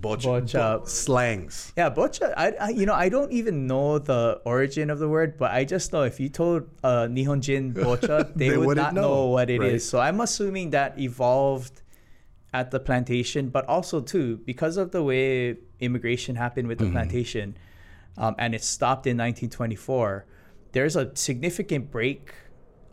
bocha, 0.00 0.42
Bocha. 0.42 0.80
bo- 0.80 0.84
slangs. 0.86 1.72
Yeah, 1.76 1.90
bocha. 1.90 2.32
I, 2.36 2.50
I, 2.60 2.68
you 2.70 2.86
know, 2.86 2.94
I 2.94 3.08
don't 3.08 3.32
even 3.32 3.66
know 3.66 3.98
the 3.98 4.40
origin 4.44 4.90
of 4.90 4.98
the 4.98 5.08
word, 5.08 5.38
but 5.38 5.50
I 5.52 5.64
just 5.64 5.92
know 5.92 6.02
if 6.02 6.18
you 6.20 6.28
told 6.28 6.68
uh, 6.82 7.06
Nihonjin 7.10 7.74
bocha, 7.74 8.32
they, 8.36 8.50
They 8.50 8.56
would 8.58 8.66
wouldn't 8.66 8.94
know, 8.94 9.02
know, 9.02 9.26
what 9.26 9.50
it 9.50 9.62
is. 9.62 9.72
right. 9.72 9.82
So 9.82 10.00
I'm 10.00 10.20
assuming 10.20 10.70
that 10.70 10.98
evolved 10.98 11.82
at 12.52 12.70
the 12.70 12.80
plantation, 12.80 13.48
but 13.48 13.64
also 13.66 14.00
too 14.00 14.38
because 14.44 14.76
of 14.76 14.90
the 14.92 15.02
way 15.02 15.56
immigration 15.80 16.36
happened 16.36 16.68
with 16.68 16.78
the 16.78 16.84
Mm-hmm. 16.84 16.92
plantation, 16.94 17.56
um, 18.16 18.34
and 18.38 18.54
it 18.54 18.62
stopped 18.62 19.06
in 19.06 19.16
1924. 19.16 20.24
There's 20.72 20.96
a 20.96 21.14
significant 21.16 21.90
break 21.90 22.32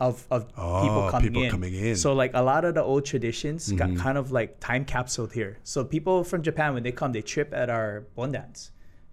of 0.08 0.26
of 0.30 0.42
Oh, 0.58 0.82
people 0.82 1.02
coming 1.14 1.28
people 1.28 1.42
in. 1.44 1.50
coming 1.50 1.74
in. 1.74 1.96
So 1.96 2.12
like 2.22 2.32
a 2.34 2.42
lot 2.42 2.64
of 2.68 2.74
the 2.74 2.82
old 2.82 3.04
traditions 3.12 3.70
got 3.72 3.88
Mm-hmm. 3.88 4.02
kind 4.04 4.18
of 4.18 4.32
like 4.38 4.50
time 4.60 4.84
capsuled 4.84 5.32
here. 5.32 5.52
So 5.62 5.84
people 5.84 6.24
from 6.24 6.42
Japan 6.42 6.74
when 6.74 6.82
they 6.82 6.92
come, 7.00 7.12
they 7.12 7.22
trip 7.22 7.50
at 7.62 7.68
our 7.70 8.04
bon 8.16 8.32
dances 8.32 8.70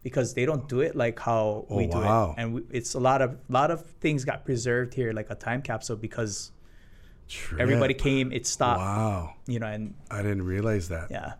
because 0.07 0.33
they 0.33 0.45
don't 0.49 0.65
do 0.67 0.79
it 0.87 0.95
like 0.95 1.17
how 1.19 1.65
Oh, 1.69 1.77
we 1.79 1.85
do 1.87 1.97
wow. 1.99 2.33
it. 2.37 2.41
And 2.41 2.45
we, 2.55 2.61
it's 2.79 2.93
a 2.95 2.99
lot 3.09 3.21
of 3.21 3.37
lot 3.49 3.69
of 3.71 3.79
things 4.03 4.25
got 4.25 4.39
preserved 4.49 4.93
here 4.99 5.11
like 5.13 5.29
a 5.29 5.35
time 5.35 5.61
capsule 5.61 5.97
because 5.97 6.51
Trip. 7.29 7.61
everybody 7.61 7.93
came, 7.93 8.31
it 8.31 8.47
stopped, 8.47 8.79
Wow, 8.81 9.35
you 9.45 9.59
know, 9.61 9.67
and 9.67 9.93
I 10.09 10.23
didn't 10.23 10.45
realize 10.55 10.89
that. 10.89 11.11
yeah. 11.11 11.33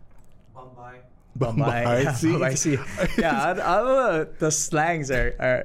Bombay. 0.54 1.00
Bombay, 1.34 1.62
Bombay, 1.62 2.02
yeah, 2.04 2.12
see? 2.22 2.30
Bombay, 2.32 2.54
see. 2.54 2.76
yeah, 3.18 3.42
I, 3.42 3.50
I 3.52 3.76
don't 3.82 4.38
the 4.38 4.50
slangs 4.52 5.10
are, 5.10 5.34
are 5.40 5.60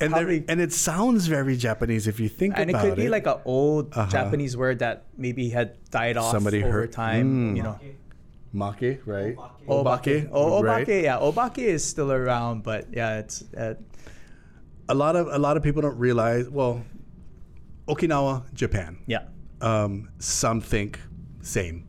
And 0.00 0.12
probably, 0.12 0.38
there, 0.40 0.50
and 0.52 0.60
it 0.60 0.72
sounds 0.72 1.26
very 1.26 1.56
Japanese 1.56 2.06
if 2.06 2.20
you 2.20 2.28
think 2.28 2.54
about 2.54 2.60
it. 2.60 2.62
and 2.62 2.70
it 2.70 2.74
about 2.74 2.84
could 2.86 2.96
be 2.96 3.08
like 3.08 3.26
an 3.26 3.38
old 3.44 3.92
Uh-huh. 3.96 4.08
Japanese 4.10 4.56
word 4.56 4.78
that 4.78 5.06
maybe 5.16 5.48
had 5.50 5.74
died 5.90 6.16
off 6.16 6.30
Somebody 6.32 6.62
over 6.62 6.72
heard- 6.72 6.92
time, 6.92 7.52
Mm. 7.54 7.56
you 7.56 7.62
know. 7.64 7.78
Maki, 8.54 8.98
right? 9.04 9.36
Obake. 9.68 10.28
Oh, 10.32 10.62
right? 10.62 10.86
Obake, 10.86 11.02
yeah. 11.02 11.18
Obake 11.18 11.58
is 11.58 11.84
still 11.84 12.10
around, 12.12 12.62
but 12.62 12.86
yeah, 12.92 13.18
it's 13.18 13.42
uh, 13.54 13.74
A 14.88 14.94
lot 14.94 15.16
of 15.16 15.26
a 15.28 15.38
lot 15.38 15.56
of 15.58 15.62
people 15.62 15.82
don't 15.82 15.98
realize. 15.98 16.48
Well, 16.48 16.82
Okinawa, 17.88 18.52
Japan. 18.54 18.98
yeah. 19.06 19.24
Um, 19.60 20.08
some 20.18 20.60
think 20.60 21.00
same. 21.42 21.84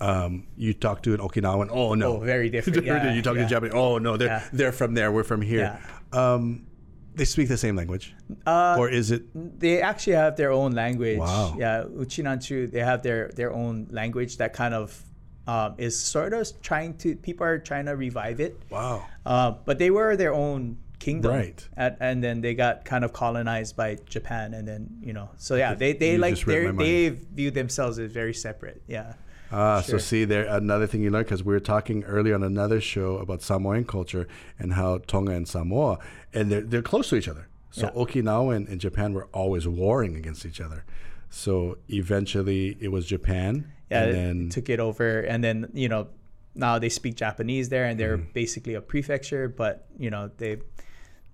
Um, 0.00 0.46
you 0.56 0.74
talk 0.74 1.02
to 1.04 1.14
an 1.14 1.20
Okinawan, 1.20 1.68
oh 1.70 1.94
no, 1.94 2.16
Oh, 2.16 2.20
very 2.20 2.50
different. 2.50 2.84
Yeah, 2.84 3.14
you 3.14 3.22
talk 3.22 3.36
yeah. 3.36 3.44
to 3.44 3.48
Japanese, 3.48 3.74
oh 3.74 3.98
no, 3.98 4.16
they're 4.18 4.28
Yeah. 4.28 4.48
they're 4.52 4.72
from 4.72 4.92
there, 4.94 5.10
we're 5.12 5.22
from 5.24 5.40
here. 5.40 5.78
Um, 6.12 6.66
they 7.14 7.24
speak 7.24 7.48
the 7.48 7.56
same 7.56 7.76
language, 7.76 8.14
Uh, 8.46 8.76
or 8.78 8.88
is 8.88 9.10
it? 9.10 9.22
they 9.60 9.80
actually 9.80 10.14
have 10.16 10.36
their 10.36 10.50
own 10.52 10.72
language. 10.72 11.18
Wow. 11.18 11.54
Yeah, 11.58 11.84
Uchinanchu, 11.88 12.70
they 12.70 12.80
have 12.80 13.02
their 13.02 13.28
their 13.36 13.52
own 13.52 13.86
language 13.90 14.36
that 14.38 14.52
kind 14.52 14.74
of 14.74 15.02
um, 15.46 15.74
is 15.78 15.98
sort 15.98 16.32
of 16.32 16.48
trying 16.62 16.96
to 16.98 17.16
people 17.16 17.46
are 17.46 17.58
trying 17.58 17.86
to 17.86 17.96
revive 17.96 18.40
it. 18.40 18.58
Wow. 18.70 19.06
Uh, 19.26 19.52
but 19.64 19.78
they 19.78 19.90
were 19.90 20.16
their 20.16 20.32
own 20.32 20.78
kingdom, 20.98 21.32
Right. 21.32 21.68
At, 21.76 21.98
and 22.00 22.24
then 22.24 22.40
they 22.40 22.54
got 22.54 22.84
kind 22.86 23.04
of 23.04 23.12
colonized 23.12 23.76
by 23.76 23.98
Japan, 24.08 24.54
and 24.54 24.66
then 24.66 24.88
you 25.02 25.12
know, 25.12 25.28
so 25.36 25.54
yeah, 25.56 25.74
they 25.74 25.92
they 25.92 26.12
You 26.12 26.18
like 26.18 26.36
they 26.44 26.70
they 26.70 27.08
view 27.10 27.50
themselves 27.50 27.98
as 27.98 28.10
very 28.10 28.32
separate. 28.34 28.80
Yeah. 28.88 29.14
Ah, 29.56 29.80
Sure. 29.80 29.98
so 30.00 30.04
see 30.10 30.24
there 30.24 30.46
another 30.46 30.86
thing 30.86 31.00
you 31.02 31.10
learn 31.10 31.22
because 31.22 31.44
we 31.44 31.52
were 31.54 31.60
talking 31.74 32.02
earlier 32.04 32.34
on 32.34 32.42
another 32.42 32.80
show 32.80 33.10
about 33.24 33.40
Samoan 33.42 33.84
culture 33.84 34.26
and 34.58 34.72
how 34.74 34.98
Tonga 35.12 35.32
and 35.32 35.46
Samoa 35.46 35.98
and 36.32 36.50
they're 36.50 36.60
they're 36.70 36.82
close 36.92 37.08
to 37.10 37.16
each 37.16 37.28
other. 37.28 37.46
So 37.70 37.84
Yeah. 37.86 38.02
Okinawa 38.02 38.56
and, 38.56 38.68
and 38.68 38.80
Japan 38.80 39.12
were 39.14 39.28
always 39.32 39.64
warring 39.66 40.16
against 40.16 40.44
each 40.46 40.60
other. 40.60 40.84
So 41.30 41.78
eventually 41.88 42.76
it 42.80 42.90
was 42.96 43.06
Japan, 43.06 43.72
yeah, 43.90 44.02
and 44.04 44.14
then 44.14 44.48
took 44.50 44.68
it 44.68 44.80
over, 44.80 45.20
and 45.20 45.42
then 45.42 45.56
you 45.72 45.88
know 45.88 46.06
now 46.54 46.78
they 46.78 46.88
speak 46.88 47.14
Japanese 47.16 47.68
there, 47.68 47.84
and 47.86 47.98
they're 47.98 48.18
Mm-hmm. 48.18 48.32
basically 48.42 48.74
a 48.74 48.80
prefecture, 48.80 49.48
but 49.48 49.86
you 49.98 50.10
know 50.10 50.30
they 50.38 50.58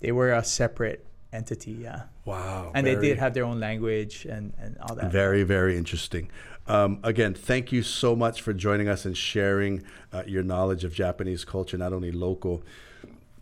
they 0.01 0.13
were 0.13 0.33
a 0.33 0.43
separate 0.45 1.05
entity, 1.33 1.73
yeah, 1.73 2.03
wow, 2.25 2.73
and 2.75 2.87
they 2.87 2.97
did 2.97 3.19
have 3.19 3.35
their 3.35 3.45
own 3.45 3.61
language 3.61 4.25
and 4.25 4.53
and 4.59 4.79
all 4.79 4.95
that. 4.95 5.11
Very, 5.13 5.43
very 5.43 5.77
interesting. 5.77 6.31
Um, 6.67 7.01
again, 7.03 7.35
thank 7.35 7.73
you 7.73 7.83
so 7.83 8.15
much 8.15 8.43
for 8.43 8.53
joining 8.53 8.89
us 8.89 9.05
and 9.05 9.17
sharing 9.17 9.83
uh, 10.13 10.23
your 10.27 10.43
knowledge 10.43 10.85
of 10.85 10.95
Japanese 10.95 11.45
culture, 11.45 11.77
not 11.77 11.93
only 11.93 12.13
local, 12.13 12.63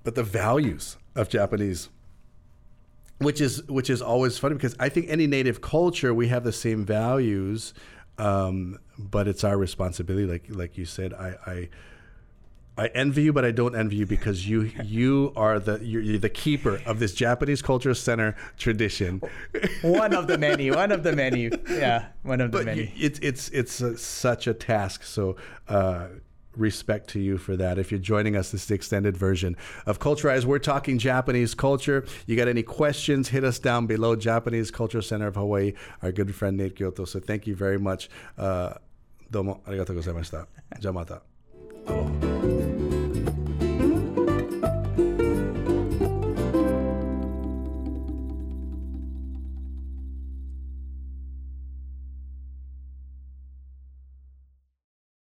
but 0.05 0.14
the 0.14 0.22
values 0.22 0.96
of 1.14 1.29
Japanese. 1.29 1.90
Which 3.18 3.40
is 3.40 3.64
which 3.68 3.90
is 3.90 4.01
always 4.01 4.38
funny 4.38 4.55
because 4.55 4.77
I 4.79 4.88
think 4.88 5.07
any 5.09 5.27
native 5.27 5.61
culture 5.61 6.14
we 6.14 6.29
have 6.29 6.44
the 6.44 6.53
same 6.53 6.85
values, 6.85 7.74
um, 8.16 8.79
but 8.96 9.27
it's 9.27 9.42
our 9.42 9.59
responsibility. 9.59 10.24
Like 10.24 10.44
like 10.48 10.79
you 10.79 10.85
said, 10.85 11.12
I, 11.12 11.35
I 11.44 11.68
I 12.78 12.86
envy 12.94 13.22
you, 13.22 13.32
but 13.32 13.44
I 13.44 13.50
don't 13.50 13.74
envy 13.74 13.96
you 13.96 14.06
because 14.06 14.48
you 14.48 14.70
you 14.84 15.32
are 15.36 15.58
the 15.58 15.80
you're, 15.82 16.00
you're 16.00 16.18
the 16.18 16.28
keeper 16.28 16.80
of 16.86 17.00
this 17.00 17.12
Japanese 17.12 17.60
culture 17.60 17.92
center 17.92 18.36
tradition. 18.56 19.20
one 19.82 20.14
of 20.14 20.28
the 20.28 20.38
many, 20.38 20.70
one 20.70 20.92
of 20.92 21.02
the 21.02 21.12
many, 21.12 21.50
yeah, 21.68 22.06
one 22.22 22.40
of 22.40 22.52
the 22.52 22.58
but 22.58 22.66
many. 22.66 22.92
It's 22.96 23.18
it's 23.18 23.48
it's 23.48 23.80
a, 23.80 23.98
such 23.98 24.46
a 24.46 24.54
task. 24.54 25.02
So. 25.02 25.36
Uh, 25.66 26.06
respect 26.56 27.08
to 27.08 27.20
you 27.20 27.38
for 27.38 27.56
that. 27.56 27.78
If 27.78 27.92
you're 27.92 28.00
joining 28.00 28.34
us, 28.34 28.50
this 28.50 28.62
is 28.62 28.68
the 28.68 28.74
extended 28.74 29.16
version 29.16 29.56
of 29.86 30.00
Culturize. 30.00 30.44
We're 30.44 30.58
talking 30.58 30.98
Japanese 30.98 31.54
culture. 31.54 32.04
You 32.26 32.34
got 32.34 32.48
any 32.48 32.64
questions, 32.64 33.28
hit 33.28 33.44
us 33.44 33.60
down 33.60 33.86
below. 33.86 34.16
Japanese 34.16 34.72
Culture 34.72 35.00
Center 35.00 35.28
of 35.28 35.36
Hawaii, 35.36 35.74
our 36.02 36.10
good 36.10 36.34
friend 36.34 36.56
Nate 36.56 36.74
Kyoto. 36.74 37.04
So 37.04 37.20
thank 37.20 37.46
you 37.46 37.54
very 37.54 37.78
much. 37.78 38.10
Uh, 38.36 38.74
domo 39.30 39.60
arigatou 39.68 39.94
gozaimashita. 39.94 40.46
Jamata. 40.80 42.38